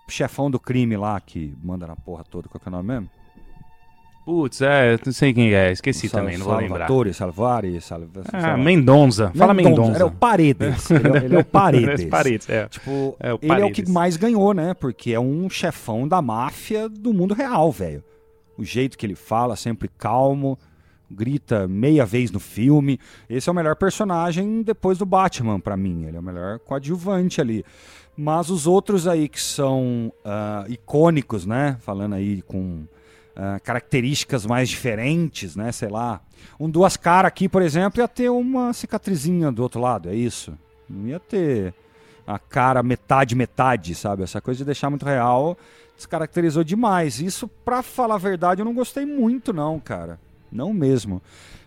o 0.06 0.12
chefão 0.12 0.52
do 0.52 0.60
crime 0.60 0.98
lá 0.98 1.20
que 1.22 1.56
manda 1.64 1.88
na 1.88 1.96
porra 1.96 2.24
toda, 2.26 2.50
qual 2.50 2.60
que 2.60 2.68
é 2.68 2.70
o 2.70 2.74
nome 2.74 2.88
mesmo? 2.90 3.10
Putz, 4.26 4.62
é, 4.62 4.98
não 5.06 5.12
sei 5.12 5.34
quem 5.34 5.54
é, 5.54 5.72
esqueci 5.72 6.08
Sal- 6.08 6.22
também, 6.22 6.38
não 6.38 6.46
vou 6.46 6.56
lembrar. 6.56 6.88
Salvatore, 6.88 7.14
Salvari, 7.14 7.82
Salva, 7.82 8.24
sei 8.30 8.40
Ah, 8.40 8.48
lá. 8.52 8.58
Mendonça. 8.58 9.32
Fala 9.36 9.54
Mendonça. 9.54 9.96
Era 9.96 10.06
o 10.06 10.12
Paredes. 10.12 10.90
ele, 10.92 11.08
é- 11.18 11.18
ele 11.26 11.36
é 11.36 11.40
o 11.40 11.46
Paredes. 11.46 12.06
Paredes, 12.06 12.50
é. 12.50 12.68
Tipo, 12.70 13.18
É, 13.20 13.28
ele 13.28 13.32
é 13.32 13.34
o 13.34 13.40
Paredes. 13.40 13.84
que 13.86 13.92
mais 13.92 14.16
ganhou, 14.16 14.54
né? 14.54 14.74
Porque 14.74 15.12
é 15.12 15.20
um 15.20 15.50
chefão 15.50 16.08
da 16.08 16.22
máfia 16.22 16.88
do 16.88 17.14
mundo 17.14 17.34
real, 17.34 17.70
velho. 17.72 18.02
O 18.58 18.64
jeito 18.64 18.98
que 18.98 19.06
ele 19.06 19.16
fala, 19.16 19.56
sempre 19.58 19.90
calmo, 19.98 20.58
grita 21.12 21.68
meia 21.68 22.06
vez 22.06 22.32
no 22.32 22.40
filme. 22.40 22.98
Esse 23.30 23.50
é 23.50 23.52
o 23.52 23.56
melhor 23.56 23.76
personagem 23.76 24.62
depois 24.62 24.98
do 24.98 25.06
Batman, 25.06 25.60
pra 25.60 25.76
mim. 25.76 26.06
Ele 26.06 26.16
é 26.16 26.20
o 26.20 26.24
melhor 26.24 26.60
coadjuvante 26.60 27.42
ali. 27.42 27.66
Mas 28.16 28.50
os 28.50 28.68
outros 28.68 29.06
aí 29.08 29.28
que 29.28 29.42
são 29.42 30.14
ah, 30.24 30.64
icônicos, 30.70 31.46
né? 31.46 31.76
Falando 31.82 32.14
aí 32.14 32.42
com 32.44 32.84
ah, 33.36 33.60
características 33.60 34.46
mais 34.46 34.70
diferentes, 34.70 35.56
né? 35.56 35.72
Sei 35.72 35.90
lá. 35.90 36.22
Um 36.60 36.70
duas 36.70 36.96
caras 36.96 37.30
aqui, 37.30 37.50
por 37.50 37.62
exemplo, 37.62 38.02
ia 38.02 38.08
ter 38.08 38.30
uma 38.30 38.74
cicatrizinha 38.74 39.52
do 39.52 39.64
outro 39.64 39.82
lado, 39.82 40.10
é 40.10 40.16
isso. 40.16 40.58
Não 40.90 41.08
ia 41.08 41.20
ter 41.20 41.74
a 42.28 42.38
cara 42.38 42.84
metade, 42.84 43.36
metade, 43.36 43.96
sabe? 43.96 44.24
Essa 44.24 44.40
coisa 44.42 44.60
de 44.60 44.66
deixar 44.66 44.90
muito 44.90 45.06
real 45.06 45.58
descaracterizou 45.96 46.64
demais. 46.64 47.20
Isso, 47.20 47.48
pra 47.48 47.82
falar 47.82 48.16
a 48.16 48.20
verdade, 48.20 48.62
eu 48.62 48.66
não 48.66 48.74
gostei 48.74 49.06
muito, 49.06 49.54
não, 49.54 49.80
cara. 49.80 50.20
Não 50.52 50.74
mesmo. 50.74 51.22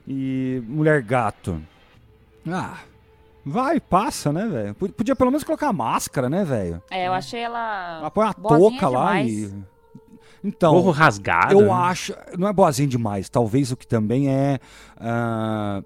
E 0.06 0.62
Mulher 0.66 1.02
Gato. 1.02 1.60
Ah, 2.48 2.78
vai, 3.44 3.80
passa, 3.80 4.32
né, 4.32 4.46
velho? 4.46 4.74
Podia 4.74 5.16
pelo 5.16 5.30
menos 5.30 5.42
colocar 5.42 5.68
a 5.68 5.72
máscara, 5.72 6.28
né, 6.28 6.44
velho? 6.44 6.80
É, 6.90 7.08
eu 7.08 7.12
achei 7.12 7.40
ela. 7.40 7.98
Ela 8.00 8.10
põe 8.10 8.26
a 8.28 8.32
touca 8.32 8.88
lá 8.88 9.14
demais. 9.14 9.52
e. 9.52 9.75
Então. 10.46 10.90
Rasgado. 10.90 11.52
Eu 11.54 11.66
né? 11.66 11.70
acho. 11.72 12.14
Não 12.38 12.46
é 12.48 12.52
boazinha 12.52 12.88
demais. 12.88 13.28
Talvez 13.28 13.72
o 13.72 13.76
que 13.76 13.86
também 13.86 14.28
é. 14.28 14.58
ah, 14.98 15.82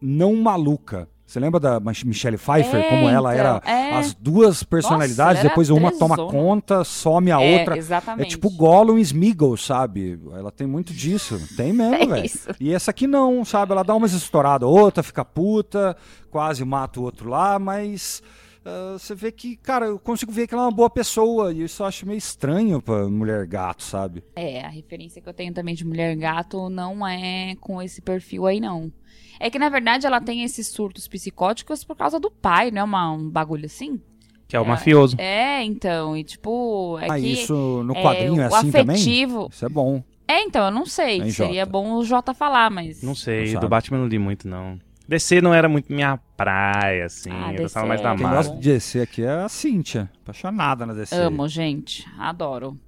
não 0.00 0.34
maluca. 0.36 1.08
Você 1.26 1.40
lembra 1.40 1.58
da 1.58 1.80
Mich- 1.80 2.04
Michelle 2.06 2.38
Pfeiffer? 2.38 2.76
É, 2.84 2.88
como 2.88 3.08
ela 3.08 3.34
então, 3.34 3.46
era 3.46 3.62
é. 3.68 3.96
as 3.96 4.14
duas 4.14 4.62
personalidades, 4.62 5.40
era 5.40 5.48
depois 5.48 5.70
uma 5.70 5.90
toma 5.90 6.14
trezona. 6.14 6.30
conta, 6.38 6.84
some 6.84 7.32
a 7.32 7.42
É, 7.42 7.58
outra. 7.58 7.74
É 7.74 7.78
Exatamente. 7.78 8.30
tipo 8.30 8.48
Gollum 8.48 8.96
e 8.96 9.00
Smeagol, 9.00 9.56
sabe? 9.56 10.20
Ela 10.32 10.52
tem 10.52 10.68
muito 10.68 10.92
disso. 10.92 11.36
Tem 11.56 11.72
mesmo, 11.74 11.94
É 11.96 12.06
velho. 12.06 12.30
E 12.60 12.72
essa 12.72 12.92
aqui 12.92 13.08
não, 13.08 13.44
sabe? 13.44 13.72
Ela 13.72 13.82
dá 13.82 13.92
umas 13.96 14.12
estouradas, 14.12 14.68
outra 14.68 15.02
fica 15.02 15.24
puta, 15.24 15.96
quase 16.30 16.64
mata 16.64 17.00
o 17.00 17.02
outro 17.02 17.28
lá, 17.28 17.58
mas 17.58 18.22
ah, 18.66 18.96
você 18.98 19.14
vê 19.14 19.30
que, 19.30 19.56
cara, 19.56 19.86
eu 19.86 19.98
consigo 19.98 20.32
ver 20.32 20.48
que 20.48 20.54
ela 20.54 20.64
é 20.64 20.66
uma 20.66 20.72
boa 20.72 20.90
pessoa. 20.90 21.52
E 21.52 21.62
isso 21.62 21.82
eu 21.82 21.86
acho 21.86 22.04
meio 22.06 22.18
estranho 22.18 22.82
pra 22.82 23.08
mulher 23.08 23.46
gato, 23.46 23.82
sabe? 23.84 24.24
É, 24.34 24.60
a 24.64 24.68
referência 24.68 25.22
que 25.22 25.28
eu 25.28 25.32
tenho 25.34 25.54
também 25.54 25.74
de 25.74 25.86
mulher 25.86 26.16
gato 26.16 26.68
não 26.68 27.06
é 27.06 27.54
com 27.60 27.80
esse 27.80 28.02
perfil 28.02 28.46
aí, 28.46 28.58
não. 28.58 28.92
É 29.38 29.48
que, 29.48 29.58
na 29.58 29.68
verdade, 29.68 30.06
ela 30.06 30.20
tem 30.20 30.42
esses 30.42 30.66
surtos 30.66 31.06
psicóticos 31.06 31.84
por 31.84 31.96
causa 31.96 32.18
do 32.18 32.30
pai, 32.30 32.70
não 32.70 32.80
é 32.80 32.84
uma- 32.84 33.12
um 33.12 33.30
bagulho 33.30 33.66
assim? 33.66 34.00
Que 34.48 34.56
é 34.56 34.60
o 34.60 34.66
mafioso. 34.66 35.16
É, 35.18 35.62
então, 35.62 36.16
e 36.16 36.24
tipo, 36.24 36.98
é 37.00 37.10
ah, 37.10 37.18
que 37.18 37.26
isso 37.26 37.82
no 37.84 37.94
é, 37.94 38.02
quadrinho 38.02 38.40
é, 38.40 38.48
o 38.48 38.54
assim 38.54 38.70
também? 38.70 38.96
afetivo... 38.96 39.48
Isso 39.50 39.64
é 39.64 39.68
bom. 39.68 40.02
É, 40.28 40.42
então, 40.42 40.64
eu 40.66 40.70
não 40.72 40.86
sei. 40.86 41.30
Seria 41.30 41.64
bom 41.66 41.94
o 41.94 42.04
Jota 42.04 42.34
falar, 42.34 42.70
mas... 42.70 43.02
Não 43.02 43.14
sei, 43.14 43.52
Não 43.52 43.60
do. 43.60 43.68
Batman 43.68 43.98
não 43.98 44.06
li 44.08 44.18
muito, 44.18 44.48
não. 44.48 44.78
DC 45.08 45.40
não 45.40 45.54
era 45.54 45.68
muito 45.68 45.92
minha 45.92 46.18
praia, 46.36 47.06
assim. 47.06 47.30
Ah, 47.32 47.52
eu 47.54 47.62
gostava 47.62 47.86
mais 47.86 48.00
da 48.00 48.14
Quem. 48.14 48.22
Marvel. 48.22 48.42
gosta 48.42 48.56
de 48.56 48.72
DC 48.72 49.00
aqui 49.00 49.22
é 49.22 49.30
a 49.30 49.48
Cíntia. 49.48 50.10
Apaixonada 50.22 50.84
na 50.86 50.92
DC. 50.94 51.14
Amo, 51.16 51.48
gente. 51.48 52.04
Adoro. 52.18 52.78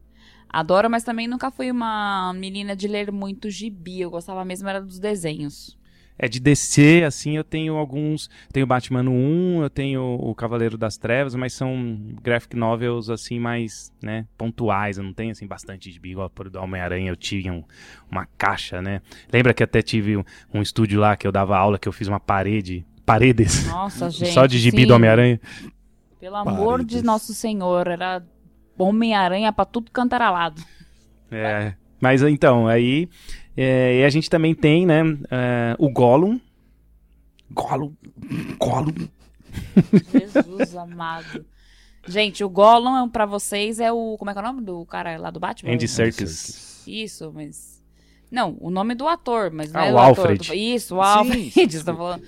Adoro, 0.49 0.89
mas 0.89 1.05
também 1.05 1.29
nunca 1.29 1.51
fui 1.51 1.71
uma 1.71 2.33
menina 2.35 2.75
de 2.75 2.89
ler 2.89 3.13
muito 3.13 3.51
gibi. 3.51 4.01
Eu 4.01 4.11
gostava 4.11 4.45
mesmo 4.45 4.69
era 4.69 4.81
dos 4.81 4.99
desenhos. 4.99 5.77
É 6.21 6.27
de 6.27 6.41
DC, 6.41 7.05
assim, 7.07 7.37
eu 7.37 7.45
tenho 7.45 7.77
alguns. 7.77 8.29
Tenho 8.53 8.67
Batman 8.67 9.05
no 9.05 9.13
1, 9.13 9.63
eu 9.63 9.71
tenho 9.71 10.03
o 10.03 10.35
Cavaleiro 10.35 10.77
das 10.77 10.97
Trevas, 10.97 11.33
mas 11.37 11.53
são 11.53 11.97
graphic 12.21 12.57
novels, 12.57 13.09
assim, 13.09 13.39
mais, 13.39 13.93
né, 14.03 14.27
pontuais. 14.37 14.99
Eu 14.99 15.05
não 15.05 15.13
tenho, 15.13 15.31
assim, 15.31 15.47
bastante 15.47 15.93
de 15.93 16.01
igual 16.09 16.29
por 16.29 16.51
do 16.51 16.59
Homem-Aranha, 16.61 17.11
eu 17.11 17.15
tinha 17.15 17.53
um- 17.53 17.63
uma 18.11 18.27
caixa, 18.37 18.83
né? 18.83 19.01
Lembra 19.33 19.55
que 19.55 19.63
até 19.63 19.81
tive 19.81 20.17
um, 20.17 20.25
um 20.53 20.61
estúdio 20.61 20.99
lá 20.99 21.17
que 21.17 21.25
eu 21.25 21.31
dava 21.31 21.57
aula, 21.57 21.79
que 21.79 21.87
eu 21.89 21.93
fiz 21.93 22.09
uma 22.09 22.19
parede, 22.19 22.85
paredes, 23.09 23.66
Nossa, 23.66 24.09
gente. 24.11 24.33
só 24.33 24.47
de 24.47 24.59
gibi 24.59 24.83
sim. 24.83 24.87
do 24.87 24.94
Homem-Aranha? 24.94 25.40
Pelo 26.21 26.37
amor 26.37 26.79
de 26.81 26.85
Paredes. 26.87 27.03
Nosso 27.03 27.33
Senhor. 27.35 27.87
Era 27.88 28.23
Homem-Aranha 28.79 29.53
pra 29.53 29.64
tudo 29.64 29.90
canto 29.90 30.14
era 30.14 30.31
lado. 30.31 30.62
É. 31.31 31.75
Mas 32.01 32.23
então, 32.23 32.66
aí. 32.68 33.09
é, 33.57 34.01
e 34.01 34.05
a 34.05 34.09
gente 34.11 34.29
também 34.31 34.55
tem, 34.55 34.87
né, 34.87 35.03
é, 35.31 35.75
o 35.79 35.90
Gollum. 35.90 36.38
Gollum. 37.51 37.92
Gollum. 38.59 39.09
Jesus 40.12 40.75
amado. 40.77 41.44
Gente, 42.07 42.42
o 42.44 42.49
Gollum 42.49 43.05
é- 43.05 43.09
pra 43.09 43.27
vocês 43.27 43.81
é 43.81 43.90
o. 43.92 44.16
Como 44.18 44.31
é 44.31 44.35
que 44.35 44.38
é 44.38 44.42
o 44.42 44.47
nome 44.47 44.62
do 44.62 44.85
cara 44.87 45.16
lá 45.18 45.31
do 45.31 45.40
Batman? 45.40 45.73
Andy 45.73 45.88
Serkis. 45.88 46.83
Isso, 46.87 47.31
mas. 47.35 47.83
Não, 48.31 48.57
o 48.61 48.71
nome 48.71 48.94
do 48.94 49.09
ator, 49.09 49.51
mas 49.51 49.73
não 49.73 49.81
Ah, 49.81 49.87
é 49.87 49.90
o 49.90 49.92
do 49.92 49.99
ator. 49.99 50.18
Alfred. 50.18 50.49
Tô- 50.49 50.55
Isso, 50.55 50.97
o 50.97 51.03
Alfred. 51.03 51.51
sim, 51.51 51.68
Você 51.68 51.85
tá 51.85 51.94
falando. 51.94 52.23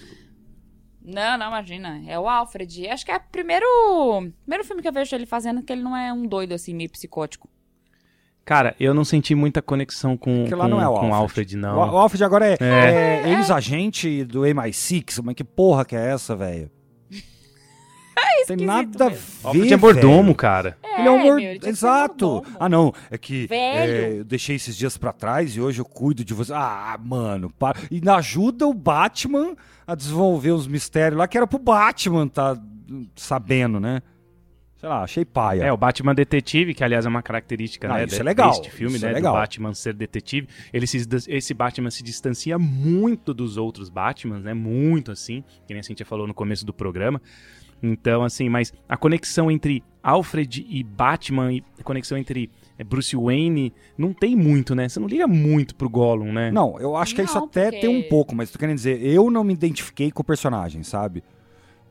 Não, 1.13 1.37
não, 1.39 1.49
imagina. 1.49 2.03
É 2.07 2.19
o 2.19 2.29
Alfred. 2.29 2.89
Acho 2.89 3.05
que 3.05 3.11
é 3.13 3.17
o 3.17 3.21
primeiro, 3.33 3.67
primeiro 4.45 4.65
filme 4.65 4.81
que 4.83 4.89
eu 4.89 4.93
vejo 4.93 5.15
ele 5.15 5.27
fazendo 5.27 5.63
que 5.63 5.73
ele 5.73 5.83
não 5.83 5.97
é 5.97 6.13
um 6.13 6.27
doido 6.27 6.53
assim, 6.55 6.75
meio 6.75 6.91
psicótico. 6.91 7.49
Cara, 8.45 8.75
eu 8.81 8.95
não 8.95 9.05
senti 9.05 9.35
muita 9.35 9.61
conexão 9.63 10.17
com, 10.17 10.39
Porque 10.43 10.55
com, 10.55 10.57
lá 10.57 10.67
não 10.69 10.81
é 10.81 10.89
o 10.89 10.93
com 10.95 11.15
Alfred. 11.15 11.55
Alfred, 11.55 11.57
não. 11.57 11.77
o 11.79 11.97
Alfred 11.99 12.25
agora 12.25 12.47
é, 12.47 12.57
É. 12.61 13.23
é 13.25 13.33
ex-agente 13.35 14.25
do 14.25 14.41
MI6. 14.41 15.21
Mas 15.23 15.35
que 15.35 15.45
porra 15.45 15.85
que 15.85 15.95
é 15.95 16.11
essa, 16.11 16.35
velho? 16.35 16.71
Tem 18.47 18.57
nada 18.57 19.07
a 19.07 19.09
ver. 19.09 19.19
Alfred 19.45 19.73
é 19.73 19.77
mordomo, 19.77 20.35
cara. 20.35 20.77
Ele 20.83 21.09
é 21.09 21.11
um 21.11 21.19
mor... 21.19 21.37
meu, 21.37 21.39
ele 21.39 21.59
tinha 21.59 21.73
que 21.73 21.79
ser 21.79 21.87
Exato. 21.87 22.27
mordomo. 22.27 22.57
Ah, 22.59 22.69
não. 22.69 22.93
É 23.11 23.19
que 23.19 23.47
é, 23.51 24.19
eu 24.19 24.25
deixei 24.25 24.57
esses 24.57 24.77
dias 24.77 24.97
pra 24.97 25.13
trás 25.13 25.57
e 25.57 25.61
hoje 25.61 25.81
eu 25.81 25.85
cuido 25.85 26.25
de 26.25 26.35
você. 26.35 26.53
Ah, 26.53 26.99
mano. 27.03 27.51
Para. 27.59 27.79
E 27.91 28.01
ajuda 28.09 28.67
o 28.67 28.75
Batman 28.75 29.55
a 29.87 29.95
desenvolver 29.95 30.51
os 30.53 30.67
mistérios 30.67 31.19
lá 31.19 31.29
que 31.29 31.37
era 31.37 31.47
pro 31.47 31.59
Batman 31.59 32.27
tá 32.29 32.57
sabendo, 33.15 33.79
né? 33.79 34.03
Sei 34.81 34.89
lá, 34.89 35.03
achei 35.03 35.27
paia. 35.27 35.63
É, 35.65 35.71
o 35.73 35.77
Batman 35.77 36.15
detetive, 36.15 36.73
que 36.73 36.83
aliás 36.83 37.05
é 37.05 37.09
uma 37.09 37.21
característica 37.23 37.87
Ah, 37.87 37.99
né, 37.99 38.05
isso 38.05 38.15
de- 38.15 38.21
é 38.21 38.25
legal, 38.25 38.49
deste 38.51 38.71
filme, 38.71 38.97
isso 38.97 39.05
é 39.05 39.09
né? 39.09 39.15
legal. 39.15 39.35
Do 39.35 39.39
Batman 39.39 39.75
ser 39.75 39.93
detetive. 39.93 40.49
Ele 40.73 40.87
se, 40.87 41.07
esse 41.29 41.53
Batman 41.53 41.91
se 41.91 42.03
distancia 42.03 42.59
muito 42.59 43.35
dos 43.35 43.59
outros 43.59 43.91
Batmans, 43.91 44.43
né? 44.43 44.55
Muito 44.55 45.13
assim, 45.13 45.45
que 45.67 45.75
nem 45.75 45.81
a 45.81 45.83
gente 45.83 46.03
falou 46.05 46.27
no 46.27 46.33
começo 46.33 46.65
do 46.65 46.73
programa. 46.73 47.21
Então, 47.83 48.23
assim, 48.23 48.49
mas 48.49 48.73
a 48.89 48.97
conexão 48.97 49.51
entre 49.51 49.83
Alfred 50.03 50.67
e 50.69 50.83
Batman 50.83 51.53
e 51.53 51.65
a 51.79 51.83
conexão 51.83 52.17
entre 52.17 52.51
eh, 52.79 52.85
Bruce 52.85 53.15
Wayne 53.17 53.73
não 53.99 54.13
tem 54.15 54.35
muito, 54.37 54.75
né? 54.75 54.89
Você 54.89 54.99
não 55.01 55.09
liga 55.09 55.27
muito 55.27 55.75
pro 55.75 55.89
Gollum, 55.91 56.33
né? 56.33 56.51
Não, 56.51 56.79
eu 56.81 56.97
acho 56.97 57.15
que 57.15 57.21
isso 57.23 57.35
Não, 57.39 57.45
até 57.45 57.65
porque- 57.71 57.81
tem 57.81 57.89
um 58.05 58.09
pouco, 58.09 58.35
mas 58.35 58.51
tô 58.51 58.59
querendo 58.59 58.77
dizer, 58.77 59.03
eu 59.03 59.31
não 59.31 59.45
me 59.45 59.53
identifiquei 59.53 60.11
com 60.11 60.21
o 60.23 60.25
personagem, 60.25 60.83
sabe? 60.83 61.23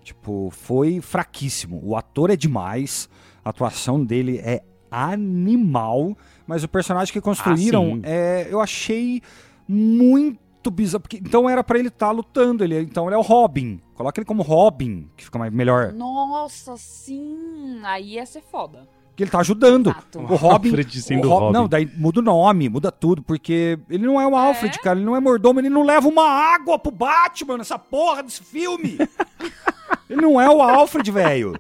Tipo, 0.10 0.50
foi 0.52 1.00
fraquíssimo. 1.02 1.80
O 1.84 1.95
ator 1.95 2.32
é 2.32 2.36
demais, 2.36 3.08
a 3.45 3.52
atuação 3.52 4.04
dele 4.04 4.39
é 4.43 4.63
animal, 4.89 6.17
mas 6.48 6.63
o 6.63 6.67
personagem 6.67 7.13
que 7.13 7.22
construíram, 7.22 7.93
sim. 7.98 8.02
é, 8.04 8.48
eu 8.50 8.60
achei 8.60 9.22
muito 9.67 10.72
bizarro. 10.72 11.02
Porque, 11.02 11.17
então 11.17 11.48
era 11.48 11.63
pra 11.63 11.78
ele 11.78 11.89
estar 11.89 12.10
lutando, 12.10 12.63
ele, 12.63 12.82
então 12.82 13.06
ele 13.06 13.13
é 13.13 13.17
o 13.19 13.22
Robin. 13.22 13.80
Coloca 13.93 14.19
ele 14.19 14.26
como 14.26 14.41
Robin, 14.41 15.08
que 15.15 15.26
fica 15.26 15.38
mais, 15.38 15.54
melhor. 15.54 15.93
Nossa, 15.93 16.76
sim. 16.76 17.80
Aí 17.84 18.13
ia 18.15 18.26
ser 18.26 18.41
foda. 18.41 18.88
Que 19.15 19.22
ele 19.24 19.30
tá 19.30 19.41
ajudando. 19.41 19.91
Exato. 19.91 20.19
O 20.22 20.36
Robin. 20.36 20.69
Alfred 20.69 21.02
sendo 21.04 21.28
o 21.28 21.30
Rob- 21.30 21.41
Robin. 21.43 21.54
Não, 21.54 21.67
daí 21.67 21.86
muda 21.98 22.19
o 22.19 22.24
nome, 22.24 22.67
muda 22.67 22.91
tudo, 22.91 23.22
porque 23.22 23.78
ele 23.91 24.08
não 24.08 24.19
é 24.19 24.26
o 24.26 24.36
Alfred, 24.36 24.80
cara, 24.80 24.98
ele 24.98 25.06
não 25.06 25.15
é 25.15 25.19
mordomo, 25.19 25.60
ele 25.60 25.69
não 25.69 25.84
leva 25.84 26.08
uma 26.08 26.24
água 26.28 26.80
pro 26.80 26.89
Batman 26.91 27.60
nessa 27.60 27.78
porra 27.78 28.24
desse 28.24 28.41
filme. 28.43 28.98
ele 30.10 30.22
não 30.22 30.39
é 30.41 30.50
o 30.50 30.62
Alfred, 30.62 31.10
velho. 31.12 31.60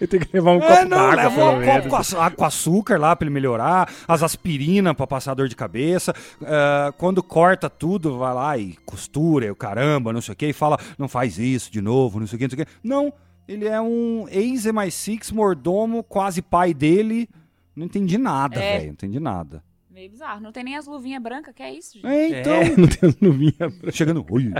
Eu 0.00 0.06
tenho 0.06 0.24
que 0.24 0.32
levar 0.32 0.52
um 0.52 0.62
É, 0.62 0.68
copo 0.76 0.82
não, 0.88 0.88
d'água, 0.96 1.14
leva 1.16 1.44
um 1.44 1.56
menos. 1.58 1.74
copo 1.86 1.88
com, 1.88 2.20
água 2.20 2.36
com 2.36 2.44
açúcar 2.44 3.00
lá 3.00 3.16
pra 3.16 3.26
ele 3.26 3.34
melhorar, 3.34 3.92
as 4.06 4.22
aspirinas 4.22 4.94
pra 4.94 5.08
passar 5.08 5.34
dor 5.34 5.48
de 5.48 5.56
cabeça. 5.56 6.14
ah, 6.44 6.92
quando 6.96 7.20
corta 7.22 7.68
tudo, 7.68 8.16
vai 8.16 8.32
lá 8.32 8.56
e 8.58 8.76
costura, 8.86 9.46
e 9.46 9.50
o 9.50 9.56
caramba, 9.56 10.12
não 10.12 10.20
sei 10.20 10.34
o 10.34 10.36
que, 10.36 10.46
e 10.46 10.52
fala, 10.52 10.78
não 10.96 11.08
faz 11.08 11.36
isso 11.38 11.70
de 11.72 11.80
novo, 11.80 12.20
não 12.20 12.26
sei 12.28 12.36
o 12.36 12.38
que, 12.38 12.44
não 12.44 12.50
sei 12.50 12.62
o 12.62 12.66
que. 12.66 12.72
Não, 12.84 13.12
ele 13.48 13.66
é 13.66 13.80
um 13.80 14.26
ex-MI6 14.30 15.32
mordomo, 15.32 16.04
quase 16.04 16.40
pai 16.42 16.72
dele. 16.72 17.28
Não 17.74 17.86
entendi 17.86 18.18
nada, 18.18 18.60
É. 18.62 18.72
velho, 18.74 18.86
não 18.86 18.92
entendi 18.92 19.18
nada. 19.18 19.64
Meio 19.92 20.10
bizarro. 20.10 20.40
Não 20.40 20.50
tem 20.50 20.64
nem 20.64 20.74
as 20.74 20.86
luvinhas 20.86 21.22
brancas, 21.22 21.54
que 21.54 21.62
é 21.62 21.74
isso, 21.74 21.98
gente? 21.98 22.06
É, 22.06 22.40
então. 22.40 22.54
É, 22.54 22.76
não 22.76 22.88
tem 22.88 23.14
nuvinha. 23.20 23.52
Chegando, 23.92 24.24
oi, 24.30 24.50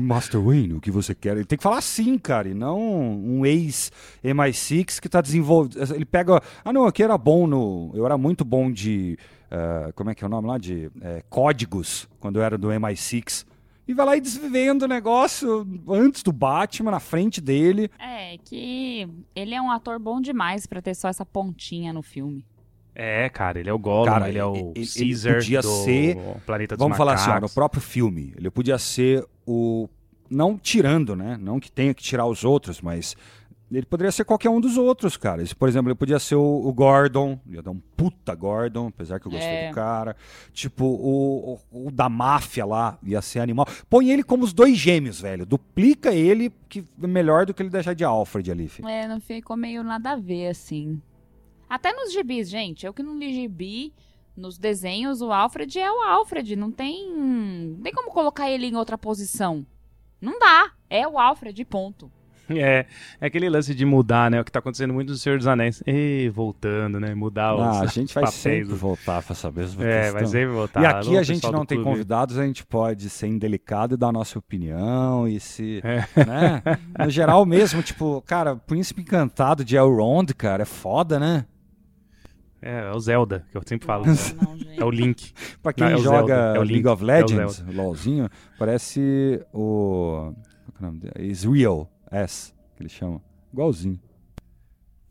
Master 0.00 0.40
Wayne, 0.40 0.74
o 0.74 0.80
que 0.80 0.90
você 0.90 1.16
quer? 1.16 1.36
Ele 1.36 1.44
tem 1.44 1.56
que 1.56 1.62
falar 1.64 1.78
assim, 1.78 2.16
cara, 2.16 2.48
e 2.48 2.54
não 2.54 2.78
um 2.80 3.44
ex-MI6 3.44 5.00
que 5.00 5.08
tá 5.08 5.20
desenvolvendo. 5.20 5.92
Ele 5.92 6.04
pega. 6.04 6.40
Ah, 6.64 6.72
não, 6.72 6.86
aqui 6.86 7.02
era 7.02 7.18
bom 7.18 7.48
no. 7.48 7.90
Eu 7.92 8.06
era 8.06 8.16
muito 8.16 8.44
bom 8.44 8.70
de. 8.70 9.18
ah, 9.50 9.90
como 9.96 10.10
é 10.10 10.14
que 10.14 10.22
é 10.22 10.26
o 10.28 10.30
nome 10.30 10.46
lá? 10.46 10.58
De 10.58 10.88
eh, 11.00 11.24
códigos, 11.28 12.08
quando 12.20 12.36
eu 12.36 12.42
era 12.42 12.56
do 12.56 12.68
MI6. 12.68 13.44
E 13.88 13.94
vai 13.94 14.06
lá 14.06 14.16
e 14.16 14.20
desvivendo 14.20 14.84
o 14.84 14.88
negócio 14.88 15.66
antes 15.88 16.22
do 16.22 16.30
Batman, 16.30 16.92
na 16.92 17.00
frente 17.00 17.40
dele. 17.40 17.90
É, 17.98 18.36
que 18.44 19.08
ele 19.34 19.54
é 19.54 19.60
um 19.60 19.72
ator 19.72 19.98
bom 19.98 20.20
demais 20.20 20.66
pra 20.66 20.80
ter 20.80 20.94
só 20.94 21.08
essa 21.08 21.26
pontinha 21.26 21.92
no 21.92 22.02
filme. 22.02 22.44
É, 23.00 23.28
cara, 23.28 23.60
ele 23.60 23.70
é 23.70 23.72
o 23.72 23.78
Gollum, 23.78 24.06
Cara, 24.06 24.28
ele 24.28 24.38
é 24.38 24.44
o 24.44 24.56
ele- 24.56 24.72
ele 24.74 24.86
Caesar 24.86 25.34
podia 25.36 25.60
do 25.62 25.68
ser- 25.84 26.16
Planeta 26.44 26.76
dos 26.76 26.82
Vamos 26.82 26.96
falar 26.98 27.14
assim, 27.14 27.26
ó, 27.26 27.28
no 27.28 27.34
Macacos. 27.34 27.54
próprio 27.54 27.80
filme, 27.80 28.34
ele 28.36 28.50
podia 28.50 28.76
ser 28.76 29.24
o. 29.46 29.88
Não 30.28 30.58
tirando, 30.58 31.14
né? 31.16 31.38
Não 31.40 31.58
que 31.60 31.70
tenha 31.70 31.94
que 31.94 32.02
tirar 32.02 32.26
os 32.26 32.42
outros, 32.44 32.80
mas. 32.80 33.14
Ele 33.70 33.84
poderia 33.84 34.10
ser 34.10 34.24
qualquer 34.24 34.48
um 34.48 34.62
dos 34.62 34.78
outros, 34.78 35.18
cara. 35.18 35.44
Por 35.58 35.68
exemplo, 35.68 35.90
ele 35.90 35.94
podia 35.94 36.18
ser 36.18 36.36
o, 36.36 36.66
o 36.66 36.72
Gordon, 36.72 37.38
ia 37.46 37.60
dar 37.62 37.70
um 37.70 37.78
puta 37.94 38.34
Gordon, 38.34 38.86
apesar 38.86 39.20
que 39.20 39.26
eu 39.26 39.30
gostei 39.32 39.46
É. 39.46 39.68
do 39.68 39.74
cara. 39.74 40.16
Tipo, 40.54 40.86
o, 40.86 41.60
o, 41.70 41.88
o 41.88 41.90
da 41.90 42.08
máfia 42.08 42.64
lá, 42.64 42.98
ia 43.02 43.20
ser 43.20 43.40
animal. 43.40 43.66
Põe 43.90 44.08
ele 44.10 44.22
como 44.22 44.42
os 44.42 44.54
dois 44.54 44.74
gêmeos, 44.74 45.20
velho. 45.20 45.44
Duplica 45.44 46.14
ele, 46.14 46.50
que 46.66 46.82
é 47.02 47.06
melhor 47.06 47.44
do 47.44 47.52
que 47.52 47.62
ele 47.62 47.68
deixar 47.68 47.92
de 47.94 48.04
Alfred 48.04 48.50
ali, 48.50 48.68
filho. 48.68 48.88
É, 48.88 49.06
não 49.06 49.20
ficou 49.20 49.54
meio 49.54 49.84
nada 49.84 50.12
a 50.12 50.16
ver, 50.16 50.48
assim. 50.48 50.98
Até 51.68 51.92
nos 51.92 52.12
gibis, 52.12 52.48
gente. 52.48 52.86
Eu 52.86 52.92
que 52.94 53.02
não 53.02 53.18
li 53.18 53.32
gibi, 53.34 53.92
nos 54.36 54.56
desenhos, 54.58 55.20
o 55.20 55.32
Alfred 55.32 55.78
é 55.78 55.90
o 55.90 56.00
Alfred. 56.02 56.56
Não 56.56 56.70
tem. 56.70 57.10
Não 57.14 57.82
tem 57.82 57.92
como 57.92 58.10
colocar 58.10 58.50
ele 58.50 58.66
em 58.66 58.76
outra 58.76 58.96
posição. 58.96 59.66
Não 60.20 60.38
dá. 60.38 60.70
É 60.90 61.06
o 61.06 61.18
Alfred, 61.18 61.64
ponto. 61.64 62.10
É, 62.50 62.86
é 63.20 63.26
aquele 63.26 63.46
lance 63.50 63.74
de 63.74 63.84
mudar, 63.84 64.30
né? 64.30 64.40
O 64.40 64.44
que 64.44 64.50
tá 64.50 64.58
acontecendo 64.60 64.94
muito 64.94 65.10
no 65.10 65.16
Senhor 65.18 65.36
dos 65.36 65.46
Anéis. 65.46 65.82
E 65.86 66.30
voltando, 66.34 66.98
né? 66.98 67.14
Mudar 67.14 67.54
os 67.54 67.60
Ah, 67.60 67.80
a 67.82 67.86
gente 67.86 68.14
vai 68.14 68.24
papéis. 68.24 68.40
sempre 68.40 68.74
voltar 68.74 69.22
pra 69.22 69.34
essa 69.34 69.50
mesma 69.52 69.84
É, 69.84 70.00
questão. 70.04 70.14
vai 70.14 70.26
sempre 70.26 70.46
voltar. 70.54 70.82
E 70.82 70.86
aqui 70.86 71.08
Alô, 71.10 71.18
a 71.18 71.22
gente 71.22 71.42
não 71.52 71.66
tem 71.66 71.76
clube. 71.76 71.90
convidados, 71.90 72.38
a 72.38 72.46
gente 72.46 72.64
pode 72.64 73.10
ser 73.10 73.26
indelicado 73.26 73.92
e 73.92 73.96
dar 73.98 74.06
a 74.08 74.12
nossa 74.12 74.38
opinião 74.38 75.28
e 75.28 75.38
se, 75.38 75.82
É. 75.84 76.06
né? 76.24 76.62
No 76.98 77.10
geral 77.10 77.44
mesmo, 77.44 77.82
tipo, 77.82 78.22
cara, 78.22 78.56
Príncipe 78.56 79.02
Encantado 79.02 79.62
de 79.62 79.76
Elrond, 79.76 80.32
cara, 80.34 80.62
é 80.62 80.66
foda, 80.66 81.20
né? 81.20 81.44
É, 82.60 82.80
é 82.80 82.90
o 82.90 82.98
Zelda, 82.98 83.46
que 83.50 83.56
eu 83.56 83.62
sempre 83.64 83.86
falo. 83.86 84.04
Não, 84.06 84.12
não, 84.12 84.58
gente. 84.58 84.80
É 84.80 84.84
o 84.84 84.90
Link. 84.90 85.32
Pra 85.62 85.72
quem 85.72 85.86
Não, 85.86 85.92
é 85.92 85.96
o 85.96 86.02
joga 86.02 86.18
Zelda, 86.18 86.34
é 86.34 86.58
o 86.58 86.62
League 86.62 86.74
Link, 86.74 86.86
of 86.86 87.02
é 87.02 87.04
o 87.04 87.06
Legends, 87.06 87.64
LOLzinho, 87.74 88.28
parece 88.58 89.44
o... 89.52 90.32
Qual 90.64 90.72
que 90.76 90.78
é 90.78 90.80
o 90.80 90.86
nome 90.86 91.00
dele? 91.00 91.30
Israel 91.30 91.90
S, 92.10 92.52
que 92.76 92.82
eles 92.82 92.92
chamam. 92.92 93.20
Igualzinho. 93.52 94.00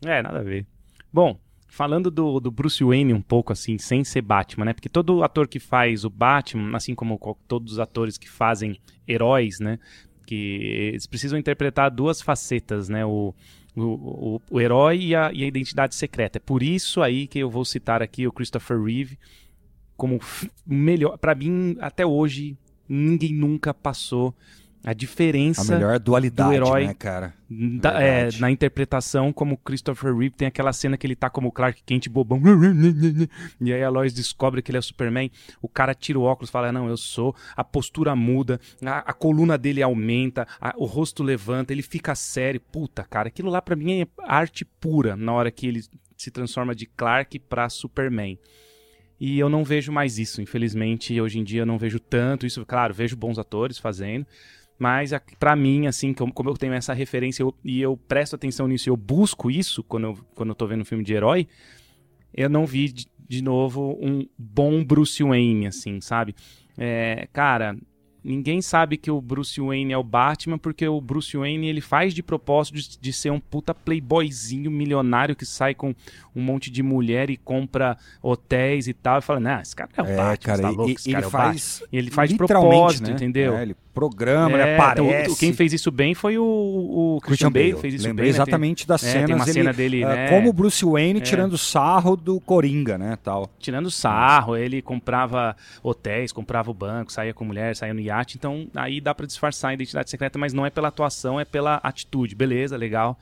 É, 0.06 0.22
nada 0.22 0.40
a 0.40 0.44
ver. 0.44 0.66
Bom, 1.12 1.40
falando 1.68 2.12
do, 2.12 2.40
do 2.40 2.52
Bruce 2.52 2.84
Wayne 2.84 3.14
um 3.14 3.22
pouco 3.22 3.54
assim, 3.54 3.78
sem 3.78 4.04
ser 4.04 4.22
Batman, 4.22 4.66
né? 4.66 4.74
Porque 4.74 4.90
todo 4.90 5.24
ator 5.24 5.48
que 5.48 5.60
faz 5.60 6.04
o 6.04 6.10
Batman, 6.10 6.76
assim 6.76 6.94
como 6.94 7.20
todos 7.48 7.74
os 7.74 7.80
atores 7.80 8.18
que 8.18 8.30
fazem 8.30 8.80
heróis, 9.08 9.60
né? 9.60 9.80
Que 10.26 10.90
eles 10.92 11.08
precisam 11.08 11.40
interpretar 11.40 11.90
duas 11.90 12.22
facetas, 12.22 12.90
né? 12.90 13.06
O, 13.06 13.34
o, 13.78 14.38
o, 14.40 14.42
o 14.50 14.62
herói 14.62 14.98
e 14.98 15.16
a, 15.16 15.32
e 15.32 15.44
a 15.44 15.48
identidade 15.48 15.96
secreta. 15.96 16.38
É 16.38 16.40
por 16.40 16.64
isso 16.64 17.02
aí 17.02 17.28
que 17.28 17.40
eu 17.40 17.50
vou 17.50 17.64
citar 17.64 18.02
aqui 18.02 18.28
o 18.28 18.32
Christopher 18.32 18.82
Reeve 18.82 19.18
como 19.96 20.20
melhor. 20.66 21.18
Pra 21.18 21.36
mim, 21.36 21.78
até 21.80 22.06
hoje, 22.06 22.58
ninguém 22.88 23.34
nunca 23.34 23.74
passou 23.74 24.34
a 24.84 24.94
diferença 24.94 25.62
A 25.74 25.76
melhor 25.78 26.00
dualidade, 26.00 26.50
do 26.50 26.56
herói 26.56 26.88
né, 26.88 26.94
cara? 26.94 27.34
da- 27.50 28.02
é, 28.02 28.30
na 28.40 28.50
interpretação 28.52 29.34
como 29.34 29.58
Christopher 29.58 30.16
Reeve 30.16 30.36
tem 30.36 30.48
aquela 30.48 30.72
cena 30.72 30.98
que 30.98 31.06
ele 31.08 31.16
tá 31.16 31.30
como 31.30 31.52
Clark 31.52 31.82
Kent 31.84 32.08
bobão 32.10 32.42
e 33.60 33.74
aí 33.74 33.84
a 33.84 33.90
Lois 33.90 34.14
descobre 34.14 34.62
que 34.62 34.72
ele 34.72 34.78
é 34.78 34.82
Superman 34.82 35.32
o 35.62 35.68
cara 35.68 35.94
tira 35.94 36.20
o 36.20 36.24
óculos 36.24 36.50
fala 36.50 36.72
não 36.72 36.88
eu 36.88 36.98
sou 36.98 37.36
a 37.56 37.64
postura 37.64 38.16
muda 38.16 38.60
a, 38.84 39.00
a 39.00 39.14
coluna 39.14 39.58
dele 39.58 39.82
aumenta 39.82 40.48
a- 40.60 40.74
o 40.78 40.86
rosto 40.86 41.24
levanta 41.24 41.74
ele 41.74 41.82
fica 41.82 42.16
sério 42.16 42.60
puta 42.60 43.04
cara 43.04 43.28
aquilo 43.30 43.50
lá 43.50 43.62
pra 43.62 43.76
mim 43.76 44.02
é 44.02 44.08
arte 44.26 44.64
pura 44.66 45.16
na 45.16 45.34
hora 45.34 45.52
que 45.52 45.68
ele 45.68 45.82
se 46.16 46.32
transforma 46.32 46.74
de 46.76 46.86
Clark 46.86 47.40
pra 47.40 47.70
Superman 47.70 48.38
e 49.20 49.40
eu 49.40 49.50
não 49.50 49.64
vejo 49.64 49.92
mais 49.92 50.20
isso, 50.20 50.44
infelizmente. 50.44 51.20
Hoje 51.20 51.40
em 51.40 51.44
dia 51.44 51.62
eu 51.62 51.66
não 51.66 51.80
vejo 51.80 52.00
tanto 52.00 52.46
isso. 52.46 52.64
Claro, 52.68 52.94
vejo 52.94 53.16
bons 53.16 53.40
atores 53.40 53.80
fazendo. 53.80 54.28
Mas 54.80 55.12
a- 55.14 55.22
pra 55.40 55.56
mim, 55.56 55.88
assim, 55.88 56.14
como, 56.14 56.32
eu 56.50 56.56
tenho 56.58 56.74
essa 56.74 56.94
referência 56.94 57.42
eu- 57.44 57.54
e 57.64 57.82
eu 57.82 57.98
presto 58.08 58.36
atenção 58.36 58.68
nisso 58.68 58.90
e 58.90 58.92
eu 58.92 58.98
busco 58.98 59.50
isso 59.50 59.84
quando 59.84 60.04
eu, 60.06 60.18
quando 60.36 60.50
eu 60.50 60.56
tô 60.56 60.68
vendo 60.68 60.82
um 60.82 60.86
filme 60.86 61.04
de 61.04 61.14
herói, 61.14 61.48
eu 62.34 62.50
não 62.50 62.66
vi 62.66 62.90
de, 62.92 63.08
de 63.28 63.42
novo 63.42 63.98
um 64.02 64.28
bom 64.38 64.84
Bruce 64.84 65.24
Wayne, 65.24 65.68
assim, 65.68 66.00
sabe? 66.00 66.36
É, 66.78 67.28
cara, 67.34 67.76
ninguém 68.24 68.62
sabe 68.62 68.98
que 68.98 69.10
o 69.10 69.20
Bruce 69.20 69.60
Wayne 69.60 69.94
é 69.94 69.98
o 69.98 70.04
Batman 70.04 70.60
porque 70.60 70.88
o 70.88 71.02
Bruce 71.02 71.36
Wayne 71.36 71.68
ele 71.68 71.82
faz 71.82 72.14
de 72.14 72.22
propósito 72.22 72.76
de, 72.76 73.00
de 73.00 73.14
ser 73.14 73.32
um 73.32 73.40
puta 73.40 73.74
playboyzinho 73.74 74.70
milionário 74.70 75.36
que 75.36 75.46
sai 75.46 75.74
com 75.74 75.96
um 76.36 76.42
monte 76.42 76.70
de 76.70 76.84
mulher 76.84 77.30
e 77.32 77.38
compra 77.38 77.98
hotéis 78.22 78.88
e 78.88 78.94
tal. 78.94 79.18
E 79.18 79.22
fala, 79.22 79.40
não, 79.40 79.60
esse 79.60 79.76
cara 79.76 79.90
é 79.98 80.04
o 80.04 80.06
É, 80.06 80.16
Batman, 80.16 80.38
cara, 80.56 80.62
tá 80.62 80.70
louco, 80.70 80.90
e- 80.90 80.94
esse 80.94 81.10
ele 81.10 81.14
cara 81.14 81.26
é 81.26 81.28
o 81.28 81.32
Batman. 81.32 81.48
faz 81.54 81.84
E 81.92 81.98
ele 81.98 82.12
faz 82.12 82.30
de 82.30 82.38
propósito, 82.38 83.08
né? 83.10 83.16
entendeu? 83.16 83.56
É, 83.56 83.62
ele 83.64 83.76
programa, 83.98 84.52
ele 84.58 84.62
É, 84.70 84.76
aparece. 84.76 85.22
então, 85.24 85.36
quem 85.36 85.54
fez 85.54 85.74
isso 85.74 85.90
bem 85.92 86.14
foi 86.14 86.38
o, 86.38 86.44
o 86.46 87.20
Christian, 87.24 87.52
Bale, 87.52 87.76
fez 87.78 87.96
isso 87.96 88.06
Lembrei 88.08 88.26
bem. 88.30 88.34
né? 88.34 88.44
exatamente 88.44 88.88
das 88.88 89.02
Tem- 89.02 89.10
é, 89.10 89.14
cenas 89.14 89.26
tem 89.28 89.36
uma 89.36 89.44
ele, 89.46 89.54
cena 89.54 89.74
dele, 89.74 90.04
ah, 90.04 90.08
né? 90.16 90.30
como 90.30 90.54
Bruce 90.54 90.86
Wayne 90.86 91.20
É. 91.20 91.24
tirando 91.24 91.58
sarro 91.58 92.16
do 92.16 92.40
Coringa, 92.40 92.98
né, 92.98 93.18
tal. 93.24 93.50
tirando 93.60 93.90
sarro, 93.90 94.56
ele 94.56 94.82
comprava 94.82 95.56
hotéis, 95.82 96.32
comprava 96.32 96.70
o 96.70 96.74
banco, 96.74 97.12
saía 97.12 97.34
com 97.34 97.44
mulher, 97.44 97.76
saía 97.76 97.94
no 97.94 98.00
iate, 98.00 98.38
então 98.38 98.68
aí 98.76 99.02
dá 99.02 99.16
pra 99.16 99.26
disfarçar 99.26 99.72
a 99.72 99.74
identidade 99.74 100.10
secreta, 100.10 100.38
mas 100.38 100.54
não 100.54 100.66
é 100.66 100.70
pela 100.70 100.90
atuação, 100.90 101.40
é 101.40 101.46
pela 101.46 101.76
atitude. 101.84 102.36
Beleza, 102.36 102.78
legal. 102.78 103.18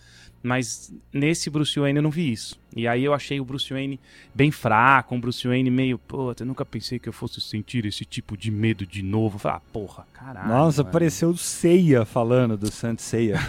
Mas 0.45 0.93
nesse 1.11 1.49
Bruce 1.49 1.79
Wayne 1.79 1.97
eu 1.97 2.03
não 2.03 2.11
vi 2.11 2.31
isso. 2.31 2.59
E 2.75 2.87
aí 2.87 3.03
eu 3.03 3.15
achei 3.15 3.39
o 3.39 3.45
Bruce 3.45 3.73
Wayne 3.73 3.99
bem 4.31 4.51
fraco, 4.51 5.15
um 5.15 5.19
Bruce 5.19 5.47
Wayne 5.47 5.71
meio, 5.71 5.97
pô, 5.97 6.35
eu 6.39 6.45
nunca 6.45 6.63
pensei 6.63 6.99
que 6.99 7.09
eu 7.09 7.13
fosse 7.13 7.41
sentir 7.41 7.83
esse 7.83 8.05
tipo 8.05 8.37
de 8.37 8.51
medo 8.51 8.85
de 8.85 9.01
novo. 9.01 9.37
Eu 9.37 9.39
falei, 9.39 9.57
ah, 9.57 9.61
porra, 9.73 10.05
caralho. 10.13 10.47
Nossa, 10.47 10.83
mano. 10.83 10.93
pareceu 10.93 11.29
o 11.31 11.37
Seiya 11.37 12.05
falando 12.05 12.55
do 12.55 12.71
Santo 12.71 13.01
Seiya. 13.01 13.39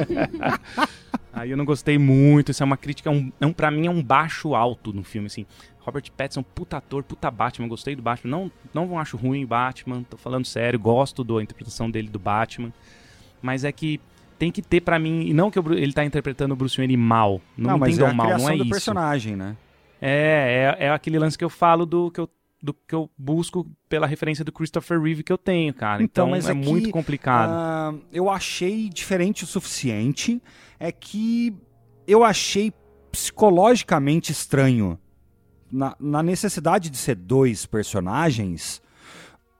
Aí 1.32 1.50
eu 1.50 1.56
não 1.56 1.64
gostei 1.64 1.96
muito, 1.96 2.50
isso 2.50 2.62
é 2.62 2.66
uma 2.66 2.76
crítica, 2.76 3.08
é 3.08 3.12
um, 3.12 3.32
é 3.40 3.46
um, 3.46 3.52
pra 3.54 3.70
mim 3.70 3.86
é 3.86 3.90
um 3.90 4.02
baixo 4.02 4.54
alto 4.54 4.92
no 4.92 5.02
filme, 5.02 5.28
assim. 5.28 5.46
Robert 5.80 6.04
Pattinson, 6.14 6.42
puta 6.42 6.76
ator, 6.76 7.02
puta 7.02 7.30
Batman, 7.30 7.66
gostei 7.66 7.96
do 7.96 8.02
Batman, 8.02 8.30
não, 8.30 8.52
não 8.74 8.98
acho 8.98 9.16
ruim 9.16 9.42
o 9.42 9.46
Batman, 9.46 10.02
tô 10.02 10.18
falando 10.18 10.44
sério, 10.44 10.78
gosto 10.78 11.24
da 11.24 11.42
interpretação 11.42 11.90
dele 11.90 12.08
do 12.10 12.18
Batman, 12.18 12.72
mas 13.40 13.64
é 13.64 13.72
que 13.72 14.00
tem 14.38 14.50
que 14.50 14.60
ter 14.62 14.80
pra 14.80 14.98
mim, 14.98 15.26
e 15.26 15.32
não 15.32 15.50
que 15.50 15.58
ele 15.58 15.92
tá 15.92 16.04
interpretando 16.04 16.52
o 16.52 16.56
Bruce 16.56 16.76
Wayne 16.76 16.96
mal, 16.96 17.40
não, 17.56 17.78
Não, 17.78 17.86
é 17.86 17.88
entendam 17.90 18.08
a 18.08 18.14
mal, 18.14 18.38
não 18.38 18.48
é 18.48 18.56
do 18.56 18.62
isso. 18.62 18.70
personagem, 18.70 19.36
né? 19.36 19.56
É, 20.00 20.76
é, 20.78 20.86
é 20.86 20.90
aquele 20.90 21.18
lance 21.18 21.38
que 21.38 21.44
eu 21.44 21.48
falo 21.50 21.86
do 21.86 22.10
que 22.10 22.20
eu, 22.20 22.28
do 22.62 22.74
que 22.74 22.94
eu 22.94 23.08
busco 23.16 23.66
pela 23.88 24.06
referência 24.06 24.44
do 24.44 24.52
Christopher 24.52 25.00
Reeve 25.00 25.22
que 25.22 25.32
eu 25.32 25.38
tenho, 25.38 25.72
cara, 25.72 26.02
Então, 26.02 26.26
então, 26.26 26.30
mas 26.30 26.48
é, 26.48 26.52
é 26.52 26.54
que, 26.54 26.68
muito 26.68 26.90
complicado. 26.90 27.50
Ah, 27.50 27.94
eu 28.12 28.28
achei 28.28 28.88
diferente 28.88 29.44
o 29.44 29.46
suficiente. 29.46 30.42
É 30.78 30.90
que 30.90 31.54
eu 32.06 32.24
achei 32.24 32.72
psicologicamente 33.12 34.32
estranho. 34.32 34.98
Na, 35.70 35.96
na 35.98 36.22
necessidade 36.22 36.88
de 36.88 36.96
ser 36.96 37.16
dois 37.16 37.66
personagens, 37.66 38.80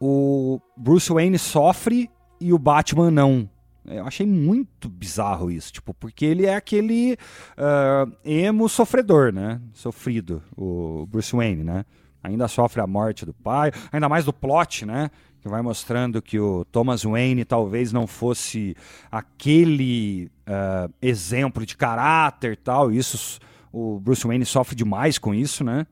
o 0.01 0.61
Bruce 0.77 1.13
Wayne 1.13 1.39
sofre 1.39 2.09
e 2.41 2.53
o 2.53 2.59
Batman 2.59 3.11
não. 3.11 3.49
Eu 3.87 4.07
achei 4.07 4.27
muito 4.27 4.89
bizarro 4.89 5.51
isso, 5.51 5.73
tipo, 5.73 5.93
porque 5.93 6.25
ele 6.25 6.47
é 6.47 6.55
aquele 6.55 7.17
ah, 7.57 8.07
emo 8.25 8.69
sofredor, 8.69 9.33
né? 9.33 9.61
Sofrido, 9.73 10.43
o 10.57 11.07
Bruce 11.07 11.35
Wayne, 11.35 11.63
né? 11.63 11.85
Ainda 12.23 12.49
sofre 12.49 12.81
a 12.81 12.87
morte 12.87 13.27
do 13.27 13.35
pai, 13.35 13.71
ainda 13.93 14.09
mais 14.09 14.25
do 14.25 14.33
plot, 14.33 14.87
né? 14.87 15.11
Que 15.43 15.49
vai 15.49 15.61
mostrando 15.61 16.23
que 16.23 16.41
o 16.41 16.65
Thomas 16.65 17.03
Wayne 17.03 17.45
talvez 17.45 17.93
não 17.93 18.07
fosse 18.07 18.75
aquele 19.13 20.31
ah, 20.47 20.89
exemplo 21.03 21.67
de 21.67 21.77
caráter 21.77 22.57
tal. 22.57 22.91
Isso, 22.91 23.39
o 23.71 24.01
Bruce 24.01 24.27
Wayne 24.27 24.47
sofre 24.47 24.75
demais 24.75 25.19
com 25.19 25.35
isso, 25.35 25.63
né? 25.63 25.87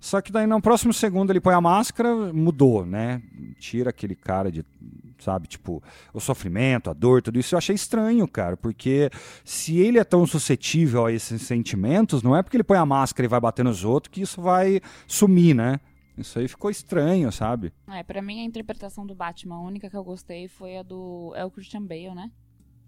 Só 0.00 0.22
que 0.22 0.32
daí 0.32 0.46
no 0.46 0.60
próximo 0.62 0.94
segundo 0.94 1.30
ele 1.30 1.40
põe 1.40 1.54
a 1.54 1.60
máscara, 1.60 2.32
mudou, 2.32 2.86
né? 2.86 3.22
Tira 3.58 3.90
aquele 3.90 4.16
cara 4.16 4.50
de, 4.50 4.64
sabe, 5.18 5.46
tipo, 5.46 5.82
o 6.12 6.18
sofrimento, 6.18 6.88
a 6.88 6.94
dor, 6.94 7.20
tudo 7.20 7.38
isso. 7.38 7.54
Eu 7.54 7.58
achei 7.58 7.74
estranho, 7.74 8.26
cara, 8.26 8.56
porque 8.56 9.10
se 9.44 9.78
ele 9.78 9.98
é 9.98 10.04
tão 10.04 10.26
suscetível 10.26 11.04
a 11.04 11.12
esses 11.12 11.42
sentimentos, 11.42 12.22
não 12.22 12.34
é 12.34 12.42
porque 12.42 12.56
ele 12.56 12.64
põe 12.64 12.78
a 12.78 12.86
máscara 12.86 13.26
e 13.26 13.28
vai 13.28 13.38
bater 13.38 13.62
nos 13.62 13.84
outros 13.84 14.10
que 14.10 14.22
isso 14.22 14.40
vai 14.40 14.80
sumir, 15.06 15.54
né? 15.54 15.78
Isso 16.16 16.38
aí 16.38 16.48
ficou 16.48 16.70
estranho, 16.70 17.30
sabe? 17.30 17.72
É, 17.88 18.02
pra 18.02 18.20
mim 18.22 18.40
a 18.40 18.44
interpretação 18.44 19.06
do 19.06 19.14
Batman, 19.14 19.56
a 19.56 19.60
única 19.60 19.88
que 19.88 19.96
eu 19.96 20.04
gostei 20.04 20.48
foi 20.48 20.78
a 20.78 20.82
do. 20.82 21.32
É 21.36 21.44
o 21.44 21.50
Christian 21.50 21.82
Bale, 21.82 22.14
né? 22.14 22.30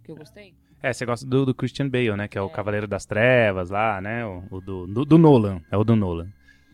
Que 0.03 0.11
eu 0.11 0.17
gostei. 0.17 0.55
É, 0.83 0.93
você 0.93 1.07
gosta 1.07 1.25
do, 1.25 1.47
do 1.47 1.55
Christian 1.55 1.89
Bale, 1.89 2.17
né? 2.17 2.27
Que 2.27 2.37
é 2.37 2.43
o 2.43 2.51
Cavaleiro 2.51 2.89
das 2.89 3.07
Trevas 3.07 3.71
lá, 3.71 4.01
né? 4.01 4.27
O, 4.27 4.43
o 4.51 4.61
do, 4.61 4.87
do, 4.87 5.05
do 5.05 5.19
Nolan. 5.19 5.61
É 5.71 5.77
o 5.77 5.85
do 5.85 5.95
Nolan. 5.95 6.29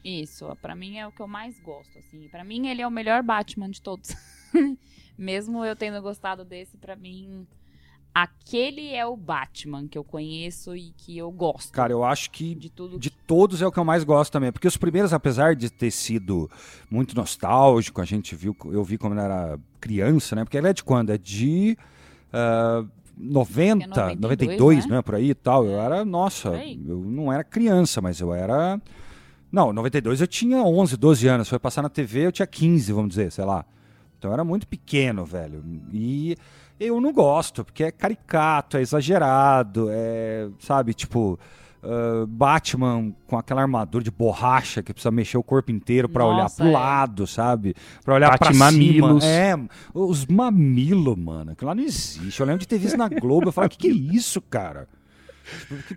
Isso, 0.08 0.46
pra 0.62 0.74
mim 0.74 0.96
é 0.96 1.06
o 1.06 1.12
que 1.12 1.20
eu 1.20 1.28
mais 1.28 1.60
gosto, 1.60 1.98
assim. 1.98 2.28
Pra 2.28 2.42
mim 2.42 2.68
ele 2.68 2.80
é 2.80 2.86
o 2.86 2.90
melhor 2.90 3.22
Batman 3.22 3.68
de 3.70 3.82
todos. 3.82 4.10
Mesmo 5.18 5.64
eu 5.64 5.76
tendo 5.76 6.00
gostado 6.00 6.44
desse, 6.44 6.78
pra 6.78 6.96
mim 6.96 7.46
aquele 8.14 8.94
é 8.94 9.04
o 9.06 9.16
Batman 9.16 9.86
que 9.86 9.98
eu 9.98 10.02
conheço 10.02 10.74
e 10.74 10.92
que 10.96 11.16
eu 11.16 11.30
gosto. 11.30 11.72
Cara, 11.72 11.92
eu 11.92 12.02
acho 12.02 12.30
que 12.30 12.54
de 12.54 12.70
tudo. 12.70 12.98
de 12.98 13.10
todos 13.10 13.60
é 13.60 13.66
o 13.66 13.70
que 13.70 13.78
eu 13.78 13.84
mais 13.84 14.02
gosto 14.02 14.32
também. 14.32 14.50
Porque 14.50 14.66
os 14.66 14.76
primeiros, 14.76 15.12
apesar 15.12 15.54
de 15.54 15.70
ter 15.70 15.90
sido 15.90 16.50
muito 16.90 17.14
nostálgico, 17.14 18.00
a 18.00 18.04
gente 18.04 18.34
viu, 18.34 18.56
eu 18.66 18.82
vi 18.82 18.96
quando 18.96 19.16
eu 19.16 19.22
era 19.22 19.60
criança, 19.80 20.34
né? 20.34 20.44
Porque 20.44 20.56
ele 20.56 20.68
é 20.68 20.72
de 20.72 20.82
quando? 20.82 21.10
É 21.10 21.18
de 21.18 21.76
ah, 22.32 22.84
90, 23.16 23.84
É 23.84 23.86
92, 23.86 24.20
92, 24.20 24.86
né? 24.86 24.96
né? 24.96 25.02
Por 25.02 25.14
aí 25.14 25.30
e 25.30 25.34
tal. 25.34 25.66
Eu 25.66 25.80
era, 25.80 26.04
nossa, 26.04 26.48
eu 26.86 26.98
não 26.98 27.32
era 27.32 27.44
criança, 27.44 28.00
mas 28.00 28.20
eu 28.20 28.32
era. 28.32 28.80
Não, 29.50 29.72
92 29.72 30.20
eu 30.20 30.26
tinha 30.26 30.62
11, 30.62 30.96
12 30.96 31.26
anos. 31.26 31.48
Foi 31.48 31.58
passar 31.58 31.82
na 31.82 31.88
TV, 31.88 32.26
eu 32.26 32.32
tinha 32.32 32.46
15, 32.46 32.92
vamos 32.92 33.11
dizer, 33.11 33.32
sei 33.32 33.44
lá. 33.44 33.64
Então 34.18 34.30
eu 34.30 34.34
era 34.34 34.44
muito 34.44 34.66
pequeno, 34.66 35.24
velho. 35.24 35.62
E 35.92 36.37
eu 36.78 37.00
não 37.00 37.12
gosto, 37.12 37.64
porque 37.64 37.84
é 37.84 37.90
caricato, 37.90 38.76
é 38.76 38.80
exagerado, 38.80 39.88
é, 39.90 40.48
sabe, 40.58 40.92
tipo, 40.92 41.38
ah, 41.82 42.24
Batman 42.26 43.14
com 43.26 43.38
aquela 43.38 43.62
armadura 43.62 44.02
de 44.02 44.11
borracha 44.11 44.82
que 44.82 44.92
precisa 44.92 45.11
mexer 45.11 45.38
o 45.38 45.42
corpo 45.42 45.70
inteiro 45.70 46.08
pra 46.08 46.24
olhar 46.24 46.50
pro 46.50 46.66
é. 46.66 46.70
lado, 46.70 47.26
sabe? 47.26 47.74
Pra 48.04 48.14
olhar 48.14 48.37
pra 48.37 48.52
cima. 48.52 48.66
Bate-mamilos. 48.66 49.24
É, 49.24 49.54
os 49.94 50.26
mamilos, 50.26 51.16
mano, 51.16 51.52
aquilo 51.52 51.68
lá 51.68 51.74
não 51.74 51.82
existe. 51.82 52.40
Eu 52.40 52.46
lembro 52.46 52.61
de 52.61 52.68
ter 52.68 52.78
visto 52.78 52.96
na 52.96 53.08
Globo, 53.08 53.48
eu 53.48 53.52
falei, 53.52 53.68
o 53.68 53.70
que, 53.70 53.78
que 53.78 53.88
é 53.88 53.92
isso, 53.92 54.40
cara? 54.40 54.88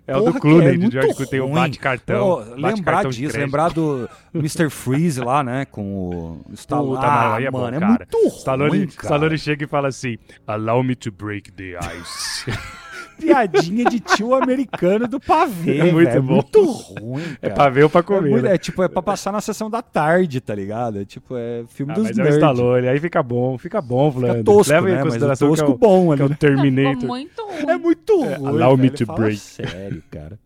É 0.06 0.16
o 0.16 0.20
do 0.20 0.40
porra 0.40 0.40
que 0.40 0.68
é? 0.68 0.76
de 0.76 0.90
George, 0.90 1.14
que 1.14 1.26
tem 1.26 1.40
o 1.40 1.46
ruim. 1.46 1.54
bate-cartão, 1.54 2.26
Ô, 2.26 2.36
bate-cartão 2.36 2.70
lembrar 2.70 3.04
de 3.08 3.16
disso, 3.16 3.38
lembrar 3.38 3.70
do 3.70 4.08
Mr. 4.34 4.70
Freeze 4.70 5.20
lá, 5.20 5.42
né, 5.42 5.64
com 5.64 6.42
o 6.48 6.52
Stallone. 6.54 6.96
Puta, 6.96 7.34
aí 7.34 7.44
é 7.44 7.50
bom, 7.50 7.60
mano, 7.60 7.80
cara. 7.80 8.06
é 8.10 8.56
muito 8.56 8.70
ruim, 8.70 8.86
cara. 8.86 9.02
Stallone 9.02 9.38
chega 9.38 9.64
e 9.64 9.66
fala 9.68 9.88
assim: 9.88 10.18
Allow 10.46 10.82
me 10.82 10.94
to 10.94 11.10
break 11.10 11.52
the 11.52 11.78
ice. 11.78 12.50
piadinha 13.18 13.84
de 13.84 14.00
tio 14.00 14.34
americano 14.34 15.06
do 15.08 15.20
pavê, 15.20 15.78
É 15.78 15.92
muito 15.92 16.22
bom. 16.22 16.34
muito 16.34 16.62
ruim, 16.62 17.22
cara. 17.22 17.38
é 17.42 17.50
pra 17.50 17.68
ver 17.68 17.84
ou 17.84 17.90
pra 17.90 18.00
É, 18.00 18.02
comer. 18.02 18.30
muito- 18.30 18.44
né? 18.44 18.54
é 18.54 18.58
tipo, 18.58 18.82
é 18.82 18.88
pra 18.88 19.02
passar 19.02 19.32
na 19.32 19.40
sessão 19.40 19.70
da 19.70 19.80
tarde, 19.82 20.40
tá 20.40 20.54
ligado? 20.54 21.00
É 21.00 21.04
tipo, 21.04 21.36
é 21.36 21.64
filme 21.68 21.92
Ah, 21.92 21.94
dos 21.96 22.04
mas 22.04 22.18
é 22.18 22.20
o 22.20 22.24
nerds. 22.24 22.36
Stallone, 22.36 22.88
aí 22.88 22.98
fica 23.00 23.22
bom, 23.22 23.56
fica 23.58 23.80
bom, 23.80 24.10
Fica 24.10 24.20
Flanders. 24.26 24.44
tosco, 24.44 24.72
Leva 24.72 24.88
em 24.88 24.92
né? 24.92 24.96
Mas 24.98 25.02
o 25.02 25.08
consideração 25.08 25.48
que 25.48 25.54
é 25.54 25.56
tosco 25.56 25.72
o, 25.72 25.78
bom 25.78 26.06
que 26.08 26.12
ali, 26.12 26.22
é 26.22 26.24
o 26.24 26.28
né? 26.28 26.34
Ficou 26.34 26.48
Terminator. 26.48 27.08
muito 27.08 27.42
ruim. 27.46 27.64
É 27.70 27.76
muito 27.76 28.16
ruim, 28.22 28.46
allow 28.48 28.76
me 28.76 28.90
to 28.90 29.06
break. 29.06 29.36
sério, 29.38 30.02
cara. 30.10 30.38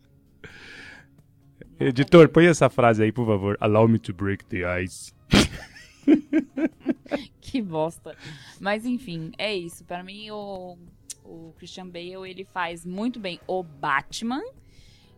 Editor, 1.79 2.27
põe 2.29 2.47
essa 2.47 2.69
frase 2.69 3.03
aí, 3.03 3.11
por 3.11 3.25
favor. 3.27 3.55
Allow 3.59 3.87
me 3.87 3.99
to 3.99 4.13
break 4.13 4.43
the 4.45 4.63
ice. 4.81 5.13
Que 7.41 7.61
bosta. 7.61 8.15
Mas 8.59 8.85
enfim, 8.85 9.31
é 9.37 9.53
isso. 9.55 9.83
Pra 9.85 10.03
mim, 10.03 10.29
o, 10.31 10.77
o 11.27 11.53
Christian 11.57 11.87
Bale, 11.87 12.29
ele 12.29 12.45
faz 12.45 12.85
muito 12.85 13.19
bem 13.19 13.39
o 13.45 13.61
Batman, 13.61 14.41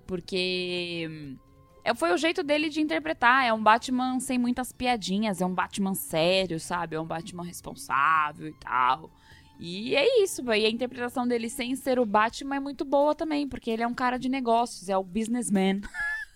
porque 0.05 1.07
hum, 1.10 1.38
é, 1.84 1.93
foi 1.93 2.12
o 2.12 2.18
jeito 2.18 2.43
dele 2.43 2.70
de 2.70 2.82
interpretar. 2.82 3.45
É 3.45 3.53
um 3.53 3.62
Batman 3.62 4.20
sem 4.20 4.38
muitas 4.38 4.72
piadinhas, 4.72 5.41
é 5.41 5.45
um 5.45 5.53
Batman 5.53 5.93
sério, 5.93 6.60
sabe? 6.60 6.95
É 6.95 6.99
um 6.99 7.05
Batman 7.05 7.43
responsável 7.43 8.47
e 8.47 8.53
tal. 8.53 9.12
E 9.60 9.93
é 9.93 10.24
isso, 10.24 10.41
e 10.53 10.66
a 10.66 10.70
interpretação 10.70 11.28
dele 11.28 11.49
sem 11.49 11.76
ser 11.76 11.99
o 11.99 12.05
Batman 12.05 12.55
é 12.55 12.60
muito 12.62 12.86
boa 12.86 13.14
também, 13.14 13.45
porque 13.47 13.70
ele 13.70 13.84
é 13.84 13.88
um 13.88 13.93
cara 13.93 14.18
de 14.18 14.30
negócios, 14.30 14.88
é 14.88 14.97
o 14.97 15.03
businessman. 15.03 15.82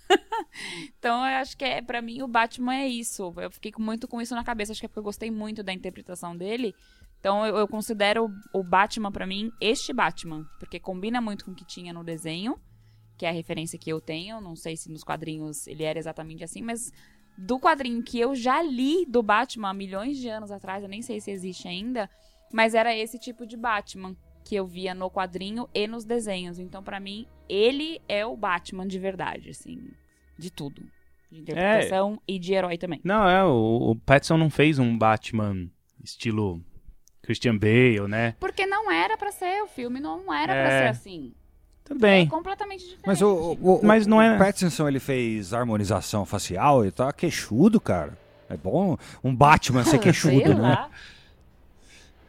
então 1.00 1.26
eu 1.26 1.38
acho 1.38 1.56
que 1.56 1.64
é 1.64 1.82
para 1.82 2.02
mim 2.02 2.22
o 2.22 2.28
Batman 2.28 2.76
é 2.76 2.88
isso. 2.88 3.34
Eu 3.38 3.50
fiquei 3.50 3.72
muito 3.80 4.10
com 4.10 4.22
isso 4.22 4.36
na 4.36 4.44
cabeça, 4.44 4.74
acho 4.74 4.82
que 4.82 4.88
é 4.88 4.90
porque 4.90 5.00
eu 5.00 5.04
gostei 5.04 5.32
muito 5.32 5.64
da 5.64 5.72
interpretação 5.72 6.36
dele. 6.36 6.76
Então 7.24 7.46
eu, 7.46 7.56
eu 7.56 7.66
considero 7.70 8.30
o 8.52 8.62
Batman 8.62 9.10
para 9.10 9.26
mim 9.26 9.50
este 9.62 9.94
Batman, 9.94 10.46
porque 10.60 10.78
combina 10.78 11.22
muito 11.22 11.46
com 11.46 11.52
o 11.52 11.56
que 11.56 11.64
tinha 11.64 11.94
no 11.94 12.04
desenho, 12.04 12.60
que 13.18 13.26
é 13.26 13.30
a 13.30 13.32
referência 13.32 13.80
que 13.80 13.90
eu 13.90 14.02
tenho. 14.02 14.42
Não 14.42 14.58
sei 14.58 14.76
se 14.76 14.92
nos 14.92 15.06
quadrinhos 15.06 15.66
ele 15.66 15.84
era 15.84 15.98
exatamente 15.98 16.44
assim, 16.44 16.62
mas 16.62 16.92
do 17.38 17.58
quadrinho 17.58 18.04
que 18.04 18.20
eu 18.20 18.36
já 18.36 18.62
li 18.62 19.06
do 19.06 19.24
Batman 19.24 19.70
há 19.70 19.74
milhões 19.74 20.18
de 20.18 20.28
anos 20.28 20.52
atrás, 20.52 20.84
eu 20.84 20.90
nem 20.90 21.02
sei 21.02 21.22
se 21.22 21.32
existe 21.32 21.66
ainda, 21.66 22.10
mas 22.52 22.76
era 22.76 22.94
esse 22.94 23.18
tipo 23.18 23.48
de 23.48 23.56
Batman 23.56 24.18
que 24.44 24.54
eu 24.54 24.68
via 24.68 24.94
no 24.94 25.10
quadrinho 25.10 25.70
e 25.74 25.88
nos 25.88 26.04
desenhos. 26.04 26.60
Então, 26.60 26.84
para 26.84 27.00
mim, 27.00 27.26
ele 27.48 28.02
é 28.06 28.26
o 28.26 28.36
Batman 28.36 28.86
de 28.86 29.00
verdade, 29.00 29.50
assim, 29.50 29.80
de 30.38 30.52
tudo. 30.52 30.84
De 31.32 31.40
interpretação 31.40 32.16
é... 32.28 32.34
e 32.34 32.38
de 32.38 32.54
herói 32.54 32.78
também. 32.78 33.00
Não, 33.02 33.30
é, 33.30 33.46
o, 33.46 33.92
o 33.92 33.96
Pattinson 33.96 34.36
não 34.36 34.50
fez 34.50 34.78
um 34.78 34.98
Batman 34.98 35.72
estilo 36.04 36.62
Christian 37.24 37.58
Bale, 37.58 38.08
né? 38.08 38.36
Porque 38.40 38.66
não 38.66 38.92
era 38.92 39.18
para 39.18 39.32
ser, 39.32 39.64
o 39.64 39.68
filme 39.68 40.00
não 40.00 40.32
era 40.32 40.54
é... 40.54 40.64
para 40.64 40.78
ser 40.80 40.88
assim. 40.90 41.34
Tudo 41.84 42.00
bem. 42.00 42.26
É 42.26 42.30
completamente 42.30 42.82
diferente. 42.82 43.08
Mas 43.08 43.22
o, 43.22 43.58
o, 43.62 43.80
Mas 43.84 44.06
não 44.06 44.22
é... 44.22 44.36
o 44.36 44.38
Pattinson 44.38 44.88
ele 44.88 45.00
fez 45.00 45.54
harmonização 45.54 46.26
facial, 46.26 46.84
ele 46.84 46.92
tá 46.92 47.12
queixudo, 47.12 47.80
cara. 47.82 48.18
É 48.50 48.56
bom 48.56 48.98
um 49.24 49.36
Batman 49.36 49.84
ser 49.84 49.98
queixudo, 50.00 50.54
né? 50.54 50.62
Lá. 50.62 50.90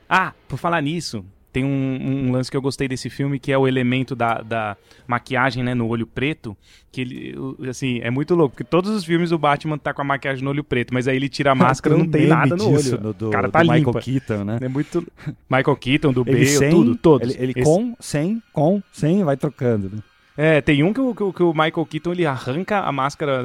Ah, 0.09 0.32
por 0.49 0.59
falar 0.59 0.80
nisso, 0.80 1.24
tem 1.55 1.65
um, 1.65 2.27
um, 2.27 2.33
lance 2.33 2.51
que 2.51 2.57
eu 2.57 2.61
gostei 2.61 2.89
desse 2.89 3.09
filme, 3.09 3.39
que 3.39 3.53
é 3.53 3.57
o 3.57 3.69
elemento 3.69 4.17
da, 4.17 4.43
da 4.43 4.77
maquiagem, 5.07 5.63
né, 5.63 5.73
no 5.73 5.87
olho 5.87 6.05
preto, 6.05 6.57
que 6.91 7.01
ele, 7.01 7.37
assim, 7.71 8.01
é 8.03 8.11
muito 8.11 8.35
louco, 8.35 8.57
porque 8.57 8.65
todos 8.65 8.91
os 8.91 9.05
filmes 9.05 9.31
o 9.31 9.39
Batman 9.39 9.79
tá 9.79 9.95
com 9.95 10.03
a 10.03 10.05
maquiagem 10.05 10.43
no 10.43 10.51
olho 10.51 10.65
preto, 10.65 10.93
mas 10.93 11.07
aí 11.07 11.15
ele 11.15 11.29
tira 11.29 11.53
a 11.53 11.55
máscara, 11.57 11.97
não 11.97 12.09
tem 12.09 12.27
nada 12.27 12.57
no 12.57 12.73
olho. 12.73 13.01
No, 13.01 13.13
do, 13.13 13.29
o 13.29 13.31
cara 13.31 13.49
tá 13.49 13.63
do 13.63 13.71
Michael 13.71 13.95
Keaton, 13.95 14.45
né? 14.45 14.59
É 14.61 14.69
muito... 14.69 15.07
Michael 15.49 15.77
Keaton, 15.77 16.13
do 16.13 16.25
Bale, 16.25 16.47
sem, 16.49 16.71
tudo, 16.71 16.97
todos. 16.97 17.37
Ele, 17.37 17.53
ele 17.53 17.63
com, 17.63 17.95
sem, 18.01 18.43
com, 18.53 18.83
sem, 18.93 19.23
vai 19.23 19.37
trocando, 19.37 19.91
né? 19.95 20.03
É, 20.37 20.61
tem 20.61 20.82
um 20.82 20.93
que 20.93 21.01
o, 21.01 21.14
que 21.14 21.43
o, 21.43 21.53
Michael 21.53 21.87
Keaton 21.87 22.12
ele 22.12 22.26
arranca 22.26 22.80
a 22.80 22.91
máscara 22.91 23.45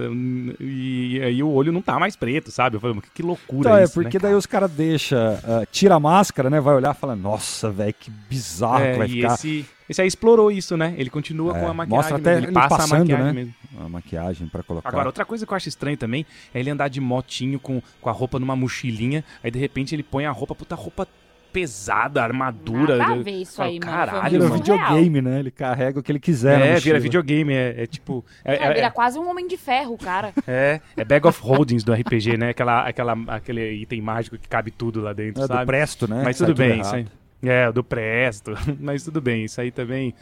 e 0.60 1.22
aí 1.24 1.44
o 1.44 1.50
olho 1.50 1.72
não 1.72 1.84
tá 1.84 2.00
mais 2.00 2.16
preto, 2.16 2.50
sabe? 2.50 2.78
Eu 2.78 2.80
falei, 2.80 3.00
que 3.14 3.22
loucura 3.22 3.70
então, 3.70 3.78
é, 3.78 3.84
isso, 3.84 4.00
É, 4.00 4.04
porque 4.04 4.18
né, 4.18 4.24
daí 4.24 4.34
os 4.34 4.48
caras 4.48 4.72
deixam, 4.72 5.36
uh, 5.36 5.68
tira 5.72 5.96
a 5.96 6.00
máscara, 6.00 6.50
né? 6.50 6.60
Vai 6.60 6.74
olhar 6.74 6.96
e 6.96 6.98
fala, 6.98 7.16
nossa, 7.16 7.70
velho, 7.70 7.94
que 7.94 8.10
bizarro 8.10 8.84
é, 8.84 8.92
que 8.94 8.98
vai 8.98 9.08
e 9.08 9.12
ficar. 9.12 9.34
Esse, 9.36 9.66
esse 9.88 10.02
aí 10.02 10.08
explorou 10.08 10.52
isso, 10.52 10.76
né? 10.76 10.96
Ele 10.98 11.12
continua 11.12 11.56
é, 11.56 11.60
com 11.60 11.68
a 11.68 11.74
maquiagem. 11.76 11.98
Mostra 11.98 12.18
até 12.18 12.38
ele, 12.38 12.48
ele 12.48 12.54
passa 12.54 12.70
passando, 12.70 12.94
a 12.94 13.00
maquiagem 13.00 13.26
né? 13.26 13.34
mesmo. 13.34 13.56
A 13.80 13.90
maquiagem 13.90 14.48
para 14.48 14.64
colocar. 14.64 14.90
Agora, 14.90 15.08
outra 15.08 15.26
coisa 15.26 15.46
que 15.46 15.54
eu 15.54 15.56
acho 15.56 15.70
estranho 15.70 15.98
também 15.98 16.26
é 16.54 16.60
ele 16.60 16.72
andar 16.72 16.88
de 16.88 17.00
motinho 17.00 17.60
com, 17.60 17.84
com 18.02 18.10
a 18.10 18.14
roupa 18.14 18.40
numa 18.40 18.56
mochilinha, 18.56 19.24
aí 19.44 19.52
de 19.52 19.60
repente 19.60 19.94
ele 19.94 20.04
põe 20.04 20.26
a 20.26 20.32
roupa, 20.32 20.56
puta 20.56 20.74
roupa 20.74 21.08
pesada, 21.52 22.24
armadura. 22.24 22.98
Nada 22.98 23.14
a 23.14 23.24
ver 23.24 23.42
isso 23.42 23.62
aí, 23.62 23.80
mano. 23.80 23.92
Caralho, 23.92 24.30
vira 24.30 24.50
videogame, 24.50 25.22
né? 25.22 25.40
Ele 25.40 25.52
carrega 25.52 26.00
o 26.00 26.04
que 26.04 26.12
ele 26.12 26.20
quiser. 26.20 26.60
É, 26.62 26.80
vira 26.80 27.00
videogame, 27.00 27.54
é, 27.54 27.84
é 27.84 27.86
tipo. 27.86 28.24
É, 28.44 28.56
é, 28.56 28.74
vira 28.74 28.88
é, 28.88 28.90
quase 28.90 29.20
um 29.20 29.30
homem 29.30 29.48
de 29.48 29.58
ferro, 29.58 29.98
cara. 29.98 30.34
É, 30.52 30.82
é 30.98 31.06
Bag 31.06 31.28
of 31.28 31.40
Holdings 31.42 31.84
do 31.84 31.94
RPG, 31.94 32.36
né? 32.36 32.50
Aquela, 32.50 32.88
aquela, 32.88 33.16
aquele 33.28 33.72
item 33.74 34.02
mágico 34.02 34.36
que 34.36 34.48
cabe 34.48 34.72
tudo 34.72 35.00
lá 35.00 35.14
dentro, 35.14 35.44
é, 35.44 35.48
sabe? 35.48 35.60
do 35.60 35.66
Presto, 35.68 36.10
né? 36.10 36.24
Mas 36.24 36.38
tudo 36.38 36.56
bem, 36.56 36.82
isso 36.82 36.96
aí. 36.96 37.06
É, 37.44 37.72
do 37.72 37.84
Presto. 37.84 38.54
Mas 38.80 39.04
tudo 39.04 39.22
bem, 39.22 39.46
isso 39.46 39.62
aí 39.62 39.70
também. 39.70 40.16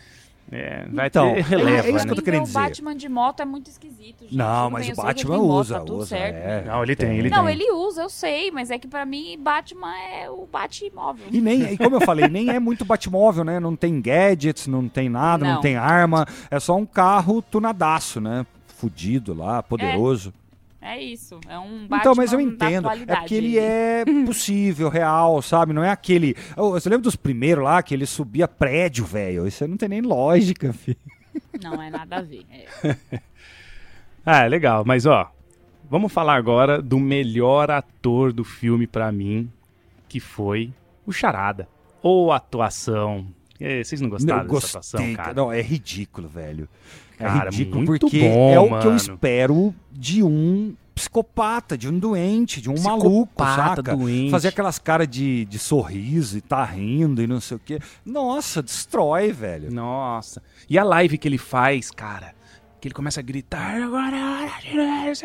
É, 0.51 0.85
vai 0.89 1.07
então, 1.07 1.33
ter 1.33 1.43
releva, 1.45 1.87
é, 1.87 1.89
isso 1.89 1.97
né? 1.97 2.05
que 2.05 2.11
eu 2.11 2.15
tô 2.15 2.21
querendo 2.21 2.43
dizer. 2.43 2.57
O 2.57 2.61
Batman 2.61 2.95
de 2.95 3.09
moto 3.09 3.41
é 3.41 3.45
muito 3.45 3.69
esquisito, 3.69 4.21
gente. 4.21 4.35
Não, 4.35 4.69
mas 4.69 4.87
o 4.89 4.95
Batman 4.95 5.37
usa, 5.37 5.79
moto, 5.79 5.87
tá 5.87 5.93
usa. 5.93 6.17
É. 6.17 6.63
Não, 6.65 6.83
ele 6.83 6.95
tem, 6.95 7.17
ele 7.17 7.29
não, 7.29 7.45
tem. 7.45 7.53
ele 7.53 7.71
usa, 7.71 8.01
eu 8.03 8.09
sei, 8.09 8.49
mas 8.49 8.71
é 8.71 8.79
que 8.79 8.87
pra 8.87 9.05
mim 9.05 9.37
Batman 9.37 9.93
é 9.97 10.29
o 10.29 10.45
Batmóvel. 10.45 11.27
E 11.31 11.41
nem, 11.41 11.73
e 11.73 11.77
como 11.77 11.97
eu 11.97 12.01
falei, 12.01 12.29
nem 12.29 12.49
é 12.49 12.59
muito 12.59 12.85
Batmóvel, 12.85 13.43
né? 13.43 13.59
Não 13.59 13.75
tem 13.75 14.01
gadgets, 14.01 14.67
não 14.67 14.87
tem 14.87 15.09
nada, 15.09 15.45
não, 15.45 15.53
não 15.55 15.61
tem 15.61 15.75
arma. 15.75 16.25
É 16.49 16.59
só 16.59 16.75
um 16.77 16.85
carro 16.85 17.41
tunadaço, 17.41 18.21
né? 18.21 18.45
Fudido 18.67 19.33
lá, 19.33 19.61
poderoso. 19.61 20.33
É. 20.43 20.46
É 20.79 21.01
isso, 21.01 21.39
é 21.49 21.57
um 21.57 21.87
Batman 21.87 21.97
Então, 21.97 22.15
mas 22.15 22.33
eu 22.33 22.39
entendo. 22.39 22.87
É 22.89 23.15
porque 23.15 23.35
ele 23.35 23.57
é 23.57 24.05
possível, 24.25 24.89
real, 24.89 25.41
sabe? 25.41 25.73
Não 25.73 25.83
é 25.83 25.89
aquele. 25.89 26.35
Você 26.55 26.87
lembra 26.89 27.03
dos 27.03 27.15
primeiros 27.15 27.63
lá 27.63 27.81
que 27.81 27.93
ele 27.93 28.05
subia 28.05 28.47
prédio, 28.47 29.05
velho? 29.05 29.47
Isso 29.47 29.67
não 29.67 29.77
tem 29.77 29.89
nem 29.89 30.01
lógica, 30.01 30.71
filho. 30.73 30.97
Não 31.61 31.81
é 31.81 31.89
nada 31.89 32.17
a 32.17 32.21
ver. 32.21 32.45
É. 32.51 32.95
ah, 34.25 34.43
é 34.45 34.47
legal, 34.47 34.83
mas 34.85 35.05
ó, 35.05 35.31
vamos 35.89 36.13
falar 36.13 36.35
agora 36.35 36.81
do 36.81 36.99
melhor 36.99 37.71
ator 37.71 38.31
do 38.31 38.43
filme 38.43 38.85
para 38.85 39.11
mim, 39.11 39.51
que 40.07 40.19
foi 40.19 40.71
o 41.05 41.11
Charada. 41.11 41.67
Ou 42.01 42.31
atuação. 42.31 43.25
É, 43.59 43.83
vocês 43.83 43.99
não 44.01 44.09
gostaram 44.09 44.43
não, 44.43 44.53
dessa 44.53 44.67
atuação, 44.67 45.13
cara? 45.13 45.33
Não, 45.33 45.51
é 45.51 45.61
ridículo, 45.61 46.27
velho. 46.27 46.69
É 47.19 47.25
cara, 47.25 47.49
ridículo 47.49 47.83
muito 47.83 48.07
porque 48.07 48.19
bom, 48.19 48.51
é 48.51 48.59
o 48.59 48.69
mano. 48.69 48.81
que 48.81 48.87
eu 48.87 48.95
espero 48.95 49.75
de 49.91 50.21
um 50.21 50.75
psicopata, 50.93 51.77
de 51.77 51.87
um 51.87 51.97
doente, 51.97 52.59
de 52.59 52.69
um 52.69 52.79
maluco, 52.81 53.43
saca? 53.43 53.95
Doente. 53.95 54.31
Fazer 54.31 54.47
aquelas 54.47 54.79
caras 54.79 55.07
de, 55.07 55.45
de 55.45 55.59
sorriso 55.59 56.37
e 56.37 56.41
tá 56.41 56.63
rindo 56.65 57.21
e 57.21 57.27
não 57.27 57.39
sei 57.39 57.57
o 57.57 57.59
quê. 57.59 57.79
Nossa, 58.03 58.63
destrói, 58.63 59.31
velho. 59.31 59.71
Nossa. 59.71 60.41
E 60.67 60.77
a 60.77 60.83
live 60.83 61.17
que 61.17 61.27
ele 61.27 61.37
faz, 61.37 61.91
cara? 61.91 62.33
Que 62.81 62.87
ele 62.87 62.95
começa 62.95 63.19
a 63.19 63.23
gritar 63.23 63.81
agora 63.81 64.17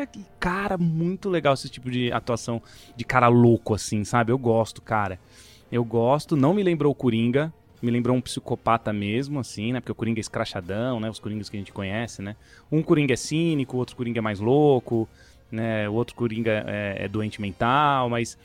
aqui. 0.00 0.24
Cara, 0.38 0.76
muito 0.78 1.28
legal 1.28 1.54
esse 1.54 1.68
tipo 1.68 1.90
de 1.90 2.12
atuação 2.12 2.62
de 2.96 3.04
cara 3.04 3.28
louco, 3.28 3.74
assim, 3.74 4.04
sabe? 4.04 4.32
Eu 4.32 4.38
gosto, 4.38 4.80
cara. 4.80 5.18
Eu 5.70 5.84
gosto. 5.84 6.36
Não 6.36 6.52
me 6.52 6.62
lembrou 6.62 6.92
o 6.92 6.94
Coringa, 6.94 7.52
me 7.82 7.90
lembrou 7.90 8.16
um 8.16 8.20
psicopata 8.20 8.92
mesmo, 8.92 9.40
assim, 9.40 9.72
né? 9.72 9.80
Porque 9.80 9.92
o 9.92 9.94
Coringa 9.94 10.20
é 10.20 10.22
escrachadão, 10.22 11.00
né? 11.00 11.10
Os 11.10 11.18
Coringas 11.18 11.48
que 11.48 11.56
a 11.56 11.60
gente 11.60 11.72
conhece, 11.72 12.22
né? 12.22 12.36
Um 12.70 12.82
Coringa 12.82 13.12
é 13.12 13.16
cínico, 13.16 13.76
o 13.76 13.80
outro 13.80 13.96
Coringa 13.96 14.20
é 14.20 14.22
mais 14.22 14.38
louco, 14.38 15.08
né? 15.50 15.88
O 15.88 15.94
outro 15.94 16.14
Coringa 16.14 16.64
é, 16.66 17.04
é 17.04 17.08
doente 17.08 17.40
mental, 17.40 18.08
mas 18.08 18.38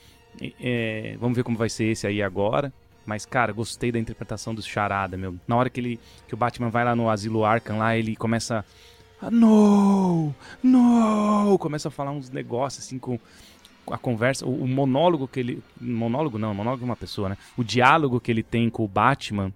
é, 0.60 1.16
vamos 1.20 1.36
ver 1.36 1.44
como 1.44 1.58
vai 1.58 1.70
ser 1.70 1.86
esse 1.86 2.08
aí 2.08 2.22
agora. 2.22 2.74
Mas, 3.06 3.26
cara, 3.26 3.54
gostei 3.54 3.92
da 3.92 4.00
interpretação 4.00 4.54
do 4.54 4.62
Charada, 4.62 5.16
meu. 5.16 5.36
Na 5.48 5.56
hora 5.56 5.70
que, 5.70 5.80
ele, 5.80 6.00
que 6.28 6.34
o 6.34 6.38
Batman 6.38 6.70
vai 6.70 6.84
lá 6.84 6.94
no 6.94 7.10
asilo 7.10 7.46
Arkham, 7.46 7.78
lá, 7.78 7.96
ele 7.96 8.16
começa... 8.16 8.66
Ah, 9.22 9.32
no! 9.32 10.34
No! 10.62 11.58
Começa 11.58 11.88
a 11.88 11.92
falar 11.92 12.12
uns 12.12 12.30
negócios, 12.30 12.86
assim, 12.86 13.00
com 13.00 13.18
a 13.92 13.98
conversa, 13.98 14.46
o, 14.46 14.64
o, 14.64 14.68
monólogo 14.68 15.28
que 15.28 15.40
ele. 15.40 15.64
Monólogo 15.80 16.38
não, 16.38 16.54
monólogo 16.54 16.84
é 16.84 16.86
uma 16.86 16.96
pessoa, 16.96 17.30
né? 17.30 17.38
O 17.58 17.64
diálogo 17.64 18.20
que 18.20 18.32
ele 18.32 18.44
tem 18.44 18.70
com 18.70 18.84
o 18.84 18.88
Batman. 18.88 19.54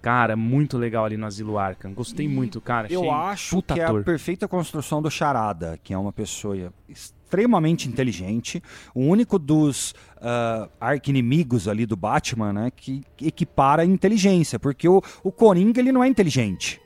Cara, 0.00 0.34
muito 0.34 0.76
legal 0.76 1.04
ali 1.04 1.16
no 1.16 1.26
Asilo 1.26 1.58
Arkham. 1.58 1.94
Gostei 1.94 2.26
muito, 2.26 2.60
cara. 2.60 2.92
Eu 2.92 3.12
acho 3.12 3.62
que 3.62 3.80
ator. 3.80 3.98
é 3.98 4.00
a 4.00 4.04
perfeita 4.04 4.48
construção 4.48 5.00
do 5.00 5.08
Charada, 5.08 5.78
que 5.80 5.94
é 5.94 5.98
uma 5.98 6.12
pessoa 6.12 6.72
extremamente 6.88 7.88
inteligente, 7.88 8.60
o 8.92 9.00
único 9.00 9.38
dos 9.38 9.92
uh, 10.16 10.68
arqui-inimigos 10.80 11.68
ali 11.68 11.86
do 11.86 11.96
Batman, 11.96 12.52
né, 12.52 12.72
que 12.74 13.04
equipara 13.20 13.82
a 13.82 13.86
inteligência, 13.86 14.58
porque 14.58 14.88
o, 14.88 15.00
o 15.22 15.30
Coringa 15.30 15.80
ele 15.80 15.92
não 15.92 16.02
é 16.02 16.08
inteligente. 16.08 16.80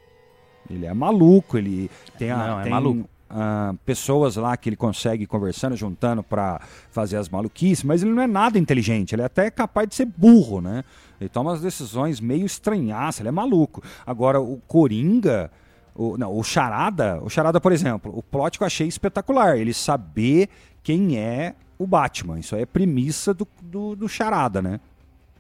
Ele 0.69 0.85
é 0.85 0.93
maluco, 0.93 1.57
ele 1.57 1.91
tem 2.19 2.31
a. 2.31 2.37
Não, 2.37 2.61
é 2.61 2.63
tem, 2.65 2.73
maluco 2.73 3.09
uh, 3.31 3.77
pessoas 3.85 4.37
lá 4.37 4.57
que 4.57 4.69
ele 4.69 4.77
consegue 4.77 5.27
conversando, 5.27 5.77
juntando 5.77 6.23
para 6.23 6.61
fazer 6.91 7.17
as 7.17 7.29
maluquices, 7.29 7.85
mas 7.85 8.03
ele 8.03 8.13
não 8.13 8.23
é 8.23 8.27
nada 8.27 8.59
inteligente, 8.59 9.15
ele 9.15 9.23
é 9.23 9.27
até 9.27 9.51
capaz 9.51 9.89
de 9.89 9.95
ser 9.95 10.07
burro, 10.07 10.61
né? 10.61 10.85
Ele 11.21 11.29
toma 11.29 11.53
as 11.53 11.61
decisões 11.61 12.21
meio 12.21 12.45
estranhaças, 12.45 13.21
ele 13.21 13.29
é 13.29 13.33
maluco. 13.33 13.83
Agora, 14.07 14.41
o 14.41 14.61
Coringa, 14.67 15.51
o, 15.95 16.19
não, 16.19 16.37
o 16.37 16.43
Charada, 16.43 17.21
o 17.23 17.31
Charada, 17.31 17.61
por 17.61 17.73
exemplo, 17.73 18.13
o 18.17 18.23
plot 18.23 18.59
que 18.59 18.63
eu 18.63 18.67
achei 18.67 18.87
espetacular, 18.87 19.57
ele 19.57 19.73
saber 19.73 20.49
quem 20.83 21.19
é 21.19 21.55
o 21.79 21.87
Batman. 21.87 22.39
Isso 22.39 22.55
aí 22.55 22.63
é 22.63 22.67
premissa 22.67 23.33
do, 23.33 23.47
do, 23.63 23.97
do 23.97 24.09
Charada, 24.09 24.61
né? 24.61 24.81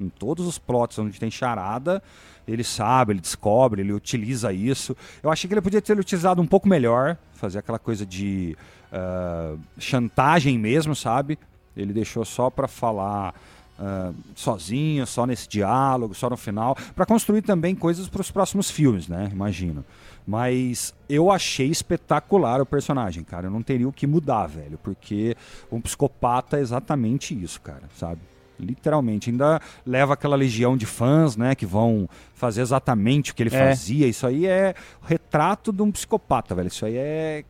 Em 0.00 0.08
todos 0.08 0.46
os 0.46 0.58
plots 0.58 0.98
onde 0.98 1.18
tem 1.18 1.30
charada, 1.30 2.02
ele 2.46 2.62
sabe, 2.62 3.12
ele 3.12 3.20
descobre, 3.20 3.82
ele 3.82 3.92
utiliza 3.92 4.52
isso. 4.52 4.96
Eu 5.22 5.30
achei 5.30 5.48
que 5.48 5.54
ele 5.54 5.60
podia 5.60 5.82
ter 5.82 5.98
utilizado 5.98 6.40
um 6.40 6.46
pouco 6.46 6.68
melhor, 6.68 7.16
fazer 7.34 7.58
aquela 7.58 7.78
coisa 7.78 8.04
de 8.06 8.56
uh, 8.92 9.58
chantagem 9.78 10.58
mesmo, 10.58 10.94
sabe? 10.94 11.38
Ele 11.76 11.92
deixou 11.92 12.24
só 12.24 12.48
para 12.48 12.68
falar 12.68 13.34
uh, 13.78 14.14
sozinho, 14.34 15.06
só 15.06 15.26
nesse 15.26 15.48
diálogo, 15.48 16.14
só 16.14 16.30
no 16.30 16.36
final, 16.36 16.76
para 16.94 17.06
construir 17.06 17.42
também 17.42 17.74
coisas 17.74 18.08
para 18.08 18.20
os 18.20 18.30
próximos 18.30 18.70
filmes, 18.70 19.08
né? 19.08 19.28
Imagino. 19.32 19.84
Mas 20.26 20.92
eu 21.08 21.30
achei 21.30 21.68
espetacular 21.68 22.60
o 22.60 22.66
personagem, 22.66 23.22
cara. 23.22 23.46
Eu 23.46 23.50
não 23.50 23.62
teria 23.62 23.88
o 23.88 23.92
que 23.92 24.06
mudar, 24.06 24.46
velho, 24.46 24.78
porque 24.82 25.36
um 25.70 25.80
psicopata 25.80 26.58
é 26.58 26.60
exatamente 26.60 27.40
isso, 27.40 27.60
cara, 27.60 27.82
sabe? 27.96 28.20
Literalmente. 28.58 29.30
Ainda 29.30 29.60
leva 29.84 30.14
aquela 30.14 30.36
legião 30.36 30.76
de 30.76 30.86
fãs, 30.86 31.36
né? 31.36 31.54
Que 31.54 31.66
vão 31.66 32.08
fazer 32.34 32.62
exatamente 32.62 33.32
o 33.32 33.34
que 33.34 33.42
ele 33.42 33.54
É. 33.54 33.68
fazia. 33.68 34.06
Isso 34.06 34.26
aí 34.26 34.46
é 34.46 34.74
o 35.02 35.06
retrato 35.06 35.72
de 35.72 35.82
um 35.82 35.92
psicopata, 35.92 36.54
velho. 36.54 36.68
Isso 36.68 36.86
aí 36.86 36.96
é 36.96 37.44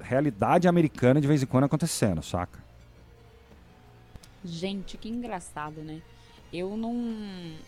realidade 0.00 0.68
americana 0.68 1.20
de 1.20 1.26
vez 1.26 1.42
em 1.42 1.46
quando 1.46 1.64
acontecendo, 1.64 2.22
saca? 2.22 2.64
Gente, 4.44 4.96
que 4.96 5.08
engraçado, 5.08 5.80
né? 5.82 6.00
Eu 6.52 6.76
não. 6.76 6.94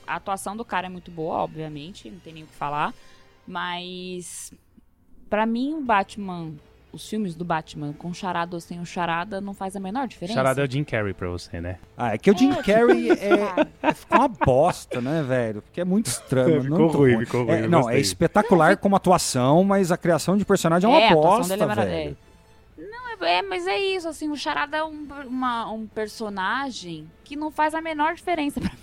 A 0.07 0.15
atuação 0.17 0.57
do 0.57 0.65
cara 0.65 0.87
é 0.87 0.91
muito 0.91 1.11
boa, 1.11 1.39
obviamente, 1.39 2.09
não 2.11 2.21
tem 2.21 2.33
nem 2.33 2.45
o 2.45 2.47
que 2.47 2.55
falar. 2.55 2.95
Mas. 3.47 4.53
Pra 5.29 5.45
mim, 5.45 5.75
o 5.75 5.81
Batman. 5.83 6.53
Os 6.91 7.07
filmes 7.07 7.35
do 7.35 7.45
Batman, 7.45 7.93
com 7.93 8.15
charada 8.15 8.57
ou 8.57 8.61
sem 8.61 8.81
o 8.81 8.87
charada, 8.87 9.43
não 9.43 9.53
faz 9.53 9.77
a 9.77 9.81
menor 9.81 10.09
diferença. 10.09 10.35
Charada 10.39 10.63
é 10.63 10.65
o 10.67 10.71
Jim 10.71 10.85
Carrey 10.85 11.13
pra 11.13 11.29
você, 11.29 11.61
né? 11.61 11.77
Ah, 11.97 12.15
é 12.15 12.19
que 12.19 12.31
o 12.31 12.37
Jim 12.37 12.51
É, 12.51 12.63
Carrey 12.63 13.11
é, 13.13 13.69
é- 13.83 13.93
ficou 13.95 14.19
uma 14.19 14.29
bosta, 14.29 14.99
né, 15.01 15.23
velho? 15.23 15.61
Porque 15.61 15.83
é 15.83 15.85
muito 15.85 16.07
estranho. 16.07 16.63
Ficou 16.63 16.79
muito 16.79 16.97
ruim, 16.97 17.19
ficou 17.27 17.45
ruim, 17.45 17.53
É, 17.53 17.69
não, 17.69 17.81
gostei. 17.83 17.99
é 17.99 18.01
espetacular 18.01 18.77
como 18.79 18.97
atuação, 18.97 19.63
mas 19.65 19.93
a 19.93 19.99
criação 19.99 20.39
de 20.39 20.47
personagem 20.47 20.89
é 20.91 20.93
uma 20.93 21.03
É, 21.03 21.13
bosta, 21.13 21.53
é 21.55 21.57
velho. 21.59 22.17
Não, 22.79 23.27
é, 23.27 23.35
é, 23.39 23.43
mas 23.43 23.67
é 23.67 23.79
isso, 23.79 24.09
assim, 24.09 24.31
o 24.31 24.37
Charada 24.37 24.79
é 24.79 24.85
um, 24.85 25.07
uma- 25.27 25.71
um 25.71 25.87
personagem 25.87 27.07
que 27.23 27.37
não 27.37 27.51
faz 27.51 27.75
a 27.75 27.83
menor 27.83 28.15
diferença 28.15 28.61
pra 28.61 28.71
mim. 28.71 28.79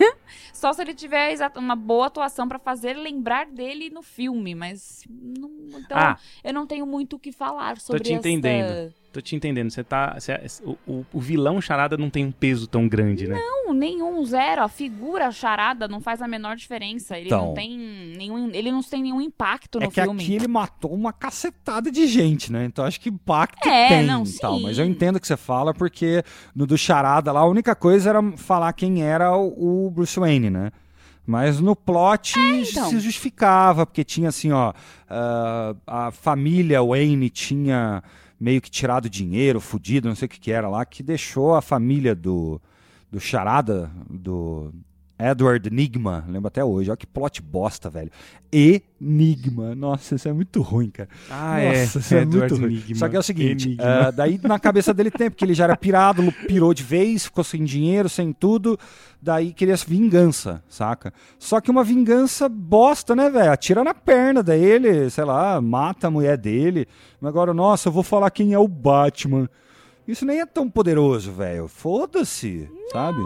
Só 0.52 0.72
se 0.72 0.82
ele 0.82 0.94
tiver 0.94 1.34
uma 1.56 1.74
boa 1.76 2.06
atuação 2.06 2.46
pra 2.48 2.58
fazer 2.58 2.94
lembrar 2.94 3.46
dele 3.46 3.88
no 3.90 4.02
filme, 4.02 4.54
mas 4.54 5.02
não, 5.08 5.50
então 5.78 5.96
Ah. 5.96 6.18
eu 6.44 6.52
não 6.52 6.66
tenho 6.66 6.86
muito 6.86 7.16
o 7.16 7.18
que 7.18 7.32
falar 7.32 7.78
sobre 7.80 8.02
te 8.02 8.12
essa- 8.12 8.18
entendendo. 8.28 8.92
Tô 9.12 9.20
te 9.20 9.34
entendendo. 9.34 9.70
Você 9.70 9.82
tá. 9.82 10.14
você- 10.18 10.38
o, 10.64 11.04
o- 11.12 11.20
vilão 11.20 11.60
charada 11.60 11.96
não 11.96 12.08
tem 12.08 12.24
um 12.24 12.30
peso 12.30 12.68
tão 12.68 12.86
grande, 12.88 13.26
né? 13.26 13.34
Não, 13.36 13.74
nenhum, 13.74 14.24
zero. 14.24 14.62
A 14.62 14.68
figura 14.68 15.32
charada 15.32 15.88
não 15.88 16.00
faz 16.00 16.22
a 16.22 16.28
menor 16.28 16.54
diferença. 16.54 17.18
Ele 17.18 17.26
Então. 17.26 17.46
não 17.46 17.54
tem 17.54 17.76
nenhum. 18.16 18.50
Ele 18.52 18.70
não 18.70 18.82
tem 18.82 19.02
nenhum 19.02 19.20
impacto 19.20 19.80
no 19.80 19.86
É 19.86 19.88
que 19.88 20.00
filme. 20.00 20.22
aqui 20.22 20.34
ele 20.34 20.46
matou 20.46 20.92
uma 20.94 21.12
cacetada 21.12 21.90
de 21.90 22.06
gente, 22.06 22.52
né? 22.52 22.64
Então 22.64 22.84
acho 22.84 23.00
que 23.00 23.08
impacto 23.08 23.68
É, 23.68 23.88
tem 23.88 24.06
não, 24.06 24.22
e 24.22 24.32
tal. 24.38 24.56
sim. 24.58 24.62
Mas 24.62 24.78
eu 24.78 24.86
entendo 24.86 25.16
o 25.16 25.20
que 25.20 25.26
você 25.26 25.36
fala, 25.36 25.74
porque 25.74 26.22
no 26.54 26.64
do 26.66 26.78
Charada 26.78 27.32
lá, 27.32 27.40
a 27.40 27.46
única 27.48 27.74
coisa 27.74 28.10
era 28.10 28.22
falar 28.36 28.72
quem 28.74 29.02
era 29.02 29.36
o, 29.36 29.86
o 29.86 29.90
Bruce 29.90 30.20
Wayne, 30.20 30.50
né? 30.50 30.70
Mas 31.26 31.60
no 31.60 31.76
plot 31.76 32.38
então. 32.38 32.88
se 32.88 32.98
justificava, 33.00 33.84
porque 33.86 34.02
tinha 34.04 34.28
assim, 34.30 34.50
ó. 34.52 34.72
ah, 35.08 35.74
a 35.86 36.10
família 36.10 36.82
Wayne 36.82 37.28
tinha 37.30 38.02
meio 38.40 38.60
que 38.60 38.70
tirado 38.70 39.10
dinheiro, 39.10 39.60
fudido, 39.60 40.08
não 40.08 40.16
sei 40.16 40.26
o 40.26 40.28
que, 40.28 40.40
que 40.40 40.50
era 40.50 40.68
lá, 40.68 40.84
que 40.86 41.02
deixou 41.02 41.54
a 41.54 41.60
família 41.60 42.14
do, 42.14 42.60
do 43.12 43.20
Charada, 43.20 43.90
do 44.08 44.72
Edward 45.20 45.68
Enigma, 45.68 46.24
lembro 46.28 46.48
até 46.48 46.64
hoje. 46.64 46.90
Olha 46.90 46.96
que 46.96 47.06
plot 47.06 47.42
bosta, 47.42 47.90
velho. 47.90 48.10
Enigma. 48.52 49.74
Nossa, 49.74 50.14
isso 50.14 50.28
é 50.28 50.32
muito 50.32 50.62
ruim, 50.62 50.90
cara. 50.90 51.08
Ah, 51.30 51.58
Nossa, 51.62 51.98
isso 51.98 52.14
é 52.14 52.22
Edward 52.22 52.52
muito 52.52 52.66
ruim. 52.66 52.74
Enigma. 52.74 52.96
Só 52.96 53.08
que 53.08 53.16
é 53.16 53.18
o 53.18 53.22
seguinte, 53.22 53.76
ah, 53.80 54.10
daí 54.10 54.40
na 54.42 54.58
cabeça 54.58 54.94
dele 54.94 55.10
tem, 55.10 55.30
porque 55.30 55.44
ele 55.44 55.54
já 55.54 55.64
era 55.64 55.76
pirado, 55.76 56.22
pirou 56.46 56.72
de 56.72 56.82
vez, 56.82 57.24
ficou 57.24 57.44
sem 57.44 57.64
dinheiro, 57.64 58.08
sem 58.08 58.32
tudo, 58.32 58.78
daí 59.20 59.52
queria 59.52 59.76
vingança, 59.76 60.62
saca? 60.68 61.12
Só 61.38 61.60
que 61.60 61.70
uma 61.70 61.84
vingança 61.84 62.48
bosta, 62.48 63.14
né, 63.14 63.28
velho? 63.30 63.52
Atira 63.52 63.84
na 63.84 63.94
perna 63.94 64.42
dele, 64.42 65.10
sei 65.10 65.24
lá, 65.24 65.60
mata 65.60 66.06
a 66.06 66.10
mulher 66.10 66.36
dele. 66.36 66.86
Mas 67.20 67.28
agora, 67.28 67.52
nossa, 67.52 67.88
eu 67.88 67.92
vou 67.92 68.02
falar 68.02 68.30
quem 68.30 68.52
é 68.52 68.58
o 68.58 68.68
Batman. 68.68 69.48
Isso 70.06 70.24
nem 70.24 70.40
é 70.40 70.46
tão 70.46 70.68
poderoso, 70.68 71.30
velho. 71.32 71.68
Foda-se, 71.68 72.68
sabe? 72.92 73.20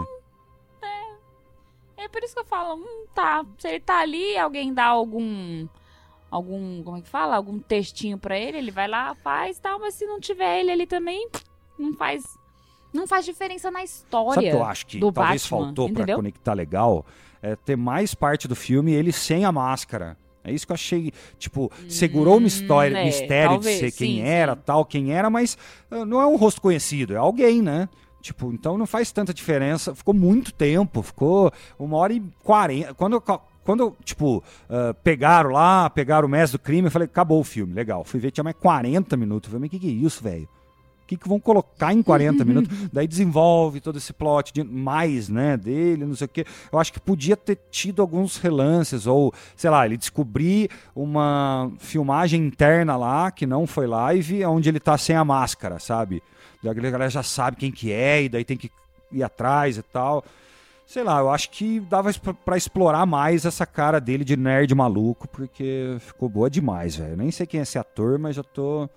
É 2.05 2.07
por 2.07 2.23
isso 2.23 2.35
que 2.35 2.39
eu 2.39 2.45
falo, 2.45 2.75
hum, 2.75 3.05
tá. 3.15 3.43
Se 3.57 3.67
ele 3.67 3.79
tá 3.79 3.99
ali, 3.99 4.37
alguém 4.37 4.73
dá 4.73 4.85
algum. 4.85 5.67
Algum. 6.29 6.83
Como 6.83 6.97
é 6.97 7.01
que 7.01 7.09
fala? 7.09 7.35
Algum 7.35 7.59
textinho 7.59 8.17
pra 8.17 8.37
ele, 8.37 8.59
ele 8.59 8.71
vai 8.71 8.87
lá, 8.87 9.15
faz 9.15 9.57
tal, 9.57 9.79
mas 9.79 9.95
se 9.95 10.05
não 10.05 10.19
tiver 10.19 10.59
ele 10.59 10.71
ali 10.71 10.85
também, 10.85 11.27
não 11.79 11.93
faz. 11.93 12.23
Não 12.93 13.07
faz 13.07 13.25
diferença 13.25 13.71
na 13.71 13.83
história. 13.83 14.35
Sabe 14.35 14.49
que 14.49 14.55
eu 14.55 14.63
acho 14.63 14.85
que 14.85 14.99
talvez 14.99 15.43
Batman, 15.43 15.65
faltou 15.65 15.85
pra 15.87 16.03
entendeu? 16.03 16.15
conectar 16.17 16.53
legal? 16.53 17.05
É 17.41 17.55
ter 17.55 17.75
mais 17.75 18.13
parte 18.13 18.47
do 18.47 18.55
filme 18.55 18.93
ele 18.93 19.11
sem 19.11 19.43
a 19.43 19.51
máscara. 19.51 20.17
É 20.43 20.51
isso 20.51 20.65
que 20.65 20.71
eu 20.71 20.75
achei, 20.75 21.11
tipo, 21.39 21.71
segurou 21.89 22.37
o 22.37 22.39
mistério, 22.39 22.95
é, 22.95 23.05
mistério 23.05 23.53
talvez, 23.53 23.79
de 23.79 23.85
ser 23.85 23.97
quem 23.97 24.17
sim, 24.17 24.21
era, 24.21 24.53
sim. 24.53 24.61
tal, 24.63 24.85
quem 24.85 25.11
era, 25.11 25.27
mas 25.27 25.57
ah, 25.89 26.05
não 26.05 26.21
é 26.21 26.27
um 26.27 26.35
rosto 26.35 26.61
conhecido, 26.61 27.15
é 27.15 27.17
alguém, 27.17 27.63
né? 27.63 27.89
Tipo, 28.25 28.51
então 28.51 28.75
não 28.75 28.87
faz 28.87 29.11
tanta 29.11 29.31
diferença. 29.31 29.93
Ficou 29.93 30.11
muito 30.11 30.51
tempo, 30.51 31.03
ficou 31.03 31.53
uma 31.77 31.95
hora 31.97 32.11
e 32.11 32.23
quarenta. 32.41 32.91
Quando, 32.95 33.21
quando 33.63 33.95
tipo, 34.03 34.43
ah, 34.67 34.95
pegaram 35.03 35.51
lá, 35.51 35.87
pegaram 35.91 36.27
o 36.27 36.31
mestre 36.31 36.57
do 36.57 36.61
crime, 36.63 36.87
eu 36.87 36.91
falei, 36.91 37.05
acabou 37.05 37.39
o 37.39 37.43
filme, 37.43 37.75
legal. 37.75 38.03
Fui 38.03 38.19
ver, 38.19 38.31
tinha 38.31 38.43
mais 38.43 38.55
40 38.59 39.15
minutos. 39.15 39.47
Eu 39.47 39.51
falei, 39.51 39.61
mas 39.61 39.67
o 39.67 39.69
que, 39.69 39.79
que 39.79 39.87
é 39.87 40.05
isso, 40.07 40.23
velho? 40.23 40.49
O 41.03 41.05
que, 41.05 41.17
que 41.17 41.29
vão 41.29 41.39
colocar 41.39 41.93
em 41.93 42.01
40 42.01 42.43
minutos? 42.45 42.75
Daí 42.91 43.07
desenvolve 43.07 43.79
todo 43.79 43.99
esse 43.99 44.11
plot 44.11 44.51
de 44.51 44.63
mais, 44.63 45.29
né, 45.29 45.55
dele, 45.55 46.03
não 46.03 46.15
sei 46.15 46.25
o 46.25 46.29
quê. 46.29 46.45
Eu 46.73 46.79
acho 46.79 46.91
que 46.91 46.99
podia 46.99 47.37
ter 47.37 47.59
tido 47.69 48.01
alguns 48.01 48.37
relances, 48.37 49.05
ou, 49.05 49.31
sei 49.55 49.69
lá, 49.69 49.85
ele 49.85 49.97
descobrir 49.97 50.67
uma 50.95 51.71
filmagem 51.77 52.43
interna 52.43 52.97
lá, 52.97 53.29
que 53.29 53.45
não 53.45 53.67
foi 53.67 53.85
live, 53.85 54.43
onde 54.45 54.67
ele 54.67 54.79
tá 54.79 54.97
sem 54.97 55.15
a 55.15 55.23
máscara, 55.23 55.77
sabe? 55.77 56.23
A 56.69 56.73
galera 56.73 57.09
já 57.09 57.23
sabe 57.23 57.57
quem 57.57 57.71
que 57.71 57.91
é, 57.91 58.23
e 58.23 58.29
daí 58.29 58.43
tem 58.43 58.57
que 58.57 58.71
ir 59.11 59.23
atrás 59.23 59.77
e 59.77 59.81
tal. 59.81 60.23
Sei 60.85 61.03
lá, 61.03 61.19
eu 61.19 61.31
acho 61.31 61.49
que 61.49 61.79
dava 61.79 62.11
pra 62.45 62.57
explorar 62.57 63.05
mais 63.05 63.43
essa 63.43 63.65
cara 63.65 63.99
dele 63.99 64.23
de 64.23 64.37
nerd 64.37 64.73
maluco, 64.75 65.27
porque 65.27 65.97
ficou 65.99 66.29
boa 66.29 66.49
demais, 66.49 66.95
velho. 66.95 67.17
Nem 67.17 67.31
sei 67.31 67.47
quem 67.47 67.59
é 67.59 67.63
esse 67.63 67.79
ator, 67.79 68.19
mas 68.19 68.35
já 68.35 68.43
tô. 68.43 68.87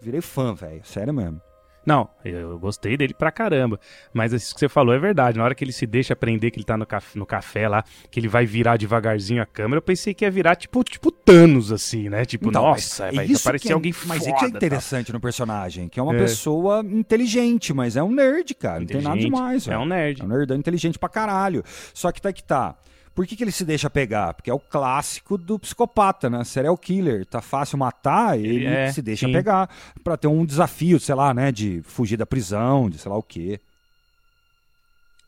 Virei 0.00 0.22
fã, 0.22 0.54
velho. 0.54 0.82
Sério 0.84 1.12
mesmo. 1.12 1.40
Não, 1.86 2.08
eu, 2.24 2.58
gostei 2.58 2.96
dele 2.96 3.14
pra 3.14 3.30
caramba. 3.30 3.78
Mas 4.12 4.32
isso 4.32 4.52
que 4.52 4.58
você 4.58 4.68
falou 4.68 4.92
é 4.92 4.98
verdade. 4.98 5.38
Na 5.38 5.44
hora 5.44 5.54
que 5.54 5.62
ele 5.62 5.70
se 5.72 5.86
deixa 5.86 6.14
aprender 6.14 6.50
que 6.50 6.58
ele 6.58 6.64
tá 6.64 6.76
no 6.76 6.84
café, 6.84 7.16
no 7.18 7.24
café 7.24 7.68
lá, 7.68 7.84
que 8.10 8.18
ele 8.18 8.26
vai 8.26 8.44
virar 8.44 8.76
devagarzinho 8.76 9.40
a 9.40 9.46
câmera, 9.46 9.78
eu 9.78 9.82
pensei 9.82 10.12
que 10.12 10.24
ia 10.24 10.30
virar 10.30 10.56
tipo, 10.56 10.82
tipo 10.82 11.12
Thanos, 11.12 11.70
assim, 11.70 12.08
né? 12.08 12.24
Tipo, 12.24 12.48
Então, 12.48 12.62
nossa, 12.62 13.04
mas 13.06 13.14
vai 13.14 13.24
isso 13.26 13.46
aparecer 13.48 13.62
que 13.68 13.72
é- 13.72 13.74
alguém 13.74 13.92
Mas 14.04 14.18
foda. 14.18 14.18
isso 14.18 14.24
que 14.24 14.44
é 14.44 14.48
tal. 14.48 14.56
interessante 14.56 15.12
no 15.12 15.20
personagem, 15.20 15.88
que 15.88 16.00
é 16.00 16.02
uma 16.02 16.14
É. 16.16 16.18
pessoa 16.18 16.80
inteligente, 16.84 17.72
mas 17.72 17.96
é 17.96 18.02
um 18.02 18.10
nerd, 18.10 18.52
cara. 18.56 18.80
Não 18.80 18.86
tem 18.86 19.00
nada 19.00 19.18
demais, 19.20 19.68
É 19.68 19.78
um 19.78 19.86
nerd. 19.86 20.22
É 20.22 20.24
um 20.24 20.28
nerdão 20.28 20.56
inteligente 20.56 20.98
pra 20.98 21.08
caralho. 21.08 21.62
Só 21.94 22.10
que 22.10 22.20
tá 22.20 22.32
que 22.32 22.42
tá. 22.42 22.74
Por 23.16 23.26
que, 23.26 23.34
que 23.34 23.42
ele 23.42 23.50
se 23.50 23.64
deixa 23.64 23.88
pegar? 23.88 24.34
Porque 24.34 24.50
é 24.50 24.52
o 24.52 24.58
clássico 24.60 25.38
do 25.38 25.58
psicopata, 25.58 26.28
né? 26.28 26.44
Serial 26.44 26.76
killer. 26.76 27.24
Tá 27.24 27.40
fácil 27.40 27.78
matar, 27.78 28.38
ele, 28.38 28.56
Ele 28.56 28.66
é, 28.66 28.92
se 28.92 29.00
deixa 29.00 29.26
sim. 29.26 29.32
pegar. 29.32 29.70
Pra 30.04 30.18
ter 30.18 30.26
um 30.26 30.44
desafio, 30.44 31.00
sei 31.00 31.14
lá, 31.14 31.32
né? 31.32 31.50
De 31.50 31.80
fugir 31.80 32.18
da 32.18 32.26
prisão, 32.26 32.90
de 32.90 32.98
sei 32.98 33.10
lá 33.10 33.16
o 33.16 33.22
quê. 33.22 33.58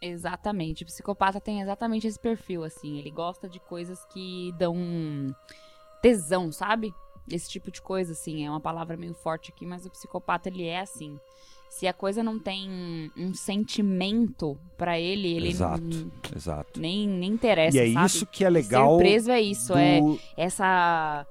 Exatamente. 0.02 0.82
O 0.82 0.86
psicopata 0.86 1.40
tem 1.40 1.62
exatamente 1.62 2.06
esse 2.06 2.20
perfil, 2.20 2.62
assim. 2.62 2.98
Ele 2.98 3.10
gosta 3.10 3.48
de 3.48 3.58
coisas 3.58 4.04
que 4.12 4.52
dão 4.58 5.34
tesão, 6.02 6.52
sabe? 6.52 6.92
Esse 7.26 7.48
tipo 7.48 7.70
de 7.70 7.80
coisa, 7.80 8.12
assim. 8.12 8.44
É 8.44 8.50
uma 8.50 8.60
palavra 8.60 8.98
meio 8.98 9.14
forte 9.14 9.50
aqui, 9.50 9.64
mas 9.64 9.86
o 9.86 9.90
psicopata, 9.90 10.50
ele 10.50 10.66
é 10.66 10.80
assim. 10.80 11.18
Se 11.70 11.86
a 11.86 11.92
coisa 11.92 12.22
não 12.22 12.38
tem 12.38 13.10
um 13.16 13.32
sentimento 13.34 14.58
pra 14.76 14.98
ele, 14.98 15.28
ele 15.36 15.48
Exato, 15.50 15.82
não- 15.82 16.10
exato. 16.34 16.80
nem, 16.80 17.06
nem 17.06 17.30
interessa, 17.30 17.76
E 17.76 17.80
é 17.80 17.92
sabe? 17.92 18.06
isso 18.06 18.26
que 18.26 18.44
é 18.44 18.50
legal. 18.50 18.96
Ser 18.96 19.02
preso 19.02 19.30
é 19.30 19.40
isso, 19.40 19.72
do- 19.72 19.78
é 19.78 20.00
essa... 20.36 21.26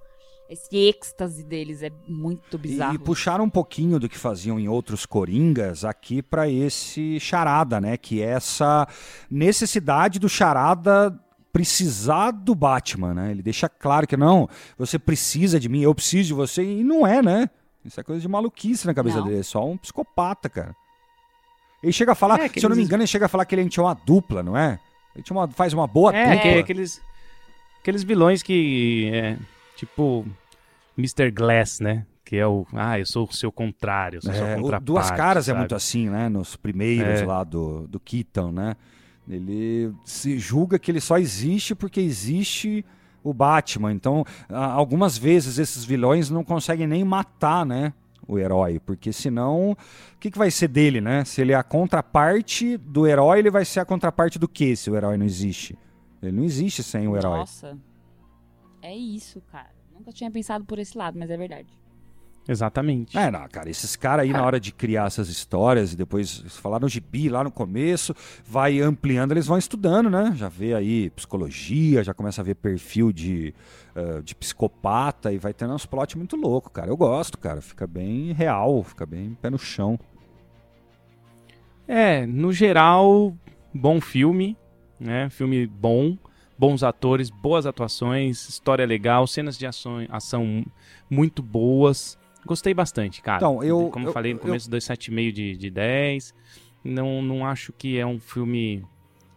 Esse 0.49 0.77
êxtase 0.77 1.43
deles 1.43 1.83
é 1.83 1.91
muito 2.07 2.57
bizarro. 2.57 2.95
E 2.95 2.97
puxaram 2.97 3.43
um 3.43 3.49
pouquinho 3.49 3.99
do 3.99 4.07
que 4.07 4.17
faziam 4.17 4.57
em 4.57 4.69
outros 4.69 5.05
Coringas 5.05 5.83
aqui 5.83 6.21
pra 6.21 6.47
esse 6.47 7.19
charada, 7.19 7.81
né? 7.81 7.97
Que 7.97 8.21
é 8.21 8.27
essa 8.27 8.87
necessidade 9.29 10.19
do 10.19 10.29
charada 10.29 11.13
precisar 11.51 12.31
do 12.31 12.55
Batman, 12.55 13.13
né? 13.13 13.31
Ele 13.31 13.41
deixa 13.41 13.67
claro 13.67 14.07
que 14.07 14.15
não, 14.15 14.47
você 14.77 14.97
precisa 14.97 15.59
de 15.59 15.67
mim, 15.67 15.81
eu 15.81 15.93
preciso 15.93 16.27
de 16.29 16.33
você, 16.33 16.63
e 16.63 16.81
não 16.81 17.05
é, 17.05 17.21
né? 17.21 17.49
Isso 17.87 17.99
é 17.99 18.03
coisa 18.03 18.21
de 18.21 18.27
maluquice 18.27 18.85
na 18.85 18.93
cabeça 18.93 19.17
Não. 19.17 19.25
dele, 19.27 19.39
é 19.39 19.43
só 19.43 19.65
um 19.65 19.77
psicopata, 19.77 20.49
cara. 20.49 20.75
Ele 21.81 21.91
chega 21.93 22.11
a 22.11 22.15
falar, 22.15 22.39
É, 22.41 22.49
se 22.49 22.63
eu 22.65 22.69
não 22.69 22.75
me 22.75 22.83
engano, 22.83 23.01
ele 23.03 23.07
chega 23.07 23.25
a 23.25 23.29
falar 23.29 23.45
que 23.45 23.55
ele 23.55 23.67
tinha 23.69 23.83
uma 23.83 23.93
dupla, 23.93 24.43
não 24.43 24.57
é? 24.57 24.79
Ele 25.15 25.23
tinha 25.23 25.37
uma, 25.37 25.47
faz 25.47 25.73
uma 25.73 25.87
boa 25.87 26.13
É, 26.15 26.25
dupla. 26.25 26.41
que- 26.41 26.59
aqueles, 26.59 27.01
aqueles 27.81 28.03
vilões 28.03 28.43
que 28.43 29.09
é 29.13 29.37
tipo 29.75 30.25
Mr. 30.97 31.31
Glass, 31.31 31.79
né? 31.79 32.05
Que 32.25 32.35
é 32.35 32.45
o, 32.45 32.67
ah, 32.73 32.99
eu 32.99 33.05
sou 33.05 33.25
o 33.25 33.33
seu 33.33 33.51
contrário, 33.51 34.17
eu 34.17 34.21
sou 34.21 34.31
É, 34.31 34.35
seu 34.35 34.45
o 34.45 34.55
contraparte. 34.55 34.85
Duas 34.85 35.09
Caras 35.11 35.45
é 35.47 35.51
sabe? 35.51 35.59
muito 35.59 35.75
assim, 35.75 36.09
né? 36.09 36.27
Nos 36.27 36.55
primeiros 36.57 37.21
É. 37.21 37.25
lá 37.25 37.43
do, 37.43 37.87
do 37.87 37.99
Keaton, 37.99 38.51
né? 38.51 38.75
Ele 39.29 39.93
se 40.03 40.37
julga 40.39 40.77
que 40.79 40.91
ele 40.91 40.99
só 41.01 41.17
existe 41.17 41.73
porque 41.75 41.99
existe 42.01 42.83
o 43.29 43.33
Batman. 43.33 43.91
Então, 43.91 44.23
algumas 44.49 45.17
vezes 45.17 45.57
esses 45.57 45.83
vilões 45.83 46.29
não 46.29 46.43
conseguem 46.43 46.87
nem 46.87 47.03
matar, 47.03 47.65
né? 47.65 47.93
o 48.27 48.37
herói, 48.37 48.79
porque 48.79 49.13
senão, 49.13 49.71
o 49.71 49.77
que, 50.19 50.29
que 50.29 50.37
vai 50.37 50.51
ser 50.51 50.67
dele, 50.67 50.99
né? 50.99 51.23
Se 51.23 51.39
ele 51.39 51.53
é 51.53 51.55
a 51.55 51.63
contraparte 51.63 52.77
do 52.77 53.07
herói, 53.07 53.39
ele 53.39 53.49
vai 53.49 53.63
ser 53.63 53.79
a 53.79 53.85
contraparte 53.85 54.37
do 54.37 54.49
quê 54.49 54.75
se 54.75 54.91
o 54.91 54.95
herói 54.97 55.17
não 55.17 55.25
existe? 55.25 55.77
Ele 56.21 56.33
não 56.33 56.43
existe 56.43 56.83
sem 56.83 57.07
o 57.07 57.15
herói. 57.15 57.39
Nossa. 57.39 57.77
É 58.81 58.95
isso, 58.95 59.41
cara. 59.49 59.69
Nunca 59.93 60.11
tinha 60.11 60.29
pensado 60.29 60.65
por 60.65 60.77
esse 60.77 60.97
lado, 60.97 61.17
mas 61.17 61.29
é 61.29 61.37
verdade. 61.37 61.67
Exatamente. 62.47 63.17
É, 63.17 63.29
não, 63.29 63.45
cara, 63.49 63.69
esses 63.69 63.95
caras 63.95 64.23
aí 64.23 64.31
na 64.31 64.43
hora 64.43 64.59
de 64.59 64.71
criar 64.71 65.07
essas 65.07 65.27
histórias 65.27 65.91
e 65.91 65.97
depois 65.97 66.43
falaram 66.47 66.83
no 66.83 66.89
gibi 66.89 67.27
lá 67.27 67.43
no 67.43 67.51
começo, 67.51 68.15
vai 68.45 68.79
ampliando, 68.79 69.33
eles 69.33 69.47
vão 69.47 69.57
estudando, 69.57 70.09
né? 70.09 70.33
Já 70.35 70.47
vê 70.47 70.73
aí 70.73 71.09
psicologia, 71.09 72.03
já 72.03 72.13
começa 72.13 72.39
a 72.41 72.43
ver 72.43 72.55
perfil 72.55 73.11
de, 73.11 73.53
uh, 73.95 74.23
de 74.23 74.33
psicopata 74.33 75.33
e 75.33 75.37
vai 75.37 75.53
tendo 75.53 75.73
uns 75.73 75.85
plot 75.85 76.17
muito 76.17 76.37
louco, 76.37 76.69
cara. 76.69 76.89
Eu 76.89 76.95
gosto, 76.95 77.37
cara, 77.37 77.61
fica 77.61 77.85
bem 77.85 78.31
real, 78.31 78.81
fica 78.83 79.05
bem 79.05 79.37
pé 79.41 79.49
no 79.49 79.59
chão. 79.59 79.99
É, 81.85 82.25
no 82.25 82.53
geral, 82.53 83.35
bom 83.73 83.99
filme, 83.99 84.55
né? 84.97 85.29
Filme 85.29 85.67
bom, 85.67 86.17
bons 86.57 86.81
atores, 86.81 87.29
boas 87.29 87.65
atuações, 87.65 88.47
história 88.47 88.85
legal, 88.85 89.27
cenas 89.27 89.57
de 89.57 89.65
ação, 89.65 90.05
ação 90.09 90.65
muito 91.09 91.43
boas. 91.43 92.17
Gostei 92.45 92.73
bastante, 92.73 93.21
cara. 93.21 93.37
Então, 93.37 93.63
eu- 93.63 93.89
Como 93.89 94.07
eu- 94.07 94.13
falei 94.13 94.33
no 94.33 94.39
eu- 94.39 94.43
começo, 94.43 94.69
2,7,5 94.69 95.31
de, 95.31 95.57
de 95.57 95.69
10. 95.69 96.33
Não, 96.83 97.21
não 97.21 97.45
acho 97.45 97.73
que 97.73 97.97
é 97.97 98.05
um 98.05 98.19
filme 98.19 98.83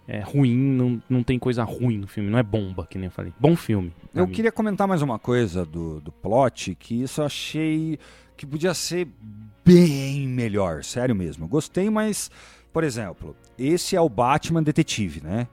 é, 0.07 0.21
ruim, 0.21 0.57
não, 0.57 1.01
não 1.09 1.23
tem 1.23 1.39
coisa 1.39 1.63
ruim 1.63 1.99
no 1.99 2.07
filme, 2.09 2.29
não 2.31 2.39
é 2.39 2.43
bomba, 2.43 2.85
que 2.87 2.99
nem 2.99 3.07
eu 3.07 3.11
falei. 3.13 3.33
Bom 3.39 3.55
filme. 3.55 3.93
Eu 4.13 4.27
mim. 4.27 4.33
queria 4.33 4.51
comentar 4.51 4.89
mais 4.89 5.03
uma 5.03 5.19
coisa 5.21 5.65
do, 5.65 6.01
do 6.01 6.11
plot, 6.11 6.75
que 6.75 7.03
isso 7.03 7.21
eu 7.21 7.27
achei 7.27 7.97
que 8.37 8.45
podia 8.45 8.75
ser 8.75 9.07
bem 9.65 10.27
melhor, 10.27 10.83
sério 10.83 11.15
mesmo. 11.15 11.45
Eu 11.45 11.49
Gostei, 11.49 11.89
mas, 11.91 12.29
por 12.73 12.83
exemplo, 12.83 13.37
esse 13.57 13.95
é 13.95 14.01
o 14.01 14.09
Batman 14.09 14.63
detetive, 14.65 15.21
né? 15.23 15.47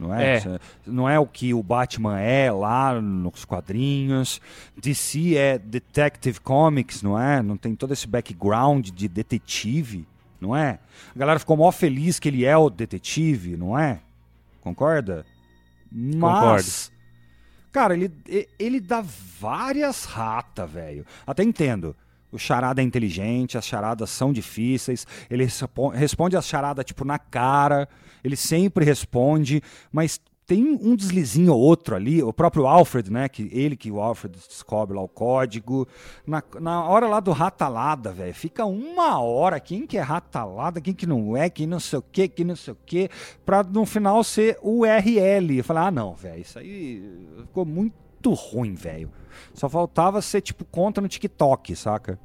Não 0.00 0.14
é? 0.14 0.38
É. 0.38 0.58
Não 0.86 1.06
é 1.06 1.18
o 1.18 1.26
que 1.26 1.52
o 1.52 1.62
Batman 1.62 2.18
é 2.18 2.50
lá 2.50 2.98
nos 3.00 3.44
quadrinhos. 3.44 4.40
DC 4.80 5.36
é 5.36 5.58
Detective 5.58 6.40
Comics, 6.40 7.02
não 7.02 7.20
é? 7.20 7.42
Não 7.42 7.56
tem 7.56 7.74
todo 7.74 7.92
esse 7.92 8.06
background 8.08 8.88
de 8.88 9.06
detetive, 9.06 10.08
não 10.40 10.56
é? 10.56 10.78
A 11.14 11.18
galera 11.18 11.38
ficou 11.38 11.54
mó 11.56 11.70
feliz 11.70 12.18
que 12.18 12.28
ele 12.28 12.46
é 12.46 12.56
o 12.56 12.70
detetive, 12.70 13.58
não 13.58 13.78
é? 13.78 14.00
Concorda? 14.62 15.26
Mas, 15.92 16.90
cara, 17.72 17.94
ele, 17.94 18.10
ele 18.58 18.80
dá 18.80 19.04
várias 19.38 20.04
ratas, 20.04 20.70
velho. 20.70 21.04
Até 21.26 21.42
entendo. 21.42 21.94
O 22.32 22.38
charada 22.38 22.80
é 22.80 22.84
inteligente, 22.84 23.58
as 23.58 23.66
charadas 23.66 24.08
são 24.08 24.32
difíceis. 24.32 25.06
Ele 25.28 25.44
respo- 25.44 25.88
responde 25.88 26.36
as 26.36 26.46
charadas, 26.46 26.84
tipo, 26.84 27.04
na 27.04 27.18
cara. 27.18 27.88
Ele 28.22 28.36
sempre 28.36 28.84
responde, 28.84 29.62
mas 29.92 30.20
tem 30.50 30.76
um 30.82 30.96
deslizinho 30.96 31.52
ou 31.52 31.60
outro 31.60 31.94
ali. 31.94 32.20
O 32.24 32.32
próprio 32.32 32.66
Alfred, 32.66 33.08
né? 33.08 33.28
Que 33.28 33.48
ele 33.52 33.76
que 33.76 33.88
o 33.88 34.00
Alfred 34.00 34.36
descobre 34.36 34.96
lá 34.96 35.00
o 35.00 35.06
código. 35.06 35.86
Na, 36.26 36.42
na 36.58 36.82
hora 36.88 37.06
lá 37.06 37.20
do 37.20 37.30
ratalada, 37.30 38.10
velho, 38.10 38.34
fica 38.34 38.64
uma 38.64 39.20
hora. 39.20 39.60
Quem 39.60 39.86
que 39.86 39.96
é 39.96 40.00
ratalada, 40.00 40.80
quem 40.80 40.92
que 40.92 41.06
não 41.06 41.36
é, 41.36 41.48
quem 41.48 41.68
não 41.68 41.78
sei 41.78 42.00
o 42.00 42.02
que, 42.02 42.26
quem 42.26 42.44
não 42.44 42.56
sei 42.56 42.72
o 42.72 42.78
que, 42.84 43.08
pra 43.46 43.62
no 43.62 43.86
final 43.86 44.24
ser 44.24 44.58
URL. 44.60 45.62
Falei, 45.62 45.84
ah, 45.84 45.90
não, 45.92 46.14
velho, 46.14 46.40
isso 46.40 46.58
aí 46.58 47.00
ficou 47.42 47.64
muito 47.64 48.34
ruim, 48.34 48.74
velho. 48.74 49.08
Só 49.54 49.68
faltava 49.68 50.20
ser 50.20 50.40
tipo 50.40 50.64
conta 50.64 51.00
no 51.00 51.06
TikTok, 51.06 51.76
saca? 51.76 52.18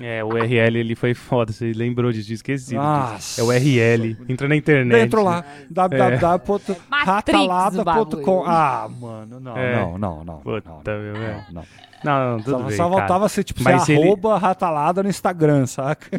É, 0.00 0.22
o 0.24 0.28
URL 0.28 0.78
ele 0.78 0.94
foi 0.94 1.12
foda, 1.14 1.52
você 1.52 1.72
lembrou 1.72 2.10
disso, 2.12 2.26
tinha 2.26 2.34
esquecido. 2.34 2.76
Nossa. 2.76 3.40
É 3.40 3.44
o 3.44 3.48
URL. 3.48 4.16
Entra 4.28 4.48
na 4.48 4.56
internet. 4.56 5.06
Entrou 5.06 5.24
lá, 5.24 5.44
www.ratalada.com. 5.70 7.84
bagulho. 7.84 8.42
Ah, 8.46 8.88
mano, 8.88 9.40
não, 9.40 9.56
É. 9.56 9.76
não, 9.76 9.98
não, 9.98 10.24
não. 10.24 10.36
Puta, 10.38 10.70
não, 10.70 10.82
meu, 11.00 11.12
não, 11.14 11.20
é. 11.22 11.46
não. 11.52 11.62
Não, 12.04 12.32
não, 12.32 12.38
tudo 12.42 12.50
Só, 12.50 12.58
bem, 12.64 12.76
só 12.76 12.84
cara. 12.88 12.98
faltava 12.98 13.28
ser 13.28 13.44
tipo 13.44 13.62
Mas 13.62 13.84
ser 13.84 13.92
ele- 13.92 14.02
arroba 14.02 14.36
ratalada 14.36 15.04
no 15.04 15.08
Instagram, 15.08 15.66
saca? 15.66 16.08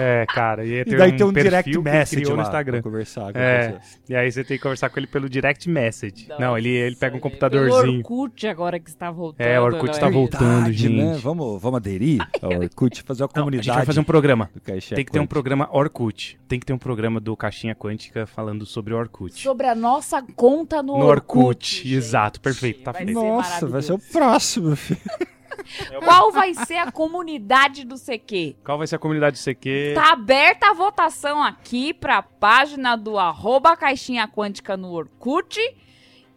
É, 0.00 0.26
cara, 0.26 0.64
ia 0.64 0.82
E 0.82 0.84
ter 0.84 0.96
daí 0.96 1.12
um 1.12 1.16
tem 1.16 1.26
um 1.26 1.32
direct 1.32 1.78
message 1.78 2.24
lá 2.24 2.36
no 2.36 2.42
Instagram. 2.42 2.82
conversar 2.82 3.32
com 3.32 3.38
É, 3.38 3.78
e 4.08 4.14
aí 4.14 4.30
você 4.30 4.44
tem 4.44 4.56
que 4.56 4.62
conversar 4.62 4.90
com 4.90 4.98
ele 5.00 5.06
pelo 5.06 5.28
direct 5.28 5.68
message. 5.68 6.28
Não, 6.38 6.56
ele, 6.56 6.68
ele 6.68 6.96
pega 6.96 7.16
um 7.16 7.20
Pelo 7.20 7.30
computadorzinho. 7.30 7.98
Orkut 7.98 8.46
agora 8.46 8.78
que 8.78 8.88
está 8.90 9.10
voltando. 9.10 9.46
É, 9.46 9.60
o 9.60 9.64
Orkut 9.64 9.92
não 9.92 9.98
tá 10.00 10.06
é? 10.06 10.10
voltando. 10.10 10.40
Verdade, 10.64 10.72
gente. 10.72 10.96
né? 10.96 11.18
Vamos, 11.20 11.60
vamos 11.62 11.76
aderir 11.78 12.20
ao 12.42 12.50
Orkut, 12.60 13.02
fazer 13.02 13.22
uma 13.22 13.28
Não, 13.34 13.40
a 13.40 13.44
comunidade. 13.44 13.66
gente 13.66 13.74
vai 13.76 13.86
fazer 13.86 14.00
um 14.00 14.04
programa. 14.04 14.50
Tem 14.94 15.04
que 15.04 15.12
ter 15.12 15.20
um 15.20 15.26
programa 15.26 15.68
Orkut. 15.72 16.38
Tem 16.48 16.60
que 16.60 16.66
ter 16.66 16.72
um 16.72 16.78
programa 16.78 17.20
do 17.20 17.36
Caixinha 17.36 17.74
Quântica 17.74 18.26
falando 18.26 18.64
sobre 18.66 18.94
o 18.94 18.96
Orkut. 18.98 19.34
Sobre 19.34 19.66
a 19.66 19.74
nossa 19.74 20.22
conta 20.34 20.82
no, 20.82 20.98
No 20.98 21.06
Orkut, 21.06 21.76
gente. 21.82 21.94
exato, 21.94 22.40
perfeito, 22.40 22.82
tá 22.82 22.92
Vai 22.92 23.04
Nossa, 23.06 23.66
vai 23.66 23.82
ser 23.82 23.92
o 23.92 23.98
próximo. 23.98 24.74
filho. 24.76 25.00
Qual 26.04 26.30
vai 26.32 26.54
ser 26.54 26.76
a 26.76 26.90
comunidade 26.92 27.84
do 27.84 27.96
CQ? 27.96 28.56
Qual 28.64 28.78
vai 28.78 28.86
ser 28.86 28.96
a 28.96 28.98
comunidade 28.98 29.36
do 29.38 29.42
CQ? 29.42 29.92
Tá 29.94 30.12
aberta 30.12 30.70
a 30.70 30.74
votação 30.74 31.42
aqui 31.42 31.92
pra 31.94 32.22
página 32.22 32.96
do 32.96 33.18
arroba 33.18 33.76
Caixinha 33.76 34.26
Quântica 34.28 34.76
no 34.76 34.90
Orkut. 34.92 35.58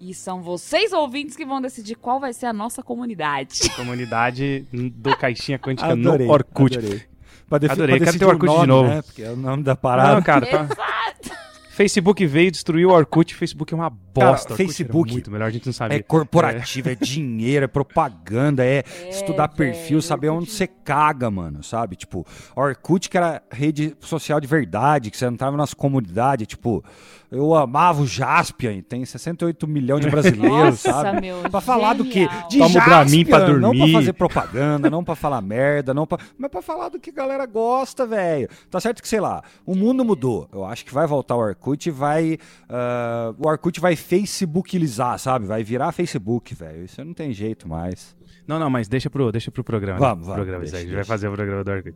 E 0.02 0.14
são 0.14 0.42
vocês 0.42 0.94
ouvintes 0.94 1.36
que 1.36 1.46
vão 1.46 1.60
decidir 1.62 1.96
qual 1.96 2.20
vai 2.22 2.32
ser 2.32 2.46
a 2.46 2.54
nossa 2.54 2.82
comunidade. 2.82 3.70
Comunidade 3.76 4.66
do 4.72 5.16
Caixinha 5.18 5.60
Quântica 5.60 5.92
Adorei, 5.92 6.26
no 6.26 6.32
Orkut. 6.34 6.78
Adorei. 6.78 7.02
Pra 7.50 7.58
defi- 7.58 7.74
Adorei, 7.74 7.98
pra 7.98 8.06
quero 8.06 8.20
ter 8.20 8.26
o 8.26 8.30
Orkut 8.30 8.50
o 8.50 8.62
de 8.62 8.68
nome, 8.68 8.68
novo. 8.68 8.90
Né? 8.90 9.02
Porque 9.02 9.22
é 9.24 9.32
o 9.32 9.36
nome 9.36 9.64
da 9.64 9.76
parada. 9.76 10.14
Não, 10.16 10.22
cara, 10.22 10.46
tá- 10.48 10.64
Exato. 10.64 11.39
Facebook 11.80 12.26
veio, 12.26 12.52
destruiu 12.52 12.90
o 12.90 12.92
Orkut. 12.92 13.34
Facebook 13.34 13.74
é 13.74 13.78
uma 13.78 13.90
bosta. 13.90 14.50
Cara, 14.50 14.58
Facebook 14.58 15.14
muito 15.14 15.32
melhor, 15.32 15.46
a 15.46 15.50
gente 15.50 15.66
não 15.66 15.70
É 15.70 15.74
sabia. 15.74 16.04
corporativo, 16.04 16.90
é. 16.90 16.96
dinheiro, 16.96 17.64
é 17.64 17.68
propaganda, 17.70 18.66
é, 18.66 18.80
É, 18.80 19.10
estudar 19.10 19.48
perfil, 19.48 19.92
velho, 19.92 20.02
saber 20.02 20.28
onde 20.28 20.52
você 20.52 20.68
caga, 20.68 21.32
mano, 21.32 21.64
sabe? 21.64 21.96
Tipo, 21.96 22.28
Orkut 22.54 23.10
que 23.10 23.16
era 23.16 23.42
rede 23.50 23.96
social 24.02 24.42
de 24.42 24.48
verdade, 24.48 25.10
que 25.10 25.16
você 25.16 25.26
entrava 25.26 25.56
nas 25.56 25.74
comunidades, 25.74 26.48
tipo, 26.48 26.84
eu 27.32 27.54
amava 27.56 28.02
o 28.02 28.08
Jaspion, 28.08 28.82
tem 28.82 29.06
68 29.06 29.68
milhões 29.68 30.04
de 30.04 30.10
brasileiros, 30.10 30.84
Nossa, 30.84 30.92
sabe? 30.92 31.22
meu, 31.22 31.42
Pra 31.50 31.62
falar 31.62 31.94
do 31.94 32.04
quê? 32.06 32.28
genial. 32.28 32.48
De 32.50 32.58
Toma 32.58 32.86
Dramin 32.86 33.26
pra 33.26 33.40
Jaspion, 33.40 33.60
Não 33.60 33.70
pra 33.70 33.78
dormir. 33.80 33.94
fazer 33.94 34.14
propaganda, 34.14 34.90
não 34.90 35.04
pra 35.04 35.16
falar 35.16 35.42
merda, 35.42 35.94
não 35.94 36.08
pra... 36.08 36.18
mas 36.38 36.50
pra 36.52 36.62
falar 36.62 36.90
do 36.90 37.00
que 37.00 37.10
a 37.10 37.14
galera 37.14 37.46
gosta, 37.46 38.06
velho. 38.06 38.50
Tá 38.70 38.80
certo 38.80 39.02
que, 39.02 39.08
sei 39.08 39.20
lá, 39.20 39.44
o 39.66 39.76
mundo 39.76 40.04
mudou. 40.04 40.48
Eu 40.52 40.66
acho 40.66 40.84
que 40.86 40.94
vai 40.94 41.06
voltar 41.06 41.36
o 41.36 41.40
Orkut 41.40 41.88
e 41.88 41.92
vai... 41.92 42.38
ah, 42.70 43.34
o 43.38 43.48
Orkut 43.48 43.80
vai 43.80 43.96
facebookizar, 43.96 45.18
sabe? 45.20 45.46
Vai 45.46 45.64
virar 45.64 45.92
Facebook, 45.92 46.54
velho. 46.56 46.86
Isso 46.86 47.04
não 47.04 47.14
tem 47.14 47.32
jeito 47.34 47.68
mais. 47.68 48.16
Não, 48.48 48.58
não, 48.58 48.70
mas 48.70 48.88
deixa 48.88 49.10
pro, 49.10 49.32
deixa 49.32 49.52
pro 49.52 49.64
programa. 49.64 50.00
Vamos, 50.00 50.28
né? 50.28 50.34
vamos, 50.34 50.36
Programa, 50.36 50.64
deixa, 50.64 50.78
a 50.78 50.82
gente 50.82 50.96
vai 50.96 51.04
fazer 51.04 51.28
o 51.28 51.34
programa 51.34 51.64
do 51.64 51.72
Orkut. 51.72 51.96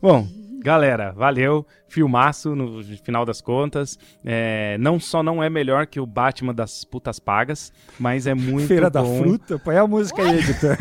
Bom, 0.00 0.26
galera, 0.60 1.12
valeu. 1.12 1.66
Filmaço 1.88 2.54
no 2.54 2.82
final 2.98 3.24
das 3.26 3.40
contas. 3.40 3.98
É, 4.24 4.76
não 4.78 5.00
só 5.00 5.22
não 5.22 5.42
é 5.42 5.50
melhor 5.50 5.86
que 5.86 5.98
o 5.98 6.06
Batman 6.06 6.54
das 6.54 6.84
putas 6.84 7.18
pagas, 7.18 7.72
mas 7.98 8.26
é 8.26 8.34
muito 8.34 8.68
Feira 8.68 8.88
da 8.88 9.02
bom. 9.02 9.22
Fruta? 9.22 9.58
Põe 9.58 9.76
a 9.76 9.86
música 9.86 10.22
aí, 10.22 10.38
editor. 10.38 10.76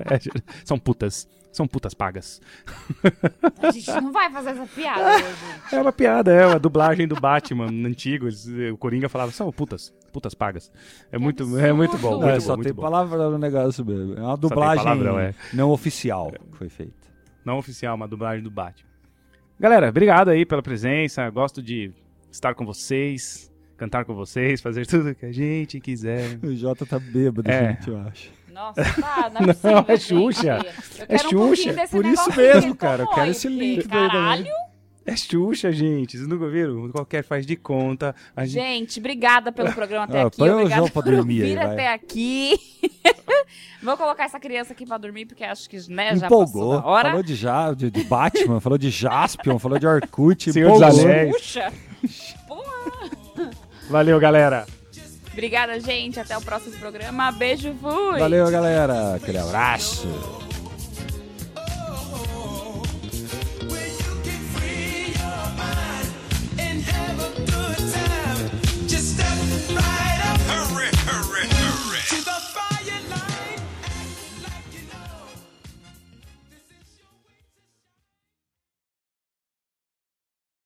É, 0.00 0.18
são 0.64 0.78
putas. 0.78 1.26
São 1.52 1.66
putas 1.66 1.94
pagas. 1.94 2.38
A 3.62 3.70
gente 3.70 3.90
não 3.92 4.12
vai 4.12 4.30
fazer 4.30 4.50
essa 4.50 4.66
piada 4.66 5.16
hoje. 5.16 5.24
É 5.72 5.80
uma 5.80 5.90
piada, 5.92 6.30
é 6.30 6.46
uma 6.46 6.58
dublagem 6.58 7.08
do 7.08 7.14
Batman 7.18 7.64
antigo. 7.88 8.26
eles- 8.26 8.46
O 8.70 8.76
Coringa 8.76 9.08
falava, 9.08 9.32
são 9.32 9.50
putas, 9.50 9.90
putas 10.12 10.34
pagas. 10.34 10.70
É 11.10 11.16
muito, 11.16 11.44
é 11.58 11.72
muito 11.72 11.96
bom, 11.96 12.18
muito 12.18 12.28
É, 12.28 12.34
bom, 12.34 12.40
só 12.40 12.56
muito 12.56 12.66
tem 12.66 12.74
bom. 12.74 12.82
palavra 12.82 13.30
no 13.30 13.38
negócio 13.38 13.82
mesmo. 13.86 14.14
É 14.18 14.20
uma 14.20 14.36
dublagem 14.36 14.84
palavrão, 14.84 15.18
é. 15.18 15.34
não 15.54 15.70
oficial 15.70 16.30
que 16.30 16.58
foi 16.58 16.68
feita. 16.68 17.05
Não 17.46 17.58
oficial, 17.58 17.94
uma 17.94 18.08
dublagem 18.08 18.42
do 18.42 18.50
Batman. 18.50 18.90
Galera, 19.58 19.88
obrigado 19.88 20.28
aí 20.28 20.44
pela 20.44 20.60
presença. 20.62 21.30
Gosto 21.30 21.62
de 21.62 21.92
estar 22.30 22.54
com 22.54 22.66
vocês, 22.66 23.50
cantar 23.76 24.04
com 24.04 24.14
vocês, 24.14 24.60
fazer 24.60 24.84
tudo 24.88 25.14
que 25.14 25.24
a 25.24 25.32
gente 25.32 25.78
quiser. 25.80 26.38
O 26.42 26.54
Jota 26.56 26.84
tá 26.84 26.98
bêbado, 26.98 27.48
É. 27.48 27.70
gente, 27.74 27.88
eu 27.88 27.98
acho. 28.00 28.30
Nossa, 28.52 28.82
tá, 29.00 29.30
não 29.32 29.40
é 29.42 29.46
Não, 29.46 29.54
possível, 29.54 29.84
é 29.86 29.96
gente. 29.96 30.08
Xuxa. 30.08 30.58
Eu 30.98 31.04
É 31.08 31.18
quero 31.18 31.40
um 31.40 31.54
Xuxa. 31.54 31.72
desse 31.72 31.92
Por 31.96 32.06
isso 32.06 32.36
mesmo, 32.36 32.72
que 32.72 32.78
cara, 32.78 33.02
eu 33.04 33.08
quero 33.08 33.30
esse 33.30 33.48
link. 33.48 33.86
Caralho. 33.86 34.46
É 35.06 35.16
Xuxa, 35.16 35.70
gente. 35.70 36.16
Vocês 36.16 36.28
nunca 36.28 36.48
viram? 36.48 36.90
Qualquer 36.90 37.22
faz 37.22 37.46
de 37.46 37.54
conta. 37.54 38.14
A 38.34 38.44
gente... 38.44 38.54
Gente, 38.54 38.98
obrigada 38.98 39.52
pelo 39.52 39.72
programa 39.72 40.04
até 40.04 40.22
Ah, 40.22 40.26
aqui. 40.26 40.36
põe 40.36 40.50
o 40.50 40.54
Obrigada 40.54 40.76
João 40.80 40.90
pra 40.90 41.02
por 41.02 41.12
dormir 41.14 41.42
aí, 41.42 41.48
vir 41.50 41.56
vai. 41.56 41.66
até 41.66 41.92
aqui. 41.94 42.58
Vou 43.82 43.96
colocar 43.96 44.24
essa 44.24 44.40
criança 44.40 44.72
aqui 44.72 44.84
pra 44.84 44.98
dormir, 44.98 45.26
porque 45.26 45.44
acho 45.44 45.70
que 45.70 45.76
né, 45.88 46.16
já 46.16 46.26
Empolgou. 46.26 46.72
passou 46.72 46.80
da 46.82 46.86
hora. 46.88 47.08
Falou 47.10 47.22
de, 47.22 47.36
ja, 47.36 47.72
de, 47.72 47.88
de 47.88 48.02
Batman, 48.02 48.58
falou 48.58 48.76
de 48.76 48.90
Jaspion, 48.90 49.58
falou 49.60 49.78
de 49.78 49.86
Orkut. 49.86 50.52
Senhor 50.52 50.72
dos. 50.72 50.98
Anéis. 50.98 51.32
Puxa. 51.36 51.72
Valeu, 53.88 54.18
galera. 54.18 54.66
Obrigada, 55.32 55.78
gente. 55.78 56.18
Até 56.18 56.36
o 56.36 56.40
próximo 56.40 56.76
programa. 56.78 57.30
Beijo, 57.30 57.72
fui. 57.80 58.18
Valeu, 58.18 58.50
galera. 58.50 59.14
Aquele 59.14 59.38
abraço. 59.38 60.08